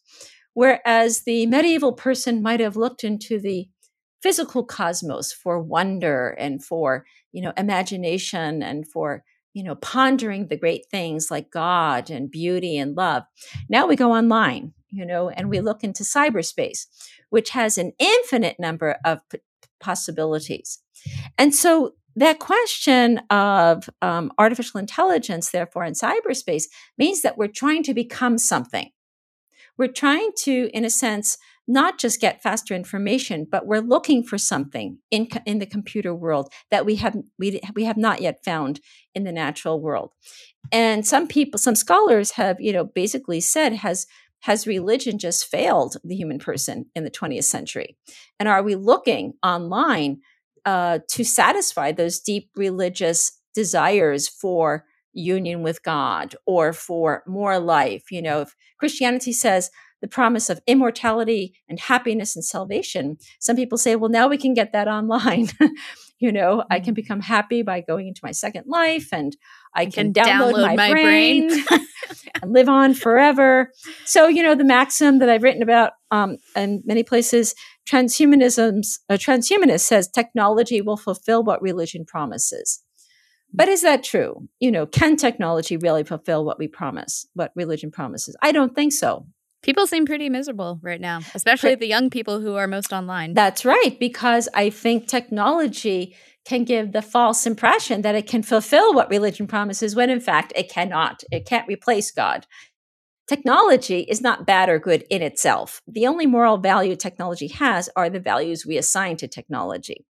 Whereas 0.55 1.23
the 1.23 1.47
medieval 1.47 1.93
person 1.93 2.43
might 2.43 2.61
have 2.61 2.77
looked 2.77 3.05
into 3.05 3.39
the 3.39 3.69
physical 4.23 4.65
cosmos 4.65 5.33
for 5.33 5.61
wonder 5.61 6.31
and 6.31 6.63
for, 6.65 7.07
you 7.33 7.43
know, 7.43 7.53
imagination 7.57 8.63
and 8.63 8.87
for, 8.87 9.25
you 9.55 9.63
know, 9.63 9.77
pondering 9.77 10.49
the 10.49 10.57
great 10.57 10.87
things 10.91 11.31
like 11.31 11.51
God 11.51 12.11
and 12.11 12.31
beauty 12.31 12.77
and 12.77 12.97
love. 12.97 13.23
Now 13.69 13.87
we 13.87 13.97
go 13.97 14.13
online, 14.13 14.75
you 14.91 15.07
know, 15.07 15.31
and 15.31 15.49
we 15.49 15.61
look 15.61 15.83
into 15.83 16.03
cyberspace, 16.03 16.87
which 17.31 17.51
has 17.51 17.79
an 17.79 17.93
infinite 17.99 18.57
number 18.59 18.97
of 19.05 19.21
p- 19.31 19.39
possibilities. 19.81 20.81
And 21.39 21.55
so 21.55 21.95
that 22.17 22.41
question 22.41 23.19
of 23.31 23.89
um, 24.03 24.33
artificial 24.37 24.81
intelligence, 24.81 25.51
therefore, 25.51 25.85
in 25.85 25.95
cyberspace 25.95 26.65
means 26.99 27.23
that 27.23 27.39
we're 27.39 27.49
trying 27.49 27.83
to 27.85 27.95
become 27.95 28.37
something 28.37 28.91
we're 29.81 29.89
trying 29.89 30.31
to, 30.37 30.69
in 30.75 30.85
a 30.85 30.91
sense, 30.91 31.39
not 31.67 31.99
just 31.99 32.21
get 32.21 32.43
faster 32.43 32.75
information, 32.75 33.47
but 33.51 33.67
we're 33.67 33.81
looking 33.81 34.23
for 34.23 34.37
something 34.37 34.99
in, 35.11 35.27
in 35.47 35.59
the 35.59 35.65
computer 35.65 36.15
world 36.15 36.53
that 36.71 36.85
we 36.85 36.97
have 36.97 37.17
we, 37.39 37.59
we 37.75 37.85
have 37.85 37.97
not 37.97 38.21
yet 38.21 38.45
found 38.45 38.81
in 39.15 39.25
the 39.25 39.33
natural 39.33 39.81
world. 39.81 40.13
And 40.71 41.07
some 41.07 41.27
people, 41.27 41.57
some 41.57 41.75
scholars 41.75 42.33
have, 42.33 42.61
you 42.61 42.75
know, 42.75 42.85
basically 42.85 43.41
said 43.41 43.73
has 43.73 44.07
has 44.41 44.67
religion 44.67 45.19
just 45.19 45.47
failed 45.47 45.97
the 46.05 46.15
human 46.15 46.39
person 46.39 46.85
in 46.95 47.05
the 47.05 47.11
20th 47.11 47.45
century? 47.45 47.97
And 48.39 48.51
are 48.51 48.63
we 48.63 48.75
looking 48.75 49.33
online 49.43 50.21
uh, 50.67 50.99
to 51.09 51.25
satisfy 51.25 51.93
those 51.93 52.21
deep 52.21 52.51
religious 52.55 53.33
desires 53.55 54.29
for 54.29 54.85
union 55.13 55.63
with 55.63 55.83
God 55.83 56.35
or 56.47 56.73
for 56.73 57.23
more 57.27 57.59
life. 57.59 58.11
You 58.11 58.23
know, 58.23 58.43
if 58.43 58.55
Christianity 58.79 59.33
says 59.33 59.71
the 60.01 60.09
promise 60.09 60.49
of 60.49 60.61
immortality 60.67 61.55
and 61.69 61.79
happiness 61.79 62.35
and 62.35 62.45
salvation, 62.45 63.19
some 63.39 63.57
people 63.57 63.79
say, 63.79 63.97
well, 63.97 64.11
now 64.11 64.29
we 64.29 64.39
can 64.39 64.55
get 64.55 64.73
that 64.73 64.89
online. 64.89 65.49
you 66.21 66.31
know, 66.31 66.65
I 66.71 66.81
can 66.81 66.93
mm. 66.93 66.97
become 66.97 67.21
happy 67.21 67.63
by 67.63 67.81
going 67.81 68.09
into 68.09 68.21
my 68.23 68.33
second 68.33 68.65
life 68.67 69.09
and 69.13 69.37
I, 69.75 69.87
can, 69.87 70.13
can, 70.13 70.25
download, 70.25 70.53
download 70.53 70.63
my, 70.63 70.77
my, 70.77 70.91
brain, 70.91 71.49
brain. 71.49 71.87
and 72.43 72.53
live 72.53 72.69
on 72.69 72.95
forever. 72.95 73.73
So, 74.05 74.29
you 74.29 74.43
know, 74.43 74.55
the 74.55 74.65
maxim 74.65 75.19
that 75.19 75.29
I've 75.29 75.43
written 75.43 75.63
about 75.63 75.93
um, 76.11 76.37
in 76.57 76.83
many 76.85 77.03
places, 77.03 77.55
transhumanism's, 77.89 79.01
a 79.09 79.15
transhumanist 79.15 79.81
says 79.81 80.09
technology 80.09 80.81
will 80.81 80.97
fulfill 80.97 81.43
what 81.43 81.63
religion 81.63 82.05
promises. 82.05 82.83
But 83.53 83.69
is 83.69 83.83
that 83.83 84.05
true? 84.05 84.49
You 84.61 84.71
know, 84.71 84.87
can 84.87 85.17
technology 85.17 85.77
really 85.77 86.05
fulfill 86.05 86.45
what 86.45 86.59
we 86.59 86.69
promise, 86.69 87.27
what 87.35 87.53
religion 87.55 87.91
promises? 87.91 88.37
I 88.43 88.53
don't 88.53 88.75
think 88.75 88.93
so. 88.93 89.27
People 89.63 89.87
seem 89.87 90.07
pretty 90.07 90.31
miserable 90.31 90.79
right 90.83 91.01
now, 91.01 91.21
especially 91.35 91.75
the 91.75 91.87
young 91.87 92.09
people 92.09 92.41
who 92.41 92.57
are 92.57 92.67
most 92.67 92.93
online. 92.93 93.35
That's 93.35 93.65
right, 93.65 93.99
because 94.01 94.49
I 94.55 94.71
think 94.71 95.07
technology 95.07 96.17
can 96.47 96.65
give 96.65 96.93
the 96.93 97.03
false 97.03 97.47
impression 97.47 98.01
that 98.01 98.15
it 98.15 98.27
can 98.27 98.43
fulfill 98.43 98.95
what 98.95 99.11
religion 99.11 99.47
promises 99.47 99.95
when 99.95 100.09
in 100.09 100.21
fact 100.21 100.55
it 100.57 100.71
cannot. 100.71 101.23
It 101.31 101.45
can't 101.45 101.69
replace 101.69 102.11
God. 102.11 102.47
Technology 103.29 104.01
is 104.09 104.23
not 104.23 104.47
bad 104.47 104.71
or 104.71 104.79
good 104.79 105.05
in 105.11 105.21
itself. 105.21 105.83
The 105.87 106.07
only 106.07 106.27
moral 106.27 106.57
value 106.57 106.97
technology 106.97 107.49
has 107.49 107.91
are 107.95 108.09
the 108.09 108.19
values 108.19 108.65
we 108.65 108.79
assign 108.79 109.19
to 109.19 109.29
technology. 109.29 110.07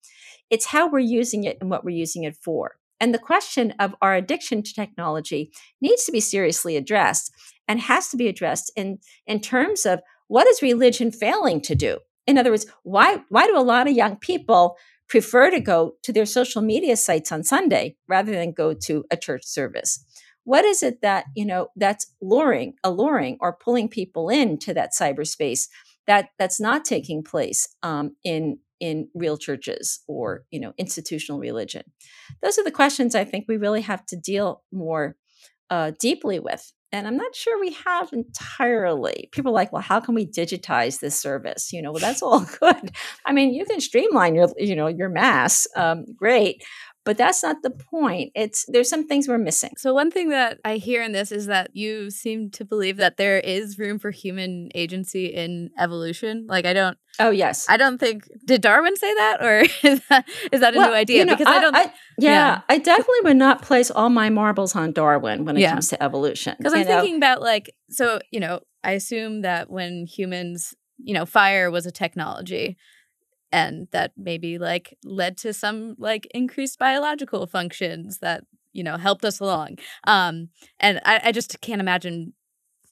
It's 0.51 0.67
how 0.67 0.87
we're 0.89 0.99
using 0.99 1.43
it 1.43 1.57
and 1.59 1.71
what 1.71 1.83
we're 1.83 1.97
using 1.97 2.23
it 2.23 2.37
for. 2.37 2.75
And 2.99 3.13
the 3.13 3.19
question 3.19 3.73
of 3.79 3.95
our 4.01 4.15
addiction 4.15 4.63
to 4.63 4.73
technology 4.73 5.51
needs 5.81 6.05
to 6.05 6.11
be 6.11 6.19
seriously 6.19 6.75
addressed 6.75 7.31
and 7.67 7.79
has 7.79 8.09
to 8.09 8.17
be 8.17 8.27
addressed 8.27 8.71
in, 8.75 8.99
in 9.25 9.39
terms 9.39 9.85
of 9.85 10.01
what 10.27 10.47
is 10.47 10.61
religion 10.61 11.11
failing 11.11 11.61
to 11.61 11.75
do? 11.75 11.99
In 12.27 12.37
other 12.37 12.51
words, 12.51 12.67
why, 12.83 13.21
why 13.29 13.47
do 13.47 13.57
a 13.57 13.61
lot 13.61 13.87
of 13.87 13.93
young 13.93 14.17
people 14.17 14.77
prefer 15.07 15.49
to 15.49 15.59
go 15.59 15.95
to 16.03 16.13
their 16.13 16.25
social 16.25 16.61
media 16.61 16.95
sites 16.95 17.31
on 17.31 17.43
Sunday 17.43 17.95
rather 18.07 18.31
than 18.31 18.51
go 18.51 18.73
to 18.73 19.05
a 19.09 19.17
church 19.17 19.45
service? 19.45 20.05
what 20.49 20.65
is 20.65 20.81
it 20.81 21.01
that 21.01 21.25
you 21.35 21.45
know 21.45 21.67
that's 21.75 22.07
luring 22.21 22.73
alluring 22.83 23.37
or 23.39 23.53
pulling 23.53 23.87
people 23.87 24.29
into 24.29 24.73
that 24.73 24.91
cyberspace 24.99 25.67
that 26.07 26.29
that's 26.39 26.59
not 26.59 26.83
taking 26.83 27.23
place 27.23 27.67
um, 27.83 28.15
in 28.23 28.57
in 28.79 29.09
real 29.13 29.37
churches 29.37 30.01
or 30.07 30.43
you 30.51 30.59
know 30.59 30.73
institutional 30.77 31.39
religion. 31.39 31.83
Those 32.41 32.57
are 32.57 32.63
the 32.63 32.71
questions 32.71 33.15
i 33.15 33.23
think 33.23 33.45
we 33.47 33.57
really 33.57 33.81
have 33.81 34.05
to 34.07 34.15
deal 34.15 34.63
more 34.71 35.15
uh, 35.69 35.91
deeply 35.99 36.39
with 36.39 36.73
and 36.91 37.07
i'm 37.07 37.17
not 37.17 37.35
sure 37.35 37.59
we 37.59 37.73
have 37.85 38.09
entirely. 38.11 39.29
People 39.31 39.51
are 39.51 39.55
like 39.55 39.71
well 39.71 39.81
how 39.81 39.99
can 39.99 40.15
we 40.15 40.25
digitize 40.25 40.99
this 40.99 41.19
service? 41.19 41.71
You 41.71 41.81
know 41.81 41.91
well 41.91 42.01
that's 42.01 42.21
all 42.21 42.45
good. 42.59 42.91
I 43.25 43.33
mean 43.33 43.53
you 43.53 43.65
can 43.65 43.79
streamline 43.79 44.35
your 44.35 44.49
you 44.57 44.75
know 44.75 44.87
your 44.87 45.09
mass 45.09 45.67
um, 45.75 46.05
great 46.15 46.63
but 47.05 47.17
that's 47.17 47.41
not 47.41 47.61
the 47.63 47.69
point. 47.69 48.31
It's 48.35 48.65
there's 48.67 48.89
some 48.89 49.07
things 49.07 49.27
we're 49.27 49.37
missing. 49.37 49.71
So 49.77 49.93
one 49.93 50.11
thing 50.11 50.29
that 50.29 50.59
i 50.65 50.77
hear 50.77 51.01
in 51.01 51.11
this 51.11 51.31
is 51.31 51.47
that 51.47 51.71
you 51.73 52.11
seem 52.11 52.49
to 52.51 52.65
believe 52.65 52.97
that 52.97 53.17
there 53.17 53.39
is 53.39 53.79
room 53.79 53.99
for 53.99 54.11
human 54.11 54.69
agency 54.75 55.27
in 55.27 55.71
evolution. 55.79 56.45
Like 56.47 56.65
i 56.65 56.73
don't 56.73 56.97
oh 57.19 57.31
yes. 57.31 57.65
I 57.69 57.77
don't 57.77 57.97
think 57.97 58.27
did 58.45 58.61
darwin 58.61 58.95
say 58.95 59.13
that? 59.15 59.37
Or 59.41 59.59
is 59.83 60.01
that, 60.09 60.25
is 60.51 60.61
that 60.61 60.75
a 60.75 60.77
well, 60.77 60.89
new 60.89 60.95
idea? 60.95 61.19
you 61.19 61.25
know, 61.25 61.35
because 61.35 61.51
I, 61.51 61.57
I 61.57 61.61
don't 61.61 61.75
I, 61.75 61.83
yeah, 62.17 62.31
yeah, 62.31 62.61
i 62.69 62.77
definitely 62.77 63.21
would 63.23 63.37
not 63.37 63.61
place 63.61 63.89
all 63.89 64.09
my 64.09 64.29
marbles 64.29 64.75
on 64.75 64.91
darwin 64.91 65.45
when 65.45 65.57
it 65.57 65.61
yeah. 65.61 65.71
comes 65.71 65.87
to 65.89 66.03
evolution 66.03 66.55
because 66.57 66.73
i'm 66.73 66.81
know? 66.81 66.99
thinking 66.99 67.15
about 67.15 67.41
like 67.41 67.73
so 67.89 68.19
you 68.31 68.39
know 68.39 68.59
i 68.83 68.91
assume 68.91 69.41
that 69.41 69.69
when 69.69 70.05
humans 70.05 70.73
you 70.97 71.13
know 71.13 71.25
fire 71.25 71.71
was 71.71 71.85
a 71.85 71.91
technology 71.91 72.77
and 73.51 73.87
that 73.91 74.11
maybe 74.17 74.57
like 74.57 74.97
led 75.03 75.37
to 75.37 75.53
some 75.53 75.95
like 75.97 76.27
increased 76.33 76.79
biological 76.79 77.47
functions 77.47 78.19
that 78.19 78.43
you 78.73 78.83
know 78.83 78.97
helped 78.97 79.25
us 79.25 79.39
along. 79.39 79.77
Um 80.05 80.49
and 80.79 80.99
i, 81.05 81.21
I 81.25 81.31
just 81.31 81.59
can't 81.61 81.81
imagine 81.81 82.33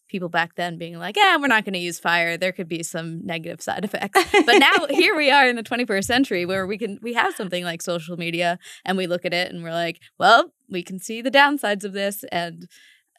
people 0.07 0.29
back 0.29 0.55
then 0.55 0.77
being 0.77 0.97
like 0.97 1.17
yeah 1.17 1.35
we're 1.37 1.47
not 1.47 1.65
going 1.65 1.73
to 1.73 1.79
use 1.79 1.99
fire. 1.99 2.37
There 2.37 2.51
could 2.51 2.67
be 2.67 2.83
some 2.83 3.25
negative 3.25 3.61
side 3.61 3.83
effects. 3.83 4.23
But 4.45 4.59
now 4.59 4.87
here 4.89 5.15
we 5.15 5.29
are 5.29 5.47
in 5.47 5.55
the 5.55 5.63
21st 5.63 6.05
century 6.05 6.45
where 6.45 6.65
we 6.65 6.77
can 6.77 6.99
we 7.01 7.13
have 7.13 7.35
something 7.35 7.63
like 7.63 7.81
social 7.81 8.17
media 8.17 8.57
and 8.85 8.97
we 8.97 9.07
look 9.07 9.25
at 9.25 9.33
it 9.33 9.51
and 9.51 9.63
we're 9.63 9.71
like 9.71 9.99
well 10.17 10.53
we 10.69 10.83
can 10.83 10.99
see 10.99 11.21
the 11.21 11.31
downsides 11.31 11.83
of 11.83 11.93
this. 11.93 12.23
And 12.31 12.67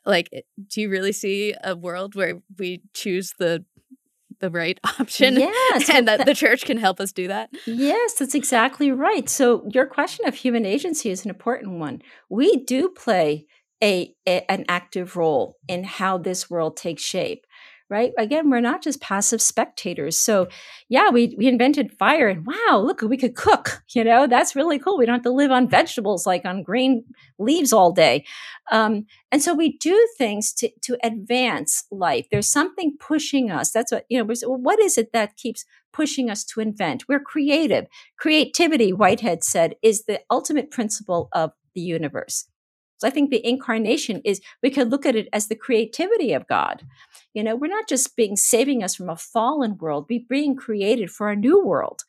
like 0.04 0.30
do 0.68 0.80
you 0.80 0.90
really 0.90 1.12
see 1.12 1.54
a 1.62 1.76
world 1.76 2.14
where 2.14 2.40
we 2.58 2.82
choose 2.94 3.34
the 3.38 3.64
the 4.40 4.50
right 4.50 4.78
option. 5.00 5.34
Yes. 5.36 5.88
and 5.90 6.08
that 6.08 6.26
the 6.26 6.34
church 6.34 6.64
can 6.64 6.78
help 6.78 7.00
us 7.00 7.12
do 7.12 7.28
that. 7.28 7.50
Yes, 7.66 8.14
that's 8.14 8.34
exactly 8.34 8.90
right. 8.92 9.28
So 9.28 9.68
your 9.72 9.86
question 9.86 10.26
of 10.26 10.34
human 10.34 10.64
agency 10.64 11.10
is 11.10 11.24
an 11.24 11.30
important 11.30 11.78
one. 11.78 12.02
We 12.28 12.64
do 12.64 12.88
play 12.88 13.46
a, 13.82 14.14
a 14.26 14.50
an 14.50 14.64
active 14.68 15.16
role 15.16 15.56
in 15.68 15.84
how 15.84 16.18
this 16.18 16.50
world 16.50 16.76
takes 16.76 17.02
shape 17.02 17.46
right? 17.90 18.12
Again, 18.18 18.50
we're 18.50 18.60
not 18.60 18.82
just 18.82 19.00
passive 19.00 19.40
spectators. 19.40 20.18
So, 20.18 20.48
yeah, 20.88 21.10
we 21.10 21.34
we 21.38 21.46
invented 21.46 21.92
fire, 21.98 22.28
and 22.28 22.46
wow, 22.46 22.78
look, 22.78 23.02
we 23.02 23.16
could 23.16 23.34
cook. 23.34 23.82
You 23.94 24.04
know, 24.04 24.26
that's 24.26 24.54
really 24.54 24.78
cool. 24.78 24.98
We 24.98 25.06
don't 25.06 25.16
have 25.16 25.22
to 25.22 25.32
live 25.32 25.50
on 25.50 25.68
vegetables 25.68 26.26
like 26.26 26.44
on 26.44 26.62
green 26.62 27.04
leaves 27.38 27.72
all 27.72 27.90
day. 27.90 28.24
Um, 28.70 29.06
and 29.32 29.42
so 29.42 29.54
we 29.54 29.76
do 29.78 30.08
things 30.16 30.52
to 30.54 30.70
to 30.82 30.98
advance 31.02 31.84
life. 31.90 32.26
There's 32.30 32.48
something 32.48 32.96
pushing 33.00 33.50
us. 33.50 33.72
That's 33.72 33.90
what 33.92 34.04
you 34.08 34.18
know. 34.18 34.34
What 34.46 34.78
is 34.80 34.98
it 34.98 35.12
that 35.12 35.36
keeps 35.36 35.64
pushing 35.92 36.30
us 36.30 36.44
to 36.44 36.60
invent? 36.60 37.08
We're 37.08 37.20
creative. 37.20 37.86
Creativity, 38.18 38.92
Whitehead 38.92 39.42
said, 39.42 39.74
is 39.82 40.04
the 40.04 40.20
ultimate 40.30 40.70
principle 40.70 41.28
of 41.32 41.52
the 41.74 41.80
universe. 41.80 42.46
So 42.98 43.08
I 43.08 43.10
think 43.10 43.30
the 43.30 43.46
incarnation 43.46 44.20
is, 44.24 44.40
we 44.62 44.70
could 44.70 44.90
look 44.90 45.06
at 45.06 45.16
it 45.16 45.28
as 45.32 45.46
the 45.46 45.54
creativity 45.54 46.32
of 46.32 46.46
God. 46.46 46.82
You 47.32 47.44
know, 47.44 47.56
we're 47.56 47.68
not 47.68 47.88
just 47.88 48.16
being 48.16 48.36
saving 48.36 48.82
us 48.82 48.94
from 48.94 49.08
a 49.08 49.16
fallen 49.16 49.78
world, 49.78 50.06
we're 50.10 50.20
being 50.28 50.56
created 50.56 51.10
for 51.10 51.30
a 51.30 51.36
new 51.36 51.64
world. 51.64 52.02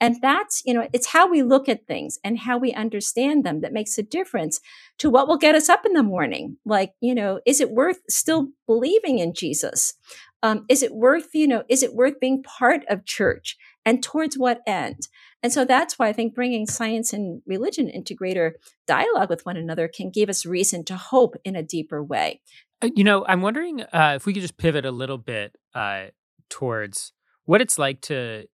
And 0.00 0.16
that's, 0.20 0.62
you 0.64 0.74
know, 0.74 0.88
it's 0.92 1.06
how 1.06 1.30
we 1.30 1.42
look 1.42 1.68
at 1.68 1.86
things 1.86 2.18
and 2.24 2.40
how 2.40 2.58
we 2.58 2.72
understand 2.72 3.44
them 3.44 3.60
that 3.60 3.72
makes 3.72 3.96
a 3.98 4.02
difference 4.02 4.60
to 4.98 5.08
what 5.08 5.28
will 5.28 5.38
get 5.38 5.54
us 5.54 5.68
up 5.68 5.86
in 5.86 5.92
the 5.92 6.02
morning. 6.02 6.56
Like, 6.64 6.92
you 7.00 7.14
know, 7.14 7.40
is 7.46 7.60
it 7.60 7.70
worth 7.70 8.00
still 8.08 8.48
believing 8.66 9.20
in 9.20 9.34
Jesus? 9.34 9.94
Um, 10.42 10.64
is 10.68 10.82
it 10.82 10.92
worth, 10.92 11.28
you 11.34 11.46
know, 11.46 11.62
is 11.68 11.84
it 11.84 11.94
worth 11.94 12.18
being 12.18 12.42
part 12.42 12.84
of 12.88 13.04
church? 13.04 13.56
And 13.84 14.02
towards 14.02 14.36
what 14.36 14.60
end? 14.66 15.06
And 15.42 15.52
so 15.52 15.64
that's 15.64 15.98
why 15.98 16.08
I 16.08 16.12
think 16.12 16.34
bringing 16.34 16.66
science 16.66 17.12
and 17.12 17.42
religion 17.46 17.88
into 17.88 18.14
greater 18.14 18.56
dialogue 18.86 19.28
with 19.28 19.44
one 19.44 19.56
another 19.56 19.88
can 19.88 20.10
give 20.10 20.28
us 20.28 20.46
reason 20.46 20.84
to 20.84 20.96
hope 20.96 21.34
in 21.44 21.56
a 21.56 21.62
deeper 21.62 22.02
way. 22.02 22.40
Uh, 22.80 22.90
you 22.94 23.04
know, 23.04 23.24
I'm 23.26 23.42
wondering 23.42 23.82
uh, 23.82 24.12
if 24.16 24.26
we 24.26 24.32
could 24.32 24.42
just 24.42 24.56
pivot 24.56 24.84
a 24.84 24.90
little 24.92 25.18
bit 25.18 25.56
uh, 25.74 26.06
towards 26.48 27.12
what 27.44 27.60
it's 27.60 27.78
like 27.78 28.00
to 28.02 28.46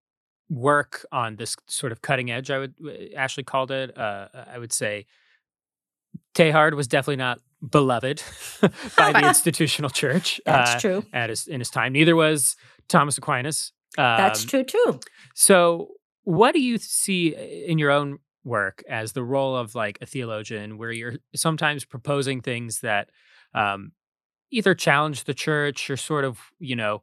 work 0.49 1.05
on 1.11 1.35
this 1.35 1.55
sort 1.67 1.91
of 1.91 2.01
cutting 2.01 2.31
edge. 2.31 2.49
I 2.49 2.57
would 2.57 2.73
uh, 2.83 3.15
Ashley 3.15 3.43
called 3.43 3.71
it. 3.71 3.95
Uh, 3.95 4.27
I 4.51 4.57
would 4.57 4.73
say 4.73 5.05
Teilhard 6.33 6.73
was 6.73 6.87
definitely 6.87 7.17
not 7.17 7.39
beloved 7.67 8.23
by 8.97 9.11
the 9.11 9.19
institutional 9.27 9.89
church. 9.89 10.41
That's 10.45 10.75
uh, 10.75 10.79
true. 10.79 11.05
At 11.13 11.29
his 11.29 11.47
in 11.47 11.59
his 11.59 11.69
time, 11.69 11.93
neither 11.93 12.15
was 12.15 12.55
Thomas 12.87 13.17
Aquinas. 13.17 13.73
Um, 13.97 14.17
That's 14.17 14.43
true 14.43 14.63
too. 14.63 14.99
So, 15.33 15.89
what 16.23 16.53
do 16.53 16.61
you 16.61 16.77
see 16.77 17.35
in 17.65 17.77
your 17.79 17.91
own 17.91 18.19
work 18.43 18.83
as 18.89 19.13
the 19.13 19.23
role 19.23 19.55
of 19.55 19.75
like 19.75 19.97
a 20.01 20.05
theologian, 20.05 20.77
where 20.77 20.91
you're 20.91 21.15
sometimes 21.35 21.85
proposing 21.85 22.41
things 22.41 22.79
that 22.81 23.09
um, 23.53 23.91
either 24.51 24.73
challenge 24.73 25.25
the 25.25 25.33
church 25.33 25.89
or 25.89 25.97
sort 25.97 26.25
of, 26.25 26.39
you 26.59 26.75
know, 26.75 27.01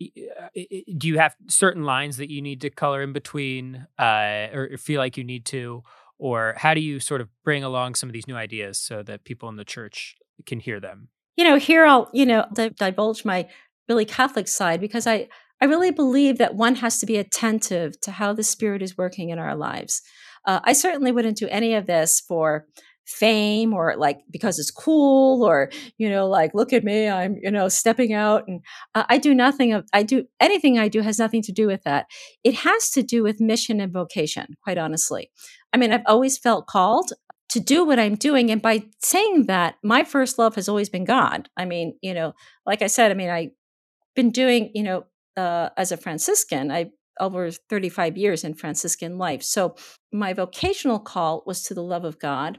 uh, 0.00 0.48
do 0.96 1.08
you 1.08 1.18
have 1.18 1.34
certain 1.48 1.82
lines 1.82 2.18
that 2.18 2.30
you 2.30 2.40
need 2.40 2.60
to 2.60 2.70
color 2.70 3.02
in 3.02 3.12
between, 3.12 3.86
uh, 3.98 4.46
or 4.52 4.76
feel 4.78 5.00
like 5.00 5.16
you 5.16 5.24
need 5.24 5.44
to, 5.44 5.82
or 6.18 6.54
how 6.56 6.72
do 6.72 6.80
you 6.80 7.00
sort 7.00 7.20
of 7.20 7.28
bring 7.42 7.64
along 7.64 7.96
some 7.96 8.08
of 8.08 8.12
these 8.12 8.28
new 8.28 8.36
ideas 8.36 8.78
so 8.78 9.02
that 9.02 9.24
people 9.24 9.48
in 9.48 9.56
the 9.56 9.64
church 9.64 10.14
can 10.46 10.60
hear 10.60 10.78
them? 10.78 11.08
You 11.36 11.44
know, 11.44 11.56
here 11.56 11.84
I'll 11.84 12.08
you 12.12 12.26
know 12.26 12.46
divulge 12.76 13.24
my 13.24 13.48
really 13.88 14.04
Catholic 14.04 14.46
side 14.46 14.80
because 14.80 15.06
I 15.06 15.28
I 15.60 15.66
really 15.66 15.90
believe 15.90 16.38
that 16.38 16.54
one 16.54 16.76
has 16.76 17.00
to 17.00 17.06
be 17.06 17.16
attentive 17.16 18.00
to 18.02 18.12
how 18.12 18.32
the 18.32 18.44
Spirit 18.44 18.82
is 18.82 18.96
working 18.96 19.30
in 19.30 19.38
our 19.38 19.56
lives. 19.56 20.02
Uh, 20.44 20.60
I 20.64 20.72
certainly 20.72 21.12
wouldn't 21.12 21.36
do 21.36 21.48
any 21.48 21.74
of 21.74 21.86
this 21.86 22.20
for 22.20 22.66
fame 23.08 23.72
or 23.72 23.94
like 23.96 24.18
because 24.30 24.58
it's 24.58 24.70
cool 24.70 25.42
or 25.42 25.70
you 25.96 26.10
know 26.10 26.28
like 26.28 26.50
look 26.52 26.74
at 26.74 26.84
me 26.84 27.08
i'm 27.08 27.36
you 27.40 27.50
know 27.50 27.66
stepping 27.66 28.12
out 28.12 28.46
and 28.46 28.60
uh, 28.94 29.04
i 29.08 29.16
do 29.16 29.34
nothing 29.34 29.72
of 29.72 29.86
i 29.94 30.02
do 30.02 30.26
anything 30.40 30.78
i 30.78 30.88
do 30.88 31.00
has 31.00 31.18
nothing 31.18 31.40
to 31.40 31.50
do 31.50 31.66
with 31.66 31.82
that. 31.84 32.04
It 32.44 32.54
has 32.56 32.90
to 32.90 33.02
do 33.02 33.22
with 33.22 33.40
mission 33.40 33.80
and 33.80 33.90
vocation 33.90 34.56
quite 34.62 34.76
honestly. 34.76 35.30
I 35.72 35.78
mean 35.78 35.90
i've 35.90 36.02
always 36.04 36.36
felt 36.36 36.66
called 36.66 37.12
to 37.48 37.60
do 37.60 37.82
what 37.82 37.98
i'm 37.98 38.14
doing 38.14 38.50
and 38.50 38.60
by 38.60 38.84
saying 39.02 39.46
that 39.46 39.76
my 39.82 40.04
first 40.04 40.38
love 40.38 40.54
has 40.56 40.68
always 40.68 40.90
been 40.90 41.06
god. 41.06 41.48
I 41.56 41.64
mean 41.64 41.96
you 42.02 42.12
know 42.12 42.34
like 42.66 42.82
i 42.82 42.88
said 42.88 43.10
i 43.10 43.14
mean 43.14 43.30
i've 43.30 43.52
been 44.14 44.30
doing 44.30 44.70
you 44.74 44.82
know 44.82 45.04
uh, 45.38 45.70
as 45.76 45.92
a 45.92 45.96
Franciscan. 45.96 46.70
I 46.70 46.90
over 47.20 47.50
35 47.50 48.16
years 48.16 48.44
in 48.44 48.54
Franciscan 48.54 49.18
life. 49.18 49.42
So 49.42 49.74
my 50.12 50.32
vocational 50.32 50.98
call 51.00 51.42
was 51.46 51.62
to 51.64 51.74
the 51.74 51.82
love 51.82 52.04
of 52.04 52.18
God. 52.18 52.58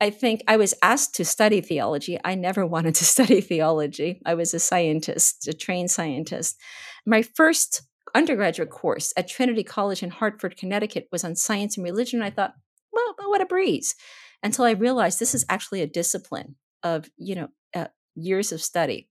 I 0.00 0.10
think 0.10 0.42
I 0.46 0.56
was 0.56 0.74
asked 0.82 1.14
to 1.16 1.24
study 1.24 1.60
theology. 1.60 2.18
I 2.24 2.34
never 2.34 2.66
wanted 2.74 2.94
to 2.96 3.04
study 3.04 3.40
theology. 3.40 4.20
I 4.24 4.34
was 4.34 4.54
a 4.54 4.60
scientist, 4.60 5.48
a 5.48 5.52
trained 5.52 5.90
scientist. 5.90 6.60
My 7.04 7.22
first 7.22 7.82
undergraduate 8.14 8.70
course 8.70 9.12
at 9.16 9.28
Trinity 9.28 9.62
College 9.62 10.02
in 10.02 10.10
Hartford, 10.10 10.56
Connecticut 10.56 11.08
was 11.12 11.24
on 11.24 11.36
science 11.36 11.76
and 11.76 11.84
religion. 11.84 12.22
I 12.22 12.30
thought, 12.30 12.54
well, 12.92 13.14
what 13.26 13.40
a 13.40 13.46
breeze. 13.46 13.94
Until 14.42 14.64
I 14.64 14.72
realized 14.72 15.18
this 15.18 15.34
is 15.34 15.44
actually 15.48 15.82
a 15.82 15.86
discipline 15.86 16.56
of, 16.82 17.10
you 17.16 17.34
know, 17.34 17.48
uh, 17.74 17.86
years 18.14 18.52
of 18.52 18.62
study. 18.62 19.08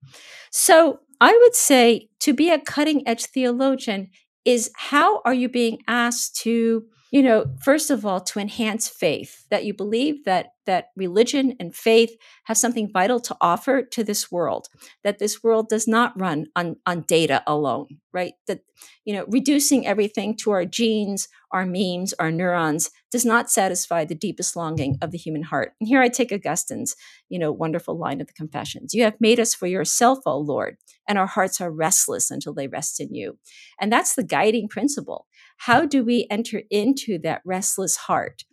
So 0.52 1.00
I 1.22 1.38
would 1.42 1.56
say 1.56 2.10
to 2.22 2.34
be 2.34 2.50
a 2.50 2.60
cutting 2.60 3.08
edge 3.08 3.26
theologian 3.26 4.10
is 4.44 4.72
how 4.76 5.22
are 5.26 5.34
you 5.34 5.50
being 5.50 5.80
asked 5.88 6.36
to 6.38 6.86
you 7.12 7.24
know 7.24 7.46
first 7.64 7.90
of 7.90 8.06
all 8.06 8.20
to 8.20 8.40
enhance 8.40 8.88
faith 8.88 9.46
that 9.50 9.66
you 9.66 9.74
believe 9.74 10.26
that 10.26 10.48
that 10.66 10.88
religion 10.96 11.56
and 11.60 11.76
faith 11.76 12.16
have 12.46 12.58
something 12.58 12.90
vital 12.92 13.20
to 13.20 13.36
offer 13.42 13.84
to 13.84 14.04
this 14.04 14.32
world 14.32 14.68
that 15.04 15.20
this 15.20 15.44
world 15.44 15.70
does 15.70 15.88
not 15.88 16.20
run 16.20 16.48
on 16.56 16.76
on 16.86 17.02
data 17.02 17.44
alone 17.48 17.88
right? 18.16 18.34
That 18.48 18.62
you 19.04 19.14
know 19.14 19.26
reducing 19.28 19.86
everything 19.86 20.38
to 20.38 20.52
our 20.52 20.66
genes 20.66 21.28
our 21.52 21.66
memes 21.66 22.14
our 22.14 22.32
neurons 22.32 22.90
does 23.16 23.24
not 23.24 23.50
satisfy 23.50 24.04
the 24.04 24.14
deepest 24.14 24.58
longing 24.58 24.98
of 25.02 25.12
the 25.12 25.18
human 25.18 25.44
heart 25.44 25.72
and 25.80 25.88
here 25.88 26.02
i 26.02 26.10
take 26.10 26.34
augustine's 26.34 26.98
you 27.30 27.40
know 27.40 27.50
wonderful 27.50 27.98
line 27.98 28.20
of 28.20 28.28
the 28.28 28.34
confessions 28.34 28.94
you 28.94 29.04
have 29.04 29.16
made 29.22 29.40
us 29.40 29.54
for 29.54 29.68
yourself 29.68 30.20
o 30.26 30.38
lord 30.38 30.76
and 31.08 31.18
our 31.18 31.28
hearts 31.28 31.62
are 31.62 31.72
restless 31.72 32.30
until 32.30 32.54
they 32.54 32.68
rest 32.68 33.00
in 33.00 33.16
you 33.16 33.38
and 33.80 33.90
that's 33.90 34.16
the 34.16 34.24
guiding 34.24 34.68
principle 34.68 35.28
how 35.60 35.86
do 35.86 36.04
we 36.04 36.28
enter 36.30 36.64
into 36.70 37.18
that 37.18 37.42
restless 37.46 37.96
heart 37.96 38.44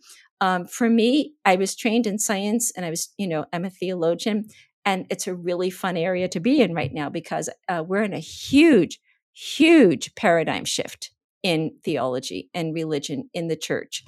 um, 0.41 0.65
for 0.65 0.89
me, 0.89 1.35
I 1.45 1.55
was 1.55 1.73
trained 1.73 2.05
in 2.05 2.19
science 2.19 2.69
and 2.75 2.85
I 2.85 2.89
was, 2.89 3.13
you 3.17 3.27
know, 3.27 3.45
I'm 3.53 3.63
a 3.63 3.69
theologian. 3.69 4.49
And 4.83 5.05
it's 5.09 5.25
a 5.25 5.33
really 5.33 5.69
fun 5.69 5.95
area 5.95 6.27
to 6.27 6.41
be 6.41 6.61
in 6.61 6.73
right 6.73 6.93
now 6.93 7.09
because 7.09 7.49
uh, 7.69 7.81
we're 7.87 8.03
in 8.03 8.13
a 8.13 8.19
huge, 8.19 8.99
huge 9.31 10.13
paradigm 10.15 10.65
shift 10.65 11.11
in 11.43 11.75
theology 11.85 12.49
and 12.53 12.73
religion 12.73 13.29
in 13.33 13.47
the 13.47 13.55
church. 13.55 14.03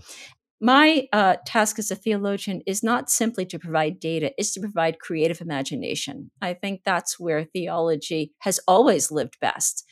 My 0.62 1.08
uh, 1.12 1.36
task 1.45 1.80
as 1.80 1.91
a 1.91 1.95
theologian 1.95 2.62
is 2.66 2.82
not 2.82 3.10
simply 3.10 3.45
to 3.47 3.60
provide 3.60 3.99
data, 3.99 4.32
it's 4.38 4.53
to 4.53 4.62
provide 4.62 4.99
creative 4.99 5.41
imagination. 5.41 6.32
I 6.41 6.53
think 6.53 6.82
that's 6.84 7.20
where 7.20 7.43
theology 7.43 8.34
has 8.39 8.60
always 8.68 9.12
lived 9.12 9.38
best 9.41 9.84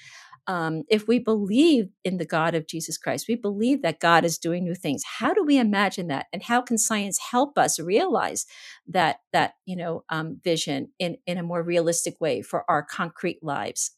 um, 0.48 0.84
if 0.90 1.08
we 1.08 1.20
believe 1.20 1.86
in 2.04 2.18
the 2.18 2.26
God 2.26 2.54
of 2.54 2.68
Jesus 2.68 2.98
Christ, 2.98 3.28
we 3.28 3.36
believe 3.36 3.82
that 3.82 4.00
God 4.00 4.26
is 4.26 4.38
doing 4.38 4.64
new 4.64 4.76
things. 4.76 5.04
How 5.20 5.34
do 5.34 5.44
we 5.44 5.58
imagine 5.58 6.08
that, 6.08 6.26
and 6.34 6.44
how 6.44 6.62
can 6.62 6.78
science 6.78 7.18
help 7.32 7.58
us 7.58 7.80
realize 7.80 8.46
that 8.88 9.18
that 9.32 9.54
you 9.66 9.76
know 9.76 10.04
um, 10.10 10.40
vision 10.44 10.90
in 11.00 11.18
in 11.26 11.38
a 11.38 11.44
more 11.44 11.64
realistic 11.64 12.20
way 12.20 12.42
for 12.42 12.70
our 12.70 12.84
concrete 12.84 13.40
lives? 13.42 13.92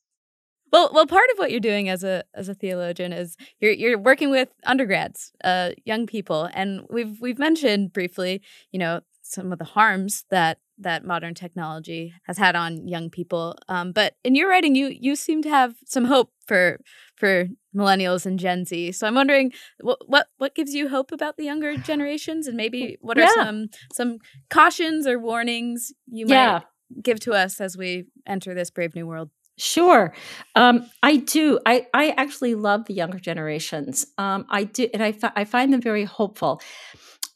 Well, 0.72 0.90
well, 0.94 1.08
part 1.08 1.30
of 1.32 1.38
what 1.38 1.52
you're 1.52 1.60
doing 1.60 1.90
as 1.90 2.04
a 2.04 2.24
as 2.34 2.50
a 2.50 2.54
theologian 2.54 3.14
is 3.14 3.38
you're 3.60 3.72
you're 3.72 3.98
working 3.98 4.30
with 4.30 4.50
undergrads, 4.66 5.32
uh, 5.44 5.72
young 5.86 6.08
people, 6.08 6.50
and 6.54 6.82
we've 6.90 7.20
we've 7.22 7.40
mentioned 7.40 7.94
briefly, 7.94 8.42
you 8.72 8.80
know, 8.80 9.02
some 9.22 9.52
of 9.52 9.60
the 9.60 9.66
harms 9.66 10.26
that 10.30 10.60
that 10.78 11.06
modern 11.06 11.34
technology 11.34 12.14
has 12.24 12.38
had 12.38 12.56
on 12.56 12.88
young 12.88 13.10
people. 13.10 13.56
Um, 13.70 13.92
but 13.92 14.16
in 14.24 14.36
your 14.36 14.50
writing, 14.50 14.76
you 14.76 14.88
you 14.88 15.16
seem 15.16 15.42
to 15.44 15.50
have 15.50 15.76
some 15.86 16.06
hope 16.06 16.32
for 16.46 16.80
for 17.16 17.48
millennials 17.76 18.26
and 18.26 18.40
Gen 18.40 18.66
Z. 18.66 18.92
So 18.94 19.08
I'm 19.08 19.16
wondering 19.16 19.54
what 19.82 20.00
what 20.08 20.28
what 20.38 20.56
gives 20.56 20.74
you 20.74 20.90
hope 20.90 21.12
about 21.12 21.38
the 21.38 21.46
younger 21.46 21.78
generations, 21.78 22.48
and 22.48 22.58
maybe 22.58 22.98
what 23.02 23.18
are 23.18 23.22
yeah. 23.22 23.34
some 23.34 23.68
some 23.94 24.18
cautions 24.50 25.08
or 25.08 25.20
warnings 25.20 25.94
you 26.08 26.26
might 26.26 26.34
yeah. 26.34 26.60
give 27.02 27.20
to 27.22 27.34
us 27.34 27.62
as 27.62 27.78
we 27.78 28.06
enter 28.28 28.54
this 28.54 28.70
brave 28.70 28.96
new 28.96 29.08
world. 29.08 29.30
Sure. 29.58 30.14
Um, 30.56 30.90
I 31.02 31.18
do. 31.18 31.60
I, 31.66 31.88
I 31.94 32.10
actually 32.12 32.56
love 32.56 32.86
the 32.86 32.94
younger 32.94 33.20
generations. 33.20 34.06
Um, 34.18 34.46
I 34.50 34.66
do, 34.66 34.90
and 34.94 35.02
I, 35.02 35.14
fi- 35.14 35.32
I 35.36 35.46
find 35.46 35.72
them 35.72 35.82
very 35.82 36.04
hopeful. 36.04 36.62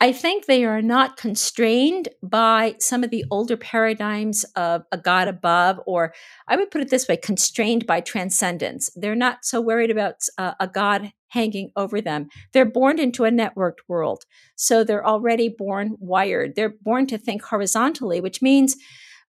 I 0.02 0.14
think 0.14 0.46
they 0.46 0.64
are 0.64 0.82
not 0.82 1.18
constrained 1.18 2.08
by 2.24 2.76
some 2.80 3.04
of 3.04 3.10
the 3.10 3.26
older 3.32 3.58
paradigms 3.58 4.46
of 4.56 4.84
a 4.94 4.98
God 4.98 5.28
above, 5.28 5.80
or 5.86 6.14
I 6.48 6.56
would 6.56 6.72
put 6.72 6.82
it 6.82 6.90
this 6.90 7.08
way 7.08 7.18
constrained 7.18 7.86
by 7.86 8.00
transcendence. 8.00 8.90
They're 8.96 9.16
not 9.16 9.40
so 9.44 9.60
worried 9.60 9.92
about 9.92 10.16
uh, 10.38 10.54
a 10.60 10.68
God 10.68 11.12
hanging 11.30 11.72
over 11.76 12.02
them. 12.02 12.30
They're 12.54 12.66
born 12.66 12.98
into 12.98 13.26
a 13.26 13.30
networked 13.30 13.80
world. 13.88 14.24
So 14.56 14.84
they're 14.84 15.06
already 15.06 15.50
born 15.50 15.96
wired. 16.00 16.56
They're 16.56 16.74
born 16.82 17.06
to 17.08 17.18
think 17.18 17.44
horizontally, 17.44 18.22
which 18.22 18.42
means 18.42 18.78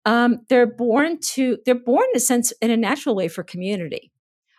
um, 0.06 0.41
they're 0.49 0.68
born 0.68 1.20
to, 1.20 1.58
they're 1.66 1.76
born 1.76 2.06
in 2.14 2.18
a 2.18 2.20
sense, 2.20 2.51
in 2.62 2.72
a 2.72 2.78
natural 2.78 3.16
way 3.16 3.28
for 3.28 3.43
community. 3.43 4.12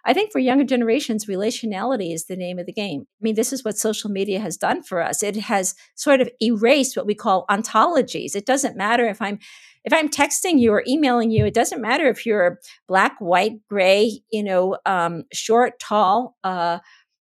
I 0.06 0.12
think 0.12 0.30
for 0.30 0.38
younger 0.38 0.64
generations, 0.64 1.26
relationality 1.26 2.14
is 2.14 2.26
the 2.26 2.36
name 2.36 2.60
of 2.60 2.66
the 2.66 2.72
game. 2.72 3.06
I 3.20 3.20
mean, 3.20 3.34
this 3.34 3.52
is 3.52 3.64
what 3.64 3.76
social 3.76 4.08
media 4.08 4.38
has 4.38 4.56
done 4.56 4.84
for 4.84 5.02
us. 5.02 5.22
It 5.22 5.34
has 5.34 5.74
sort 5.96 6.20
of 6.20 6.30
erased 6.40 6.96
what 6.96 7.06
we 7.06 7.14
call 7.14 7.44
ontologies. 7.50 8.36
It 8.36 8.46
doesn't 8.46 8.76
matter 8.76 9.08
if 9.08 9.20
I'm 9.20 9.40
if 9.84 9.92
I'm 9.92 10.08
texting 10.08 10.58
you 10.58 10.72
or 10.72 10.82
emailing 10.86 11.30
you, 11.30 11.46
it 11.46 11.54
doesn't 11.54 11.80
matter 11.80 12.08
if 12.08 12.26
you're 12.26 12.58
black, 12.88 13.16
white, 13.20 13.64
gray, 13.68 14.20
you 14.32 14.42
know, 14.42 14.76
um, 14.84 15.22
short, 15.32 15.78
tall, 15.78 16.36
uh, 16.42 16.80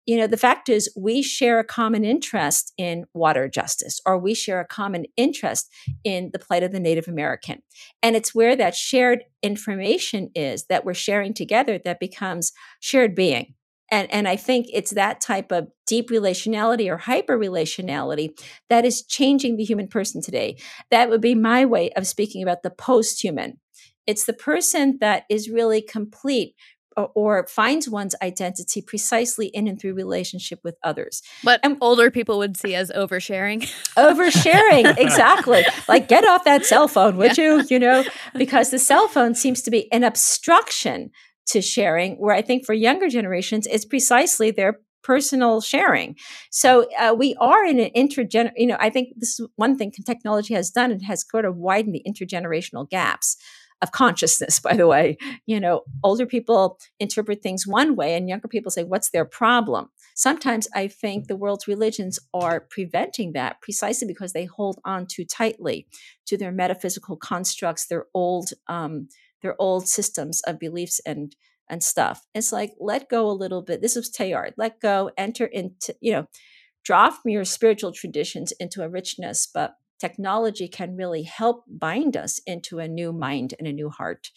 you 0.06 0.18
know, 0.18 0.28
the 0.28 0.38
fact 0.38 0.68
is 0.68 0.92
we 0.98 1.22
share 1.22 1.60
a 1.60 1.64
common 1.64 2.04
interest 2.04 2.74
in 2.78 3.06
water 3.14 3.48
justice, 3.48 4.00
or 4.06 4.18
we 4.18 4.34
share 4.34 4.60
a 4.60 4.66
common 4.66 5.06
interest 5.16 5.72
in 6.04 6.32
the 6.34 6.40
plight 6.40 6.64
of 6.64 6.72
the 6.72 6.80
Native 6.80 7.08
American. 7.08 7.62
And 8.02 8.16
it's 8.16 8.34
where 8.34 8.56
that 8.56 8.76
shared 8.76 9.24
information 9.44 10.32
is 10.34 10.66
that 10.66 10.86
we're 10.86 10.94
sharing 10.94 11.34
together 11.34 11.80
that 11.86 12.00
becomes 12.00 12.52
shared 12.80 13.16
being. 13.16 13.54
And, 13.92 14.12
and 14.12 14.28
I 14.28 14.38
think 14.38 14.68
it's 14.72 14.92
that 14.92 15.20
type 15.20 15.52
of 15.52 15.68
deep 15.86 16.10
relationality 16.10 16.90
or 16.90 16.98
hyper 16.98 17.38
relationality 17.38 18.30
that 18.70 18.86
is 18.86 19.04
changing 19.04 19.58
the 19.58 19.66
human 19.66 19.90
person 19.90 20.22
today. 20.22 20.58
That 20.92 21.10
would 21.10 21.22
be 21.22 21.36
my 21.36 21.66
way 21.66 21.92
of 21.92 22.08
speaking 22.08 22.42
about 22.42 22.64
the 22.64 22.70
post 22.70 23.22
human. 23.22 23.60
It's 24.08 24.26
the 24.26 24.34
person 24.34 24.98
that 25.02 25.26
is 25.30 25.50
really 25.50 25.82
complete, 25.82 26.56
or 26.98 27.48
finds 27.48 27.88
one's 27.88 28.16
identity 28.22 28.82
precisely 28.82 29.48
in 29.48 29.68
and 29.68 29.80
through 29.80 29.94
relationship 29.94 30.60
with 30.64 30.76
others. 30.84 31.22
But 31.44 31.60
and 31.64 31.78
older 31.82 32.12
people 32.12 32.38
would 32.40 32.58
see 32.58 32.76
as 32.76 32.92
oversharing. 32.92 33.62
oversharing, 33.98 34.98
exactly. 34.98 35.64
like 35.88 36.08
get 36.08 36.26
off 36.26 36.44
that 36.46 36.66
cell 36.66 36.88
phone, 36.88 37.18
would 37.18 37.38
yeah. 37.38 37.44
you? 37.44 37.64
You 37.70 37.80
know, 37.80 38.04
because 38.38 38.72
the 38.72 38.80
cell 38.80 39.08
phone 39.08 39.36
seems 39.36 39.62
to 39.64 39.72
be 39.72 39.92
an 39.92 40.04
obstruction 40.04 41.12
to 41.48 41.62
sharing, 41.62 42.16
where 42.16 42.36
I 42.36 42.42
think 42.42 42.66
for 42.66 42.74
younger 42.74 43.10
generations, 43.10 43.68
it's 43.68 43.86
precisely 43.86 44.52
their 44.52 44.80
personal 45.04 45.62
sharing. 45.62 46.16
So 46.52 46.88
uh, 47.00 47.16
we 47.18 47.36
are 47.40 47.66
in 47.66 47.80
an 47.80 47.90
intergener. 47.96 48.52
You 48.56 48.68
know, 48.68 48.78
I 48.80 48.90
think 48.90 49.10
this 49.18 49.40
is 49.40 49.48
one 49.56 49.78
thing 49.78 49.92
technology 50.06 50.54
has 50.54 50.70
done. 50.70 50.92
It 50.92 51.02
has 51.04 51.26
sort 51.30 51.46
of 51.46 51.58
widened 51.58 51.96
the 51.96 52.04
intergenerational 52.08 52.90
gaps 52.90 53.38
of 53.82 53.92
consciousness, 53.92 54.60
by 54.60 54.76
the 54.76 54.88
way. 54.88 55.18
You 55.46 55.60
know, 55.60 55.82
older 56.04 56.26
people 56.26 56.80
interpret 57.00 57.42
things 57.42 57.66
one 57.68 57.96
way 57.96 58.16
and 58.16 58.30
younger 58.30 58.48
people 58.48 58.72
say, 58.72 58.84
what's 58.84 59.10
their 59.12 59.26
problem? 59.26 59.90
Sometimes 60.16 60.68
I 60.76 60.88
think 60.88 61.28
the 61.28 61.36
world's 61.36 61.68
religions 61.68 62.20
are 62.34 62.60
preventing 62.60 63.34
that 63.34 63.62
precisely 63.62 64.08
because 64.08 64.34
they 64.34 64.46
hold 64.46 64.80
on 64.86 65.08
too 65.08 65.26
tightly 65.26 65.88
to 66.28 66.38
their 66.38 66.52
metaphysical 66.52 67.18
constructs, 67.18 67.88
their 67.88 68.06
old, 68.14 68.52
um, 68.68 69.08
their 69.42 69.56
old 69.60 69.88
systems 69.88 70.42
of 70.42 70.60
beliefs 70.60 71.00
and 71.06 71.36
and 71.70 71.82
stuff. 71.82 72.28
It's 72.36 72.52
like 72.52 72.74
let 72.80 73.10
go 73.10 73.30
a 73.30 73.32
little 73.32 73.62
bit. 73.62 73.82
This 73.82 73.96
is 73.96 74.12
Teilhard. 74.12 74.52
Let 74.58 74.82
go, 74.82 75.10
enter 75.18 75.46
into, 75.46 75.96
you 76.02 76.12
know, 76.12 76.28
draw 76.84 77.10
from 77.10 77.32
your 77.32 77.46
spiritual 77.46 77.94
traditions 77.94 78.52
into 78.60 78.84
a 78.84 78.90
richness, 78.90 79.48
but 79.52 79.76
technology 80.02 80.68
can 80.68 80.98
really 80.98 81.24
help 81.24 81.64
bind 81.68 82.18
us 82.18 82.42
into 82.46 82.80
a 82.80 82.88
new 82.88 83.14
mind 83.14 83.54
and 83.58 83.68
a 83.68 83.72
new 83.72 83.90
heart. 83.90 84.30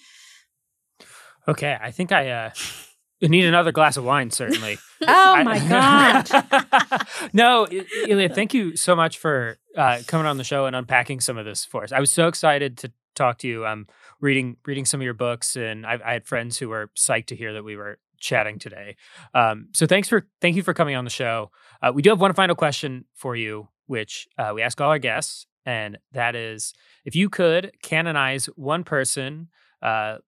Okay, 1.49 1.77
I 1.81 1.91
think 1.91 2.12
I 2.12 2.31
uh, 2.31 2.51
need 3.23 3.45
another 3.47 3.73
glass 3.73 3.97
of 3.97 4.05
wine, 4.05 4.31
certainly. 4.31 4.79
oh 5.09 5.43
my 5.43 5.59
God. 5.69 7.07
no, 7.33 7.67
Ilia, 8.07 8.29
thank 8.29 8.55
you 8.55 8.77
so 8.77 8.95
much 8.95 9.19
for 9.19 9.59
uh, 9.77 10.01
coming 10.07 10.27
on 10.27 10.37
the 10.37 10.45
show 10.45 10.67
and 10.67 10.77
unpacking 10.77 11.21
some 11.21 11.37
of 11.37 11.45
this 11.45 11.65
for 11.65 11.83
us. 11.83 11.93
I 11.93 12.01
was 12.01 12.12
so 12.12 12.29
excited 12.29 12.79
to 12.79 12.93
talk 13.15 13.39
to 13.39 13.49
you. 13.49 13.65
I'm 13.65 13.87
reading 14.21 14.57
reading 14.67 14.85
some 14.85 15.01
of 15.01 15.05
your 15.05 15.15
books, 15.15 15.57
and 15.57 15.87
I've, 15.87 16.03
i 16.03 16.12
had 16.12 16.27
friends 16.27 16.59
who 16.59 16.69
were 16.69 16.91
psyched 16.97 17.27
to 17.27 17.37
hear 17.37 17.53
that 17.55 17.65
we 17.65 17.77
were 17.77 17.99
chatting 18.19 18.59
today. 18.59 18.97
Um, 19.35 19.69
so 19.73 19.87
thanks 19.87 20.09
for 20.09 20.27
thank 20.41 20.57
you 20.57 20.62
for 20.62 20.75
coming 20.75 20.97
on 20.97 21.05
the 21.05 21.11
show. 21.11 21.51
Uh, 21.83 21.93
we 21.95 22.03
do 22.03 22.11
have 22.11 22.21
one 22.21 22.33
final 22.35 22.55
question 22.57 23.05
for 23.15 23.37
you, 23.37 23.69
which 23.87 24.27
uh, 24.39 24.53
we 24.55 24.62
ask 24.62 24.81
all 24.81 24.91
our 24.91 24.99
guests, 24.99 25.47
and 25.67 25.99
that 26.12 26.35
is 26.35 26.75
if 27.05 27.15
you 27.15 27.29
could 27.29 27.73
canonize 27.83 28.47
one 28.57 28.85
person, 28.85 29.49
uh, 29.83 30.19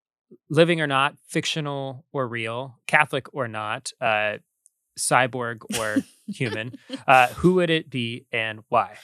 living 0.51 0.80
or 0.80 0.87
not, 0.87 1.16
fictional 1.26 2.05
or 2.12 2.26
real, 2.26 2.78
Catholic 2.87 3.32
or 3.32 3.49
not, 3.49 3.93
uh, 4.01 4.39
cyborg 4.99 5.62
or 5.78 5.99
human, 6.26 6.78
uh, 7.07 7.28
who 7.28 7.55
would 7.55 7.70
it 7.70 7.91
be 7.91 8.26
and 8.32 8.61
why? 8.68 8.97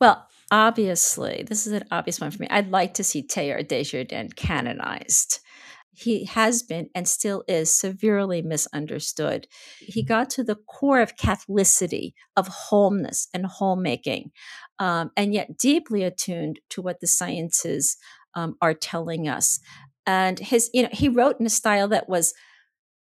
Well, 0.00 0.28
obviously, 0.50 1.44
this 1.46 1.66
is 1.66 1.72
an 1.72 1.84
obvious 1.90 2.20
one 2.20 2.30
for 2.30 2.42
me. 2.42 2.48
I'd 2.50 2.70
like 2.70 2.94
to 2.94 3.04
see 3.04 3.22
Teilhard 3.22 3.68
de 3.68 3.82
Chardin 3.82 4.30
canonized 4.30 5.40
he 6.00 6.24
has 6.26 6.62
been 6.62 6.90
and 6.94 7.08
still 7.08 7.44
is 7.48 7.72
severely 7.78 8.42
misunderstood. 8.42 9.46
He 9.78 10.02
got 10.02 10.30
to 10.30 10.44
the 10.44 10.56
core 10.56 11.00
of 11.00 11.16
Catholicity, 11.16 12.12
of 12.36 12.48
wholeness 12.48 13.28
and 13.34 13.46
homemaking, 13.46 14.30
um, 14.78 15.10
and 15.16 15.34
yet 15.34 15.56
deeply 15.58 16.02
attuned 16.04 16.60
to 16.70 16.82
what 16.82 17.00
the 17.00 17.06
sciences 17.06 17.96
um, 18.34 18.56
are 18.62 18.74
telling 18.74 19.28
us. 19.28 19.60
and 20.06 20.38
his 20.38 20.70
you 20.74 20.82
know 20.82 20.88
he 20.92 21.08
wrote 21.08 21.38
in 21.40 21.46
a 21.46 21.50
style 21.50 21.88
that 21.88 22.08
was 22.08 22.32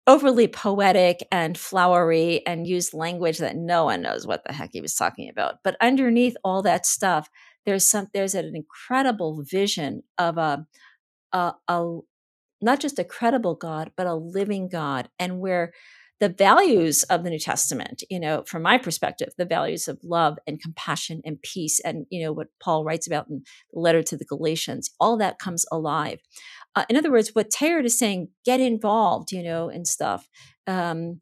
overly 0.07 0.47
poetic 0.47 1.27
and 1.31 1.57
flowery 1.57 2.45
and 2.45 2.67
used 2.67 2.93
language 2.93 3.39
that 3.39 3.55
no 3.55 3.85
one 3.85 4.01
knows 4.01 4.27
what 4.27 4.43
the 4.45 4.53
heck 4.53 4.69
he 4.73 4.81
was 4.81 4.93
talking 4.95 5.29
about 5.29 5.55
but 5.63 5.75
underneath 5.81 6.35
all 6.43 6.61
that 6.61 6.85
stuff 6.85 7.29
there's 7.65 7.87
some 7.87 8.07
there's 8.13 8.35
an 8.35 8.53
incredible 8.55 9.43
vision 9.43 10.03
of 10.19 10.37
a 10.37 10.65
a, 11.33 11.53
a 11.67 11.97
not 12.61 12.79
just 12.79 12.99
a 12.99 13.03
credible 13.03 13.55
god 13.55 13.91
but 13.95 14.07
a 14.07 14.15
living 14.15 14.67
god 14.69 15.09
and 15.19 15.39
where 15.39 15.71
the 16.19 16.29
values 16.29 17.03
of 17.03 17.23
the 17.23 17.29
New 17.29 17.39
Testament, 17.39 18.03
you 18.09 18.19
know, 18.19 18.43
from 18.47 18.61
my 18.61 18.77
perspective, 18.77 19.33
the 19.37 19.45
values 19.45 19.87
of 19.87 19.99
love 20.01 20.37
and 20.47 20.61
compassion 20.61 21.21
and 21.25 21.41
peace, 21.41 21.81
and, 21.81 22.05
you 22.09 22.23
know, 22.23 22.31
what 22.31 22.47
Paul 22.63 22.85
writes 22.85 23.05
about 23.05 23.27
in 23.29 23.43
the 23.73 23.79
letter 23.79 24.01
to 24.03 24.15
the 24.15 24.25
Galatians, 24.25 24.91
all 24.99 25.17
that 25.17 25.39
comes 25.39 25.65
alive. 25.71 26.21
Uh, 26.73 26.85
in 26.89 26.95
other 26.95 27.11
words, 27.11 27.31
what 27.33 27.49
Teilhard 27.49 27.85
is 27.85 27.99
saying, 27.99 28.29
get 28.45 28.61
involved, 28.61 29.33
you 29.33 29.43
know, 29.43 29.67
and 29.69 29.85
stuff. 29.85 30.29
Um, 30.67 31.19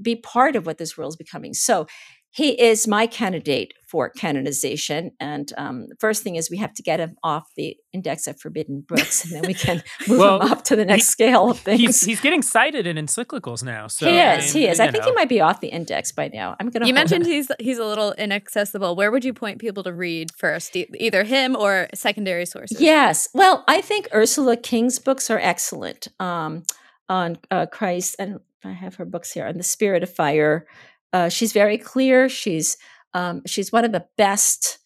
be 0.00 0.16
part 0.16 0.56
of 0.56 0.66
what 0.66 0.78
this 0.78 0.96
world 0.96 1.12
is 1.12 1.16
becoming. 1.16 1.52
So 1.52 1.86
he 2.34 2.58
is 2.58 2.88
my 2.88 3.06
candidate 3.06 3.74
for 3.86 4.08
canonization. 4.08 5.10
And 5.20 5.52
um, 5.58 5.86
the 5.88 5.96
first 6.00 6.22
thing 6.22 6.36
is 6.36 6.50
we 6.50 6.56
have 6.56 6.72
to 6.74 6.82
get 6.82 6.98
him 6.98 7.14
off 7.22 7.50
the 7.58 7.76
index 7.92 8.26
of 8.26 8.40
forbidden 8.40 8.80
books, 8.88 9.22
and 9.22 9.34
then 9.34 9.42
we 9.46 9.52
can 9.52 9.82
move 10.08 10.18
well, 10.18 10.40
him 10.40 10.50
up 10.50 10.64
to 10.64 10.76
the 10.76 10.86
next 10.86 11.08
he, 11.08 11.10
scale 11.10 11.50
of 11.50 11.58
things. 11.58 11.80
He's, 11.80 12.00
he's, 12.00 12.20
getting 12.22 12.40
cited 12.40 12.86
in 12.86 12.96
encyclicals 12.96 13.62
now. 13.62 13.86
So 13.88 14.10
he 14.10 14.18
is. 14.18 14.22
I 14.22 14.36
mean, 14.38 14.52
he 14.52 14.66
is. 14.66 14.80
I 14.80 14.90
think 14.90 15.04
know. 15.04 15.10
he 15.10 15.14
might 15.14 15.28
be 15.28 15.42
off 15.42 15.60
the 15.60 15.68
index 15.68 16.10
by 16.10 16.28
now. 16.28 16.56
I'm 16.58 16.70
gonna. 16.70 16.86
You 16.86 16.94
mentioned 16.94 17.26
he's 17.26 17.50
he's 17.58 17.76
a 17.76 17.84
little 17.84 18.12
inaccessible. 18.12 18.96
Where 18.96 19.10
would 19.10 19.26
you 19.26 19.34
point 19.34 19.60
people 19.60 19.82
to 19.82 19.92
read 19.92 20.30
first, 20.38 20.74
either 20.74 21.24
him 21.24 21.54
or 21.54 21.88
secondary 21.92 22.46
sources? 22.46 22.80
Yes. 22.80 23.28
Well, 23.34 23.62
I 23.68 23.82
think 23.82 24.08
Ursula 24.14 24.56
King's 24.56 24.98
books 24.98 25.30
are 25.30 25.38
excellent 25.38 26.08
um, 26.18 26.62
on 27.10 27.36
uh, 27.50 27.66
Christ, 27.66 28.16
and 28.18 28.40
I 28.64 28.72
have 28.72 28.94
her 28.94 29.04
books 29.04 29.32
here 29.32 29.46
on 29.46 29.58
the 29.58 29.62
Spirit 29.62 30.02
of 30.02 30.14
Fire. 30.14 30.66
Uh, 31.12 31.28
she's 31.28 31.52
very 31.52 31.78
clear. 31.78 32.28
She's 32.28 32.76
um, 33.14 33.42
she's 33.46 33.70
one 33.70 33.84
of 33.84 33.92
the 33.92 34.06
best 34.16 34.78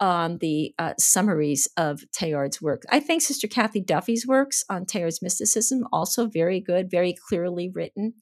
on 0.00 0.38
the 0.38 0.74
uh, 0.78 0.94
summaries 0.98 1.68
of 1.76 2.02
Teilhard's 2.18 2.60
work. 2.60 2.82
I 2.90 3.00
think 3.00 3.20
Sister 3.20 3.46
Kathy 3.46 3.80
Duffy's 3.80 4.26
works 4.26 4.64
on 4.70 4.86
Teilhard's 4.86 5.20
mysticism 5.20 5.86
also 5.92 6.26
very 6.26 6.60
good, 6.60 6.90
very 6.90 7.14
clearly 7.28 7.70
written. 7.72 8.14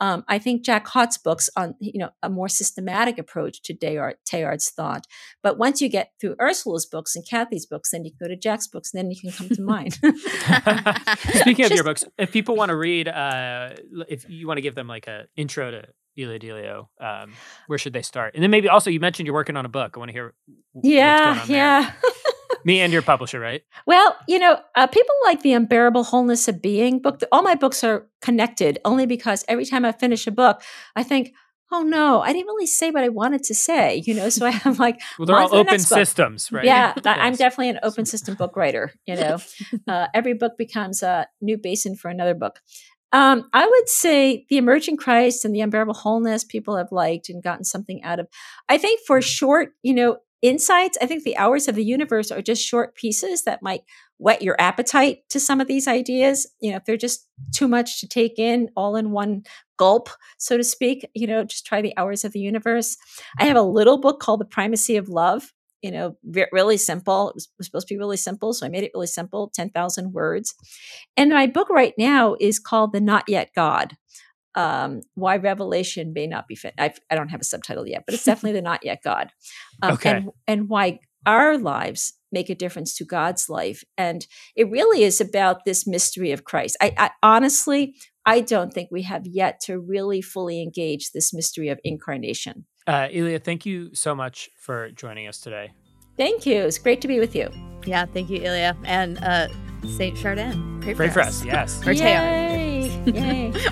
Um, 0.00 0.24
I 0.28 0.38
think 0.38 0.64
Jack 0.64 0.86
Haught's 0.88 1.16
books 1.16 1.48
on 1.56 1.76
you 1.80 1.98
know 1.98 2.10
a 2.22 2.28
more 2.28 2.48
systematic 2.48 3.16
approach 3.16 3.62
to 3.62 3.74
Teilhard's 3.74 4.70
thought. 4.70 5.06
But 5.42 5.56
once 5.56 5.80
you 5.80 5.88
get 5.88 6.10
through 6.20 6.36
Ursula's 6.40 6.84
books 6.84 7.14
and 7.14 7.24
Kathy's 7.26 7.64
books, 7.64 7.90
then 7.92 8.04
you 8.04 8.10
can 8.10 8.26
go 8.26 8.28
to 8.28 8.36
Jack's 8.36 8.66
books, 8.66 8.92
and 8.92 8.98
then 8.98 9.10
you 9.10 9.20
can 9.20 9.30
come 9.30 9.48
to 9.48 9.62
mine. 9.62 9.90
Speaking 11.40 11.64
of 11.64 11.70
Just, 11.70 11.74
your 11.74 11.84
books, 11.84 12.04
if 12.18 12.32
people 12.32 12.56
want 12.56 12.70
to 12.70 12.76
read, 12.76 13.08
uh, 13.08 13.70
if 14.08 14.28
you 14.28 14.46
want 14.48 14.58
to 14.58 14.62
give 14.62 14.74
them 14.74 14.88
like 14.88 15.06
an 15.06 15.26
intro 15.36 15.70
to 15.70 15.84
Ilia 16.16 16.38
Delio, 16.38 16.88
um, 17.00 17.32
where 17.66 17.78
should 17.78 17.92
they 17.92 18.02
start? 18.02 18.34
And 18.34 18.42
then 18.42 18.50
maybe 18.50 18.68
also 18.68 18.90
you 18.90 19.00
mentioned 19.00 19.26
you're 19.26 19.34
working 19.34 19.56
on 19.56 19.64
a 19.64 19.68
book. 19.68 19.92
I 19.96 19.98
want 19.98 20.10
to 20.10 20.12
hear. 20.12 20.34
Yeah, 20.82 21.44
yeah. 21.46 21.92
Me 22.64 22.80
and 22.80 22.92
your 22.92 23.02
publisher, 23.02 23.38
right? 23.38 23.62
Well, 23.86 24.16
you 24.26 24.38
know, 24.38 24.58
uh, 24.74 24.86
people 24.86 25.14
like 25.24 25.42
the 25.42 25.52
Unbearable 25.52 26.04
Wholeness 26.04 26.48
of 26.48 26.62
Being 26.62 26.98
book. 26.98 27.20
All 27.30 27.42
my 27.42 27.54
books 27.54 27.84
are 27.84 28.06
connected 28.22 28.78
only 28.86 29.04
because 29.04 29.44
every 29.48 29.66
time 29.66 29.84
I 29.84 29.92
finish 29.92 30.26
a 30.26 30.30
book, 30.30 30.62
I 30.96 31.02
think, 31.02 31.34
oh 31.72 31.82
no, 31.82 32.22
I 32.22 32.32
didn't 32.32 32.46
really 32.46 32.66
say 32.66 32.90
what 32.90 33.04
I 33.04 33.08
wanted 33.08 33.42
to 33.44 33.54
say, 33.54 34.02
you 34.06 34.14
know. 34.14 34.28
So 34.28 34.46
I 34.46 34.58
am 34.64 34.74
like, 34.76 35.00
well, 35.18 35.26
they're 35.26 35.38
all 35.38 35.54
open 35.54 35.78
systems, 35.78 36.50
right? 36.52 36.64
Yeah. 36.64 36.94
I'm 37.04 37.34
definitely 37.34 37.70
an 37.70 37.80
open 37.82 38.06
system 38.06 38.34
book 38.34 38.56
writer. 38.56 38.92
You 39.06 39.16
know, 39.16 39.38
uh, 39.88 40.06
every 40.14 40.34
book 40.34 40.52
becomes 40.56 41.02
a 41.02 41.26
new 41.40 41.58
basin 41.58 41.96
for 41.96 42.08
another 42.08 42.34
book. 42.34 42.60
Um, 43.14 43.48
I 43.52 43.64
would 43.64 43.88
say 43.88 44.44
the 44.50 44.56
emerging 44.56 44.96
Christ 44.96 45.44
and 45.44 45.54
the 45.54 45.60
unbearable 45.60 45.94
wholeness 45.94 46.42
people 46.42 46.76
have 46.76 46.90
liked 46.90 47.28
and 47.28 47.40
gotten 47.40 47.64
something 47.64 48.02
out 48.02 48.18
of. 48.18 48.26
I 48.68 48.76
think 48.76 49.00
for 49.06 49.22
short, 49.22 49.70
you 49.84 49.94
know, 49.94 50.16
insights, 50.42 50.98
I 51.00 51.06
think 51.06 51.22
the 51.22 51.36
hours 51.36 51.68
of 51.68 51.76
the 51.76 51.84
universe 51.84 52.32
are 52.32 52.42
just 52.42 52.66
short 52.66 52.96
pieces 52.96 53.44
that 53.44 53.62
might 53.62 53.82
whet 54.18 54.42
your 54.42 54.56
appetite 54.60 55.20
to 55.30 55.38
some 55.38 55.60
of 55.60 55.68
these 55.68 55.86
ideas. 55.86 56.50
You 56.60 56.72
know, 56.72 56.78
if 56.78 56.86
they're 56.86 56.96
just 56.96 57.28
too 57.54 57.68
much 57.68 58.00
to 58.00 58.08
take 58.08 58.36
in 58.36 58.68
all 58.74 58.96
in 58.96 59.12
one 59.12 59.44
gulp, 59.76 60.08
so 60.38 60.56
to 60.56 60.64
speak, 60.64 61.08
you 61.14 61.28
know, 61.28 61.44
just 61.44 61.64
try 61.64 61.80
the 61.80 61.96
hours 61.96 62.24
of 62.24 62.32
the 62.32 62.40
universe. 62.40 62.96
I 63.38 63.44
have 63.44 63.56
a 63.56 63.62
little 63.62 63.98
book 63.98 64.18
called 64.18 64.40
The 64.40 64.44
Primacy 64.44 64.96
of 64.96 65.08
Love 65.08 65.52
you 65.84 65.90
know, 65.90 66.16
really 66.50 66.78
simple. 66.78 67.28
It 67.28 67.34
was, 67.34 67.48
was, 67.58 67.66
supposed 67.66 67.88
to 67.88 67.94
be 67.94 67.98
really 67.98 68.16
simple, 68.16 68.54
so 68.54 68.64
I 68.64 68.70
made 68.70 68.84
it 68.84 68.92
really 68.94 69.06
simple, 69.06 69.50
10,000 69.54 70.14
words. 70.14 70.54
And 71.14 71.28
my 71.28 71.46
book 71.46 71.68
right 71.68 71.92
now 71.98 72.36
is 72.40 72.58
called 72.58 72.94
The 72.94 73.02
Not 73.02 73.24
Yet 73.28 73.50
God. 73.54 73.98
Um, 74.54 75.02
why 75.14 75.36
revelation 75.36 76.14
may 76.14 76.26
not 76.26 76.48
be 76.48 76.54
fit. 76.54 76.72
I, 76.78 76.94
I, 77.10 77.16
don't 77.16 77.28
have 77.28 77.40
a 77.40 77.44
subtitle 77.44 77.86
yet, 77.86 78.04
but 78.06 78.14
it's 78.14 78.24
definitely 78.24 78.58
the 78.58 78.62
not 78.62 78.84
yet 78.84 79.00
God. 79.02 79.32
Um, 79.82 79.92
okay. 79.94 80.10
And, 80.10 80.30
and 80.46 80.68
why 80.68 81.00
our 81.26 81.58
lives 81.58 82.14
make 82.32 82.48
a 82.48 82.54
difference 82.54 82.94
to 82.96 83.04
God's 83.04 83.50
life. 83.50 83.82
And 83.98 84.26
it 84.56 84.70
really 84.70 85.02
is 85.02 85.20
about 85.20 85.64
this 85.66 85.86
mystery 85.86 86.30
of 86.30 86.44
Christ. 86.44 86.76
I, 86.80 86.94
I 86.96 87.10
honestly, 87.22 87.96
I 88.24 88.40
don't 88.40 88.72
think 88.72 88.90
we 88.90 89.02
have 89.02 89.26
yet 89.26 89.60
to 89.64 89.78
really 89.78 90.22
fully 90.22 90.62
engage 90.62 91.10
this 91.10 91.34
mystery 91.34 91.68
of 91.68 91.80
incarnation. 91.82 92.64
Uh, 92.86 93.08
Ilia, 93.10 93.38
thank 93.38 93.64
you 93.64 93.94
so 93.94 94.14
much 94.14 94.50
for 94.56 94.90
joining 94.90 95.26
us 95.26 95.40
today. 95.40 95.72
Thank 96.16 96.46
you. 96.46 96.62
It's 96.62 96.78
great 96.78 97.00
to 97.00 97.08
be 97.08 97.18
with 97.18 97.34
you. 97.34 97.48
Yeah, 97.86 98.04
thank 98.06 98.30
you, 98.30 98.38
Ilia. 98.38 98.76
And 98.84 99.18
uh, 99.18 99.48
Saint 99.96 100.16
Chardin. 100.18 100.80
Pray, 100.80 100.94
Pray 100.94 101.08
for, 101.08 101.20
us. 101.20 101.40
us. 101.40 101.44
yes. 101.44 101.82
or 101.86 101.92
Yay! 101.92 102.90
Yay. 103.06 103.52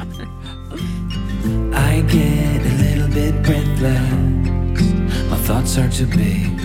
I 1.75 2.01
get 2.09 2.63
a 2.63 2.75
little 2.83 3.09
bit 3.09 3.43
breathless. 3.43 4.11
My 5.31 5.37
thoughts 5.37 5.77
are 5.79 5.89
too 5.91 6.07
big. 6.07 6.59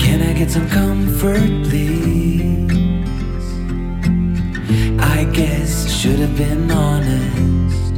Can 0.00 0.22
I 0.22 0.32
get 0.38 0.50
some 0.50 0.68
comfort, 0.68 1.38
please? 1.68 2.70
I 5.00 5.24
guess 5.32 5.86
I 5.86 5.88
should 5.88 6.18
have 6.18 6.36
been 6.36 6.70
honest. 6.70 7.94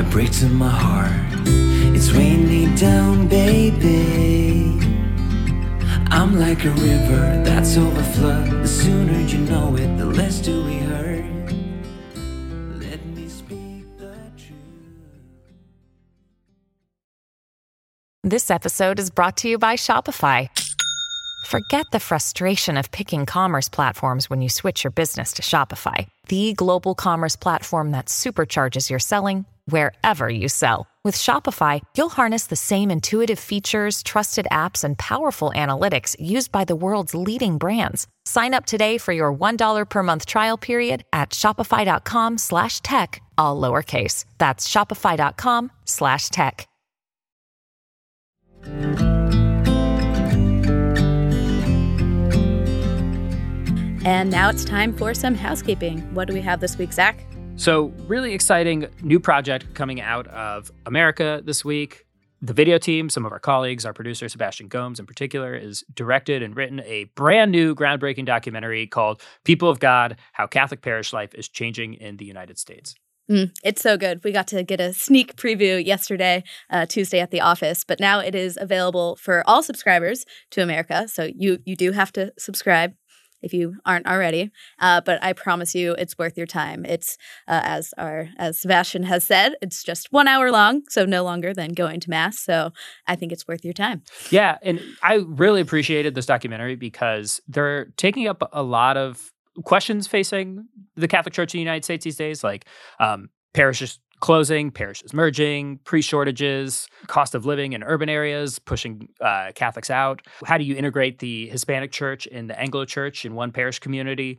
It 0.00 0.10
breaks 0.10 0.42
in 0.42 0.54
my 0.54 0.68
heart 0.68 1.12
down, 2.76 3.28
baby. 3.28 4.78
I'm 6.10 6.38
like 6.38 6.64
a 6.64 6.70
river 6.70 7.42
that's 7.44 7.76
overflowed. 7.76 8.50
The 8.62 8.68
sooner 8.68 9.20
you 9.20 9.38
know 9.38 9.76
it, 9.76 9.96
the 9.96 10.06
less 10.06 10.40
do 10.40 10.64
we 10.64 10.78
hurt. 10.78 11.24
This 18.26 18.50
episode 18.50 18.98
is 18.98 19.10
brought 19.10 19.36
to 19.38 19.48
you 19.48 19.58
by 19.58 19.74
Shopify. 19.76 20.48
Forget 21.46 21.84
the 21.92 22.00
frustration 22.00 22.78
of 22.78 22.90
picking 22.90 23.26
commerce 23.26 23.68
platforms 23.68 24.30
when 24.30 24.40
you 24.40 24.48
switch 24.48 24.82
your 24.82 24.90
business 24.90 25.32
to 25.34 25.42
Shopify, 25.42 26.08
the 26.28 26.54
global 26.54 26.94
commerce 26.94 27.36
platform 27.36 27.90
that 27.90 28.06
supercharges 28.06 28.88
your 28.88 28.98
selling 28.98 29.44
wherever 29.66 30.26
you 30.26 30.48
sell. 30.48 30.86
With 31.04 31.14
Shopify, 31.14 31.82
you'll 31.94 32.08
harness 32.08 32.46
the 32.46 32.56
same 32.56 32.90
intuitive 32.90 33.38
features, 33.38 34.02
trusted 34.02 34.46
apps, 34.50 34.84
and 34.84 34.96
powerful 34.96 35.52
analytics 35.54 36.16
used 36.18 36.50
by 36.50 36.64
the 36.64 36.74
world's 36.74 37.14
leading 37.14 37.58
brands. 37.58 38.06
Sign 38.24 38.54
up 38.54 38.64
today 38.64 38.96
for 38.96 39.12
your 39.12 39.30
$1 39.30 39.90
per 39.90 40.02
month 40.02 40.24
trial 40.24 40.56
period 40.56 41.04
at 41.12 41.30
shopify.com 41.30 42.38
slash 42.38 42.80
tech, 42.80 43.22
all 43.36 43.60
lowercase. 43.60 44.24
That's 44.38 44.66
shopify.com 44.66 45.70
slash 45.84 46.30
tech. 46.30 46.66
And 54.06 54.30
now 54.30 54.50
it's 54.50 54.64
time 54.64 54.92
for 54.92 55.14
some 55.14 55.34
housekeeping. 55.34 56.00
What 56.14 56.28
do 56.28 56.34
we 56.34 56.40
have 56.42 56.60
this 56.60 56.76
week, 56.76 56.92
Zach? 56.92 57.26
So, 57.56 57.92
really 58.08 58.34
exciting 58.34 58.88
new 59.02 59.20
project 59.20 59.74
coming 59.74 60.00
out 60.00 60.26
of 60.28 60.72
America 60.86 61.40
this 61.44 61.64
week. 61.64 62.04
The 62.42 62.52
video 62.52 62.78
team, 62.78 63.08
some 63.08 63.24
of 63.24 63.32
our 63.32 63.38
colleagues, 63.38 63.86
our 63.86 63.92
producer, 63.92 64.28
Sebastian 64.28 64.66
Gomes 64.66 64.98
in 64.98 65.06
particular, 65.06 65.54
is 65.54 65.84
directed 65.94 66.42
and 66.42 66.56
written 66.56 66.80
a 66.80 67.04
brand 67.14 67.52
new 67.52 67.74
groundbreaking 67.74 68.26
documentary 68.26 68.86
called 68.86 69.22
People 69.44 69.70
of 69.70 69.78
God 69.78 70.16
How 70.32 70.46
Catholic 70.46 70.82
Parish 70.82 71.12
Life 71.12 71.32
is 71.34 71.48
Changing 71.48 71.94
in 71.94 72.16
the 72.16 72.24
United 72.24 72.58
States. 72.58 72.96
Mm, 73.30 73.52
it's 73.62 73.80
so 73.80 73.96
good. 73.96 74.22
We 74.22 74.32
got 74.32 74.48
to 74.48 74.62
get 74.62 74.80
a 74.80 74.92
sneak 74.92 75.36
preview 75.36 75.82
yesterday, 75.82 76.44
uh, 76.68 76.84
Tuesday 76.84 77.20
at 77.20 77.30
the 77.30 77.40
office, 77.40 77.82
but 77.82 77.98
now 77.98 78.18
it 78.18 78.34
is 78.34 78.58
available 78.60 79.16
for 79.16 79.42
all 79.48 79.62
subscribers 79.62 80.26
to 80.50 80.62
America. 80.62 81.08
So 81.08 81.30
you 81.34 81.60
you 81.64 81.76
do 81.76 81.92
have 81.92 82.12
to 82.12 82.32
subscribe 82.36 82.94
if 83.44 83.52
you 83.52 83.76
aren't 83.84 84.06
already. 84.06 84.50
Uh, 84.78 85.00
but 85.00 85.22
I 85.22 85.32
promise 85.32 85.74
you, 85.74 85.92
it's 85.92 86.18
worth 86.18 86.36
your 86.36 86.46
time. 86.46 86.84
It's 86.84 87.16
uh, 87.46 87.60
as 87.62 87.94
our 87.98 88.30
as 88.38 88.58
Sebastian 88.58 89.04
has 89.04 89.24
said, 89.24 89.54
it's 89.60 89.84
just 89.84 90.12
one 90.12 90.26
hour 90.26 90.50
long, 90.50 90.82
so 90.88 91.04
no 91.04 91.22
longer 91.22 91.52
than 91.52 91.74
going 91.74 92.00
to 92.00 92.10
mass. 92.10 92.38
So 92.38 92.72
I 93.06 93.16
think 93.16 93.30
it's 93.30 93.46
worth 93.46 93.64
your 93.64 93.74
time. 93.74 94.02
Yeah, 94.30 94.58
and 94.62 94.80
I 95.02 95.24
really 95.26 95.60
appreciated 95.60 96.14
this 96.14 96.26
documentary 96.26 96.74
because 96.74 97.40
they're 97.46 97.86
taking 97.96 98.26
up 98.26 98.48
a 98.52 98.62
lot 98.62 98.96
of 98.96 99.30
questions 99.62 100.06
facing 100.06 100.66
the 100.96 101.06
Catholic 101.06 101.34
Church 101.34 101.54
in 101.54 101.58
the 101.58 101.62
United 101.62 101.84
States 101.84 102.04
these 102.04 102.16
days, 102.16 102.42
like 102.42 102.64
um, 102.98 103.28
parishes 103.52 104.00
closing, 104.20 104.70
parishes 104.70 105.12
merging, 105.12 105.78
pre 105.84 106.02
shortages, 106.02 106.88
cost 107.06 107.34
of 107.34 107.46
living 107.46 107.72
in 107.72 107.82
urban 107.82 108.08
areas, 108.08 108.58
pushing 108.58 109.08
uh, 109.20 109.52
Catholics 109.54 109.90
out. 109.90 110.22
How 110.44 110.58
do 110.58 110.64
you 110.64 110.76
integrate 110.76 111.18
the 111.18 111.48
Hispanic 111.48 111.92
church 111.92 112.26
and 112.30 112.48
the 112.48 112.58
Anglo 112.58 112.84
church 112.84 113.24
in 113.24 113.34
one 113.34 113.52
parish 113.52 113.78
community? 113.78 114.38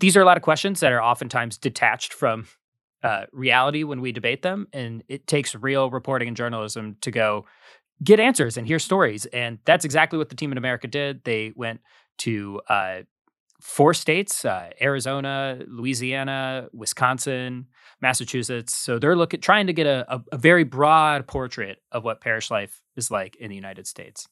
These 0.00 0.16
are 0.16 0.20
a 0.20 0.24
lot 0.24 0.36
of 0.36 0.42
questions 0.42 0.80
that 0.80 0.92
are 0.92 1.02
oftentimes 1.02 1.58
detached 1.58 2.12
from 2.12 2.46
uh, 3.02 3.24
reality 3.32 3.82
when 3.84 4.00
we 4.00 4.12
debate 4.12 4.42
them. 4.42 4.68
And 4.72 5.02
it 5.08 5.26
takes 5.26 5.54
real 5.54 5.90
reporting 5.90 6.28
and 6.28 6.36
journalism 6.36 6.96
to 7.00 7.10
go 7.10 7.46
get 8.02 8.20
answers 8.20 8.56
and 8.56 8.66
hear 8.66 8.78
stories. 8.78 9.26
And 9.26 9.58
that's 9.64 9.84
exactly 9.84 10.18
what 10.18 10.28
the 10.28 10.36
team 10.36 10.52
in 10.52 10.58
America 10.58 10.86
did. 10.86 11.24
They 11.24 11.52
went 11.56 11.80
to 12.18 12.60
uh, 12.68 13.02
four 13.60 13.94
states 13.94 14.44
uh, 14.44 14.70
Arizona, 14.80 15.60
Louisiana, 15.66 16.68
Wisconsin, 16.72 17.66
Massachusetts. 18.02 18.74
So 18.74 18.98
they're 18.98 19.16
looking, 19.16 19.40
trying 19.40 19.68
to 19.68 19.72
get 19.72 19.86
a, 19.86 20.04
a, 20.12 20.22
a 20.32 20.36
very 20.36 20.64
broad 20.64 21.26
portrait 21.26 21.78
of 21.92 22.04
what 22.04 22.20
parish 22.20 22.50
life 22.50 22.82
is 22.96 23.10
like 23.10 23.36
in 23.36 23.48
the 23.48 23.54
United 23.54 23.86
States. 23.86 24.28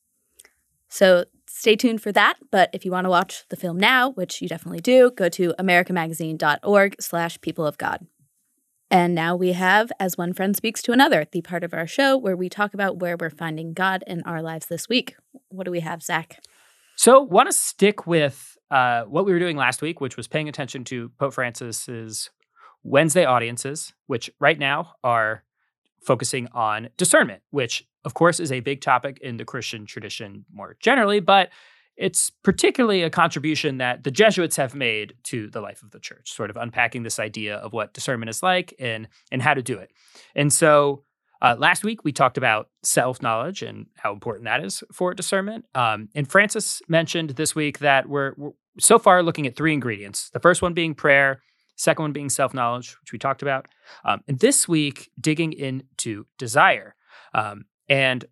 So 0.88 1.24
stay 1.46 1.76
tuned 1.76 2.02
for 2.02 2.10
that. 2.12 2.34
But 2.50 2.68
if 2.72 2.84
you 2.84 2.90
want 2.90 3.04
to 3.04 3.10
watch 3.10 3.44
the 3.48 3.56
film 3.56 3.78
now, 3.78 4.10
which 4.10 4.42
you 4.42 4.48
definitely 4.48 4.80
do, 4.80 5.12
go 5.12 5.28
to 5.30 5.54
americamagazine.org 5.58 6.96
slash 7.00 7.40
people 7.40 7.64
of 7.64 7.78
God. 7.78 8.06
And 8.90 9.14
now 9.14 9.36
we 9.36 9.52
have 9.52 9.92
As 10.00 10.18
One 10.18 10.32
Friend 10.32 10.56
Speaks 10.56 10.82
to 10.82 10.92
Another, 10.92 11.24
the 11.30 11.42
part 11.42 11.62
of 11.62 11.72
our 11.72 11.86
show 11.86 12.16
where 12.16 12.36
we 12.36 12.48
talk 12.48 12.74
about 12.74 12.98
where 12.98 13.16
we're 13.16 13.30
finding 13.30 13.72
God 13.72 14.02
in 14.04 14.20
our 14.22 14.42
lives 14.42 14.66
this 14.66 14.88
week. 14.88 15.14
What 15.48 15.64
do 15.64 15.70
we 15.70 15.78
have, 15.78 16.02
Zach? 16.02 16.40
So, 16.96 17.20
want 17.22 17.48
to 17.48 17.52
stick 17.52 18.08
with 18.08 18.58
uh, 18.72 19.04
what 19.04 19.24
we 19.24 19.32
were 19.32 19.38
doing 19.38 19.56
last 19.56 19.80
week, 19.80 20.00
which 20.00 20.16
was 20.16 20.26
paying 20.26 20.48
attention 20.48 20.82
to 20.84 21.08
Pope 21.10 21.34
Francis's 21.34 22.30
Wednesday 22.83 23.24
audiences, 23.24 23.93
which 24.07 24.31
right 24.41 24.59
now 24.59 24.95
are 25.05 25.45
focusing 26.03 26.49
on 26.53 26.89
discernment, 26.97 27.43
which, 27.51 27.87
of 28.05 28.14
course, 28.14 28.41
is 28.41 28.51
a 28.51 28.61
big 28.61 28.81
topic 28.81 29.18
in 29.20 29.37
the 29.37 29.45
Christian 29.45 29.87
tradition 29.87 30.45
more 30.53 30.76
generally, 30.81 31.20
but 31.20 31.51
it's 31.97 32.31
particularly 32.43 33.03
a 33.03 33.11
contribution 33.11 33.76
that 33.78 34.05
the 34.05 34.11
Jesuits 34.11 34.57
have 34.57 34.74
made 34.74 35.14
to 35.24 35.51
the 35.51 35.61
life 35.61 35.83
of 35.83 35.91
the 35.91 36.01
church, 36.01 36.33
sort 36.33 36.49
of 36.49 36.57
unpacking 36.57 37.03
this 37.03 37.18
idea 37.18 37.57
of 37.57 37.74
what 37.74 37.93
discernment 37.93 38.31
is 38.31 38.43
like 38.43 38.74
and 38.81 39.07
and 39.31 39.43
how 39.43 39.53
to 39.53 39.62
do 39.62 39.76
it. 39.76 39.91
And 40.35 40.51
so 40.51 41.05
uh, 41.43 41.57
last 41.59 41.85
week 41.85 42.05
we 42.05 42.12
talked 42.12 42.39
about 42.39 42.68
self 42.83 43.22
knowledge 43.22 43.62
and 43.62 43.87
how 43.97 44.12
important 44.12 44.45
that 44.45 44.64
is 44.64 44.83
for 44.93 45.14
discernment. 45.14 45.66
Um, 45.74 46.09
and 46.14 46.31
Francis 46.31 46.81
mentioned 46.89 47.31
this 47.31 47.55
week 47.55 47.78
that 47.81 48.09
we're, 48.09 48.33
we're 48.37 48.53
so 48.78 48.99
far 48.99 49.22
looking 49.22 49.47
at 49.47 49.57
three 49.57 49.72
ingredients. 49.72 50.31
The 50.31 50.41
first 50.41 50.62
one 50.62 50.74
being 50.74 50.95
prayer, 50.95 51.43
second 51.81 52.03
one 52.03 52.12
being 52.12 52.28
self 52.28 52.53
knowledge, 52.53 52.97
which 53.01 53.12
we 53.12 53.18
talked 53.18 53.43
about, 53.43 53.66
um, 54.05 54.20
and 54.28 54.39
this 54.39 54.68
week 54.68 55.11
digging 55.20 55.53
into 55.53 56.26
desire. 56.39 56.95
Um, 57.33 57.64
and 57.89 58.24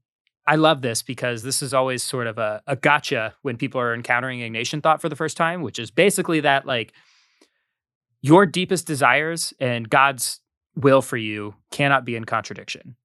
I 0.47 0.57
love 0.57 0.83
this 0.83 1.03
because 1.03 1.43
this 1.43 1.63
is 1.63 1.73
always 1.75 2.03
sort 2.03 2.27
of 2.27 2.39
a, 2.39 2.63
a 2.67 2.77
gotcha 2.77 3.35
when 3.43 3.57
people 3.57 3.81
are 3.81 3.95
encountering 3.95 4.41
Ignatian 4.41 4.83
thought 4.83 5.01
for 5.01 5.09
the 5.09 5.17
first 5.17 5.37
time, 5.37 5.63
which 5.63 5.79
is 5.79 5.91
basically 5.91 6.41
that 6.41 6.67
like 6.67 6.93
your 8.21 8.47
deepest 8.47 8.87
desires 8.87 9.55
and 9.61 9.89
God's 9.89 10.41
will 10.75 11.03
for 11.03 11.17
you 11.17 11.55
cannot 11.71 12.05
be 12.05 12.17
in 12.17 12.25
contradiction. 12.25 12.97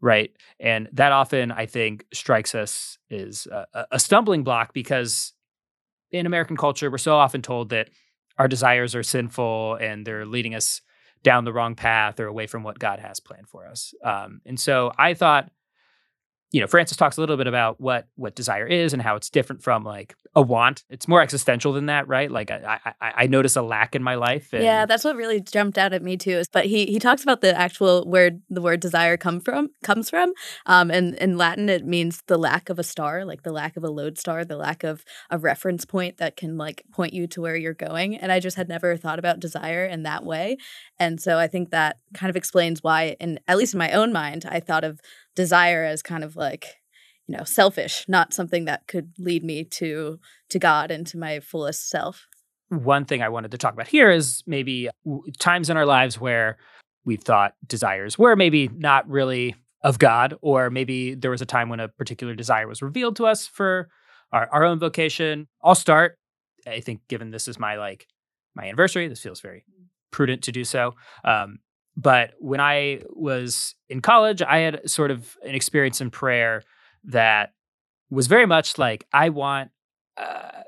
Right. 0.00 0.32
And 0.58 0.88
that 0.92 1.12
often, 1.12 1.52
I 1.52 1.66
think, 1.66 2.06
strikes 2.12 2.56
us 2.56 2.98
as 3.08 3.46
a, 3.46 3.86
a 3.92 4.00
stumbling 4.00 4.42
block 4.42 4.72
because 4.74 5.32
in 6.10 6.26
American 6.26 6.56
culture, 6.56 6.90
we're 6.90 6.98
so 6.98 7.14
often 7.14 7.40
told 7.40 7.70
that 7.70 7.88
our 8.38 8.48
desires 8.48 8.94
are 8.94 9.02
sinful 9.02 9.74
and 9.74 10.06
they're 10.06 10.26
leading 10.26 10.54
us 10.54 10.80
down 11.22 11.44
the 11.44 11.52
wrong 11.52 11.74
path 11.74 12.18
or 12.18 12.26
away 12.26 12.46
from 12.46 12.62
what 12.62 12.78
God 12.78 12.98
has 12.98 13.20
planned 13.20 13.48
for 13.48 13.66
us. 13.66 13.94
Um, 14.02 14.40
and 14.44 14.58
so 14.58 14.92
I 14.98 15.14
thought 15.14 15.50
you 16.52 16.60
know, 16.60 16.66
Francis 16.66 16.98
talks 16.98 17.16
a 17.16 17.20
little 17.20 17.38
bit 17.38 17.46
about 17.46 17.80
what 17.80 18.08
what 18.16 18.34
desire 18.34 18.66
is 18.66 18.92
and 18.92 19.00
how 19.00 19.16
it's 19.16 19.30
different 19.30 19.62
from 19.62 19.84
like 19.84 20.14
a 20.34 20.42
want. 20.42 20.84
It's 20.90 21.08
more 21.08 21.22
existential 21.22 21.72
than 21.72 21.86
that, 21.86 22.06
right? 22.06 22.30
Like 22.30 22.50
I 22.50 22.78
I, 23.00 23.12
I 23.16 23.26
notice 23.26 23.56
a 23.56 23.62
lack 23.62 23.94
in 23.94 24.02
my 24.02 24.16
life. 24.16 24.52
And... 24.52 24.62
Yeah, 24.62 24.84
that's 24.84 25.02
what 25.02 25.16
really 25.16 25.40
jumped 25.40 25.78
out 25.78 25.94
at 25.94 26.02
me 26.02 26.18
too. 26.18 26.42
But 26.52 26.66
he 26.66 26.86
he 26.86 26.98
talks 26.98 27.22
about 27.22 27.40
the 27.40 27.58
actual 27.58 28.04
where 28.04 28.32
the 28.50 28.60
word 28.60 28.80
desire 28.80 29.16
come 29.16 29.40
from 29.40 29.70
comes 29.82 30.10
from. 30.10 30.34
Um, 30.66 30.90
and 30.90 31.14
in 31.14 31.38
Latin 31.38 31.70
it 31.70 31.86
means 31.86 32.22
the 32.26 32.38
lack 32.38 32.68
of 32.68 32.78
a 32.78 32.84
star, 32.84 33.24
like 33.24 33.42
the 33.42 33.52
lack 33.52 33.78
of 33.78 33.82
a 33.84 33.90
lodestar, 33.90 34.44
the 34.44 34.56
lack 34.58 34.84
of 34.84 35.04
a 35.30 35.38
reference 35.38 35.86
point 35.86 36.18
that 36.18 36.36
can 36.36 36.58
like 36.58 36.82
point 36.92 37.14
you 37.14 37.26
to 37.28 37.40
where 37.40 37.56
you're 37.56 37.72
going. 37.72 38.14
And 38.14 38.30
I 38.30 38.40
just 38.40 38.58
had 38.58 38.68
never 38.68 38.98
thought 38.98 39.18
about 39.18 39.40
desire 39.40 39.86
in 39.86 40.02
that 40.02 40.22
way. 40.24 40.58
And 40.98 41.18
so 41.18 41.38
I 41.38 41.46
think 41.46 41.70
that 41.70 41.96
kind 42.12 42.28
of 42.28 42.36
explains 42.36 42.82
why, 42.82 43.16
in 43.18 43.40
at 43.48 43.56
least 43.56 43.72
in 43.72 43.78
my 43.78 43.92
own 43.92 44.12
mind, 44.12 44.44
I 44.46 44.60
thought 44.60 44.84
of 44.84 45.00
desire 45.34 45.84
as 45.84 46.02
kind 46.02 46.24
of 46.24 46.36
like 46.36 46.66
you 47.26 47.36
know 47.36 47.44
selfish 47.44 48.04
not 48.08 48.34
something 48.34 48.64
that 48.64 48.86
could 48.86 49.12
lead 49.18 49.44
me 49.44 49.64
to 49.64 50.18
to 50.50 50.58
god 50.58 50.90
and 50.90 51.06
to 51.06 51.18
my 51.18 51.40
fullest 51.40 51.88
self. 51.88 52.26
One 52.68 53.04
thing 53.04 53.22
i 53.22 53.28
wanted 53.28 53.50
to 53.50 53.58
talk 53.58 53.74
about 53.74 53.88
here 53.88 54.10
is 54.10 54.42
maybe 54.46 54.88
times 55.38 55.70
in 55.70 55.76
our 55.76 55.86
lives 55.86 56.20
where 56.20 56.58
we 57.04 57.16
thought 57.16 57.54
desires 57.66 58.18
were 58.18 58.36
maybe 58.36 58.68
not 58.68 59.08
really 59.08 59.54
of 59.82 59.98
god 59.98 60.34
or 60.40 60.70
maybe 60.70 61.14
there 61.14 61.30
was 61.30 61.42
a 61.42 61.46
time 61.46 61.68
when 61.68 61.80
a 61.80 61.88
particular 61.88 62.34
desire 62.34 62.66
was 62.66 62.82
revealed 62.82 63.16
to 63.16 63.26
us 63.26 63.46
for 63.46 63.88
our, 64.32 64.48
our 64.50 64.64
own 64.64 64.78
vocation. 64.78 65.46
I'll 65.62 65.74
start. 65.74 66.18
I 66.66 66.80
think 66.80 67.00
given 67.08 67.30
this 67.30 67.48
is 67.48 67.58
my 67.58 67.76
like 67.76 68.06
my 68.54 68.64
anniversary 68.64 69.08
this 69.08 69.20
feels 69.20 69.40
very 69.40 69.64
prudent 70.10 70.42
to 70.44 70.52
do 70.52 70.64
so. 70.64 70.94
Um, 71.24 71.58
but 71.96 72.32
when 72.38 72.60
I 72.60 73.02
was 73.10 73.74
in 73.88 74.00
college, 74.00 74.42
I 74.42 74.58
had 74.58 74.88
sort 74.90 75.10
of 75.10 75.36
an 75.42 75.54
experience 75.54 76.00
in 76.00 76.10
prayer 76.10 76.62
that 77.04 77.52
was 78.10 78.26
very 78.26 78.46
much 78.46 78.78
like 78.78 79.06
I 79.12 79.28
want. 79.28 79.70
Uh, 80.16 80.62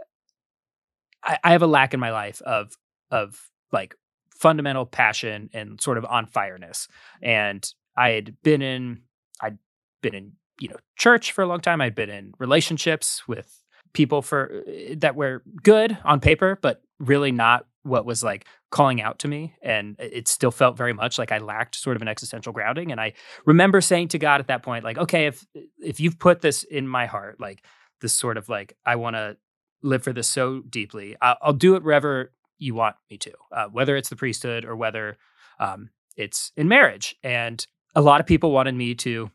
I, 1.23 1.39
I 1.43 1.53
have 1.53 1.63
a 1.63 1.67
lack 1.67 1.95
in 1.95 2.01
my 2.01 2.11
life 2.11 2.43
of 2.43 2.77
of 3.11 3.51
like 3.73 3.95
fundamental 4.35 4.85
passion 4.85 5.49
and 5.53 5.81
sort 5.81 5.97
of 5.97 6.05
on 6.05 6.27
fireness. 6.27 6.89
And 7.23 7.67
I 7.97 8.11
had 8.11 8.37
been 8.43 8.63
in 8.63 9.03
I'd 9.41 9.59
been 10.03 10.15
in 10.15 10.33
you 10.61 10.69
know 10.69 10.77
church 10.97 11.33
for 11.33 11.43
a 11.43 11.47
long 11.47 11.61
time. 11.61 11.81
I'd 11.81 11.95
been 11.95 12.11
in 12.11 12.35
relationships 12.39 13.27
with 13.27 13.63
people 13.93 14.21
for 14.23 14.63
uh, 14.69 14.95
that 14.99 15.17
were 15.17 15.43
good 15.63 15.97
on 16.05 16.21
paper, 16.21 16.59
but 16.61 16.83
really 16.99 17.33
not 17.33 17.67
what 17.85 18.07
was 18.07 18.23
like 18.23 18.47
calling 18.71 19.01
out 19.01 19.19
to 19.21 19.29
me 19.29 19.55
and 19.63 19.95
it 19.99 20.27
still 20.27 20.51
felt 20.51 20.77
very 20.77 20.93
much 20.93 21.19
like 21.19 21.31
I 21.31 21.39
lacked 21.39 21.77
sort 21.77 21.97
of 21.97 22.03
an 22.03 22.09
existential 22.09 22.53
grounding 22.53 22.91
and 22.91 23.01
I 23.01 23.13
remember 23.47 23.81
saying 23.81 24.09
to 24.09 24.19
God 24.19 24.41
at 24.41 24.49
that 24.49 24.63
point 24.63 24.85
like 24.85 24.99
okay 24.99 25.27
if 25.27 25.47
if 25.79 26.01
you've 26.01 26.19
put 26.19 26.41
this 26.41 26.65
in 26.65 26.89
my 26.89 27.07
heart 27.07 27.39
like 27.39 27.63
this 28.01 28.13
sort 28.13 28.37
of 28.37 28.49
like 28.49 28.77
I 28.85 28.97
want 28.97 29.17
to 29.17 29.37
live 29.83 30.03
for 30.03 30.13
this 30.13 30.27
so 30.27 30.63
deeply 30.63 31.15
I'll, 31.21 31.37
I'll, 31.43 31.53
do 31.53 31.77
it 31.77 31.85
wherever 31.85 32.33
you 32.59 32.75
want 32.75 32.97
me 33.11 33.19
to 33.19 33.33
uh, 33.53 33.67
whether 33.67 33.97
it's 33.97 34.09
the 34.09 34.17
priesthood 34.17 34.65
or 34.65 34.75
whether 34.75 35.19
um, 35.61 35.91
it's 36.17 36.51
in 36.57 36.67
marriage 36.67 37.15
and 37.23 37.65
a 37.95 38.01
lot 38.01 38.21
of 38.21 38.27
people 38.27 38.51
wanted 38.51 38.75
me 38.75 38.95
to 38.95 39.31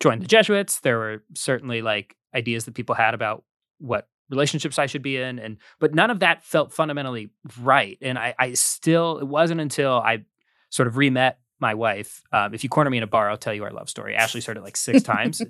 join 0.00 0.20
the 0.20 0.26
Jesuits 0.26 0.80
there 0.80 0.98
were 0.98 1.24
certainly 1.34 1.82
like 1.82 2.16
ideas 2.32 2.64
that 2.66 2.74
people 2.74 2.94
had 2.94 3.12
about 3.12 3.42
what 3.78 4.08
relationships 4.30 4.78
I 4.78 4.86
should 4.86 5.02
be 5.02 5.16
in, 5.16 5.38
and 5.38 5.58
but 5.78 5.94
none 5.94 6.10
of 6.10 6.20
that 6.20 6.44
felt 6.44 6.72
fundamentally 6.72 7.30
right. 7.60 7.98
And 8.00 8.18
I, 8.18 8.34
I 8.38 8.54
still 8.54 9.18
it 9.18 9.26
wasn't 9.26 9.60
until 9.60 9.92
I 9.92 10.24
sort 10.70 10.88
of 10.88 10.96
re-met 10.96 11.38
my 11.58 11.74
wife. 11.74 12.22
Um, 12.32 12.52
if 12.54 12.62
you 12.64 12.70
corner 12.70 12.90
me 12.90 12.98
in 12.98 13.02
a 13.02 13.06
bar, 13.06 13.30
I'll 13.30 13.36
tell 13.36 13.54
you 13.54 13.64
our 13.64 13.70
love 13.70 13.88
story. 13.88 14.14
Ashley's 14.14 14.44
heard 14.44 14.56
it 14.56 14.62
like 14.62 14.76
six 14.76 15.02
times. 15.02 15.40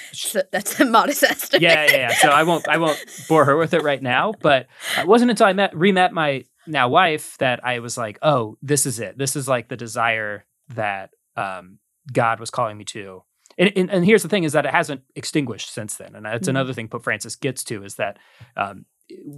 so 0.12 0.42
that's 0.52 0.78
a 0.78 0.84
modest 0.84 1.22
estimate. 1.22 1.62
Yeah, 1.62 1.84
yeah, 1.86 1.96
yeah. 1.96 2.14
So 2.14 2.28
I 2.28 2.44
won't, 2.44 2.68
I 2.68 2.78
won't 2.78 2.98
bore 3.28 3.44
her 3.44 3.56
with 3.56 3.74
it 3.74 3.82
right 3.82 4.00
now. 4.00 4.32
But 4.40 4.68
it 4.96 5.06
wasn't 5.06 5.30
until 5.30 5.46
I 5.46 5.52
met, 5.52 5.76
re-met 5.76 6.12
my 6.12 6.44
now 6.66 6.88
wife 6.88 7.36
that 7.38 7.64
I 7.64 7.80
was 7.80 7.98
like, 7.98 8.18
oh, 8.22 8.56
this 8.62 8.86
is 8.86 9.00
it. 9.00 9.18
This 9.18 9.34
is 9.34 9.48
like 9.48 9.68
the 9.68 9.76
desire 9.76 10.44
that 10.74 11.10
um, 11.36 11.78
God 12.12 12.38
was 12.38 12.50
calling 12.50 12.78
me 12.78 12.84
to 12.84 13.24
and, 13.58 13.72
and, 13.76 13.90
and, 13.90 14.04
here's 14.04 14.22
the 14.22 14.28
thing 14.28 14.44
is 14.44 14.52
that 14.52 14.64
it 14.64 14.72
hasn't 14.72 15.02
extinguished 15.14 15.72
since 15.72 15.96
then 15.96 16.14
and 16.14 16.24
that's 16.24 16.42
mm-hmm. 16.42 16.50
another 16.50 16.72
thing 16.72 16.88
pope 16.88 17.04
francis 17.04 17.36
gets 17.36 17.64
to 17.64 17.84
is 17.84 17.96
that 17.96 18.18
um, 18.56 18.84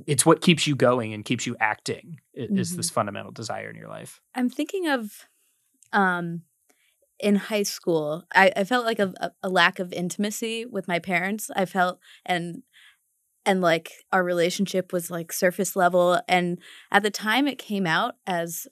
it's 0.07 0.27
what 0.27 0.41
keeps 0.41 0.67
you 0.67 0.75
going 0.75 1.13
and 1.13 1.25
keeps 1.25 1.47
you 1.47 1.57
acting 1.61 2.21
is 2.35 2.71
mm-hmm. 2.71 2.77
this 2.77 2.91
fundamental 2.91 3.33
desire 3.33 3.71
in 3.71 3.77
your 3.77 3.89
life 3.89 4.21
i'm 4.35 4.51
thinking 4.51 4.87
of 4.89 5.27
um, 5.93 6.43
in 7.19 7.37
high 7.37 7.63
school 7.63 8.25
i, 8.35 8.53
I 8.57 8.65
felt 8.65 8.85
like 8.85 8.99
a, 8.99 9.33
a 9.43 9.49
lack 9.49 9.79
of 9.79 9.93
intimacy 9.93 10.67
with 10.67 10.89
my 10.89 10.99
parents 10.99 11.51
i 11.57 11.65
felt 11.65 11.99
and 12.25 12.63
and 13.47 13.61
like 13.61 13.93
our 14.13 14.23
relationship 14.23 14.93
was 14.93 15.11
like 15.11 15.33
surface 15.33 15.75
level 15.75 16.21
and 16.29 16.59
at 16.91 17.03
the 17.03 17.11
time 17.11 17.49
it 17.49 17.59
came 17.59 17.87
out 17.87 18.17
as 18.27 18.67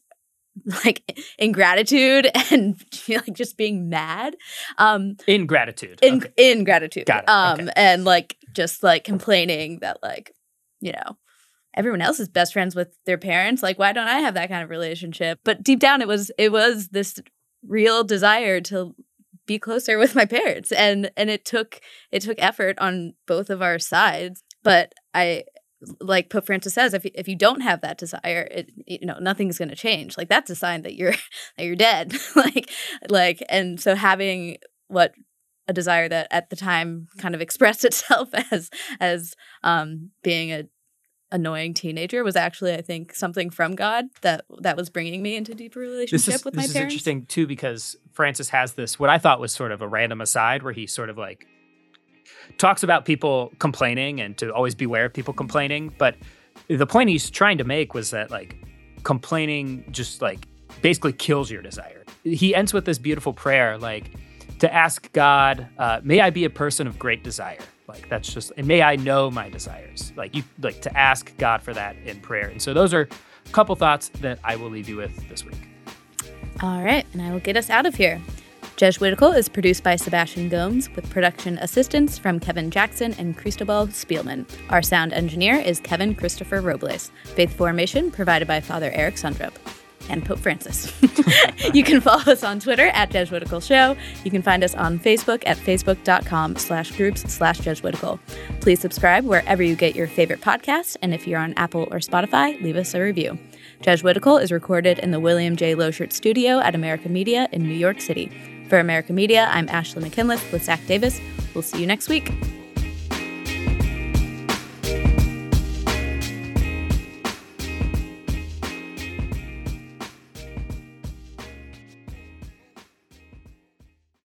like 0.85 1.21
ingratitude 1.39 2.29
and 2.51 2.83
like 3.09 3.33
just 3.33 3.57
being 3.57 3.89
mad 3.89 4.37
um 4.79 5.17
ingratitude 5.27 5.99
in 6.03 6.17
okay. 6.17 6.53
ingratitude 6.53 7.07
Got 7.07 7.25
it. 7.25 7.29
um 7.29 7.61
okay. 7.61 7.73
and 7.77 8.05
like 8.05 8.37
just 8.53 8.83
like 8.83 9.05
complaining 9.05 9.79
that 9.81 9.99
like 10.03 10.33
you 10.81 10.93
know 10.93 11.17
everyone 11.79 12.03
else 12.03 12.19
is 12.19 12.29
best 12.29 12.53
friends 12.53 12.75
with 12.75 12.89
their 13.07 13.17
parents. 13.17 13.63
Like, 13.63 13.79
why 13.79 13.93
don't 13.93 14.09
I 14.09 14.19
have 14.19 14.35
that 14.35 14.49
kind 14.49 14.63
of 14.65 14.69
relationship? 14.69 15.39
But 15.45 15.63
deep 15.63 15.79
down, 15.79 16.03
it 16.03 16.09
was 16.09 16.31
it 16.37 16.53
was 16.53 16.89
this 16.89 17.21
real 17.67 18.05
desire 18.05 18.61
to 18.63 18.95
be 19.47 19.59
closer 19.59 19.97
with 19.97 20.15
my 20.15 20.27
parents, 20.27 20.73
and 20.73 21.11
and 21.17 21.31
it 21.31 21.45
took 21.45 21.81
it 22.11 22.23
took 22.23 22.37
effort 22.39 22.79
on 22.79 23.15
both 23.27 23.49
of 23.49 23.63
our 23.63 23.79
sides. 23.79 24.43
But 24.63 24.93
I 25.15 25.45
like 26.01 26.31
Pope 26.31 26.47
Francis 26.47 26.75
says, 26.75 26.95
if 26.95 27.05
if 27.15 27.29
you 27.29 27.37
don't 27.37 27.61
have 27.61 27.81
that 27.83 27.99
desire, 27.99 28.49
it 28.51 28.71
you 28.87 29.07
know 29.07 29.19
nothing's 29.21 29.59
going 29.59 29.69
to 29.69 29.77
change. 29.77 30.17
Like 30.17 30.29
that's 30.29 30.51
a 30.51 30.57
sign 30.57 30.83
that 30.83 30.95
you're 30.95 31.13
that 31.57 31.65
you're 31.65 31.77
dead. 31.77 32.15
like 32.37 32.71
like 33.09 33.43
and 33.49 33.81
so 33.81 33.95
having 33.95 34.59
what 34.89 35.15
a 35.69 35.73
desire 35.73 36.09
that 36.09 36.29
at 36.31 36.51
the 36.51 36.57
time 36.57 37.09
kind 37.19 37.35
of 37.35 37.41
expressed 37.41 37.85
itself 37.85 38.29
as 38.51 38.71
as 39.01 39.35
um, 39.63 40.11
being 40.23 40.53
a 40.53 40.65
annoying 41.31 41.75
teenager 41.75 42.25
was 42.25 42.37
actually 42.37 42.73
I 42.73 42.81
think 42.81 43.15
something 43.15 43.51
from 43.51 43.75
God 43.75 44.07
that 44.23 44.47
that 44.63 44.79
was 44.79 44.89
bringing 44.89 45.23
me 45.23 45.37
into 45.37 45.55
deeper 45.55 45.79
relationship 45.79 46.25
this 46.25 46.35
is, 46.37 46.45
with 46.45 46.55
this 46.55 46.59
my 46.59 46.65
is 46.65 46.73
parents. 46.73 46.95
interesting 46.95 47.27
too 47.27 47.47
because 47.47 47.97
Francis 48.13 48.49
has 48.49 48.73
this 48.73 48.99
what 48.99 49.11
I 49.11 49.19
thought 49.19 49.39
was 49.39 49.53
sort 49.53 49.71
of 49.71 49.83
a 49.83 49.89
random 49.89 50.23
aside 50.23 50.63
where 50.63 50.73
he 50.73 50.87
sort 50.87 51.11
of 51.11 51.19
like 51.19 51.47
talks 52.59 52.83
about 52.83 53.05
people 53.05 53.53
complaining 53.59 54.21
and 54.21 54.37
to 54.39 54.53
always 54.53 54.75
beware 54.75 55.07
of 55.07 55.15
people 55.15 55.35
complaining. 55.35 55.93
But 55.99 56.17
the 56.69 56.87
point 56.87 57.11
he's 57.11 57.31
trying 57.31 57.59
to 57.59 57.65
make 57.65 57.95
was 57.95 58.11
that 58.11 58.31
like 58.31 58.57
complaining 59.05 59.85
just 59.91 60.21
like 60.21 60.47
basically 60.83 61.13
kills 61.13 61.51
your 61.51 61.63
desire. 61.63 62.05
He 62.25 62.55
ends 62.55 62.73
with 62.73 62.85
this 62.85 62.99
beautiful 62.99 63.33
prayer, 63.33 63.79
like 63.79 64.13
to 64.59 64.73
ask 64.73 65.11
God, 65.13 65.69
uh, 65.79 66.01
may 66.03 66.21
I 66.21 66.31
be 66.31 66.45
a 66.45 66.51
person 66.51 66.87
of 66.87 66.99
great 66.99 67.23
desire. 67.23 67.61
Like 67.87 68.09
that's 68.09 68.33
just, 68.33 68.53
and 68.57 68.67
may 68.67 68.83
I 68.83 68.97
know 68.97 69.31
my 69.31 69.49
desires. 69.49 70.13
Like 70.17 70.35
you, 70.35 70.43
like 70.61 70.83
to 70.83 70.97
ask 70.97 71.35
God 71.39 71.63
for 71.63 71.73
that 71.75 71.97
in 72.05 72.21
prayer. 72.21 72.49
And 72.49 72.61
so 72.61 72.75
those 72.75 72.93
are 72.93 73.09
a 73.47 73.51
couple 73.53 73.75
thoughts 73.77 74.11
that 74.21 74.39
I 74.45 74.57
will 74.57 74.69
leave 74.69 74.89
you 74.89 74.97
with 74.97 75.29
this 75.29 75.45
week. 75.45 75.57
All 76.61 76.83
right, 76.83 77.07
and 77.13 77.23
I 77.23 77.31
will 77.31 77.41
get 77.41 77.57
us 77.57 77.71
out 77.71 77.87
of 77.87 77.95
here. 77.95 78.21
Jesuitical 78.79 79.33
is 79.33 79.49
produced 79.49 79.83
by 79.83 79.97
Sebastian 79.97 80.49
Gomes 80.49 80.89
with 80.95 81.11
production 81.11 81.59
assistance 81.59 82.17
from 82.17 82.39
Kevin 82.39 82.71
Jackson 82.71 83.13
and 83.19 83.37
Cristobal 83.37 83.89
Spielman. 83.89 84.49
Our 84.71 84.83
sound 84.83 85.13
engineer 85.13 85.57
is 85.57 85.81
Kevin 85.81 86.15
Christopher 86.15 86.61
Robles. 86.61 87.11
Faith 87.25 87.53
formation 87.57 88.13
provided 88.13 88.47
by 88.47 88.61
Father 88.61 88.93
Eric 88.95 89.17
Sundrup 89.17 89.55
and 90.09 90.25
Pope 90.25 90.39
Francis. 90.39 90.93
you 91.75 91.83
can 91.83 92.01
follow 92.01 92.23
us 92.31 92.45
on 92.45 92.61
Twitter 92.61 92.87
at 92.95 93.11
Jesuitical 93.11 93.61
Show. 93.61 93.97
You 94.23 94.31
can 94.31 94.43
find 94.43 94.63
us 94.63 94.77
on 94.77 95.01
Facebook 95.01 95.43
at 95.45 95.57
facebook.com 95.57 96.55
slash 96.55 96.93
groups 96.93 97.23
slash 97.23 97.59
Jesuitical. 97.59 98.21
Please 98.61 98.79
subscribe 98.79 99.25
wherever 99.25 99.61
you 99.61 99.75
get 99.75 99.97
your 99.97 100.07
favorite 100.07 100.41
podcasts, 100.41 100.97
and 101.03 101.13
if 101.13 101.27
you're 101.27 101.41
on 101.41 101.53
Apple 101.55 101.89
or 101.91 101.99
Spotify, 101.99 102.63
leave 102.63 102.77
us 102.77 102.95
a 102.95 103.01
review. 103.01 103.37
Jesuitical 103.81 104.39
is 104.39 104.53
recorded 104.53 105.01
in 105.01 105.11
the 105.11 105.19
William 105.19 105.57
J. 105.57 105.75
Loschert 105.75 106.13
Studio 106.13 106.61
at 106.61 106.77
America 106.77 107.09
Media 107.09 107.49
in 107.51 107.65
New 107.65 107.75
York 107.75 108.01
City. 108.01 108.31
For 108.69 108.79
America 108.79 109.13
Media, 109.15 109.49
I'm 109.51 109.69
Ashley 109.71 110.03
McKinless 110.03 110.53
with 110.53 110.65
Zach 110.65 110.85
Davis. 110.87 111.21
We'll 111.55 111.63
see 111.63 111.81
you 111.81 111.87
next 111.87 112.09
week. 112.09 112.31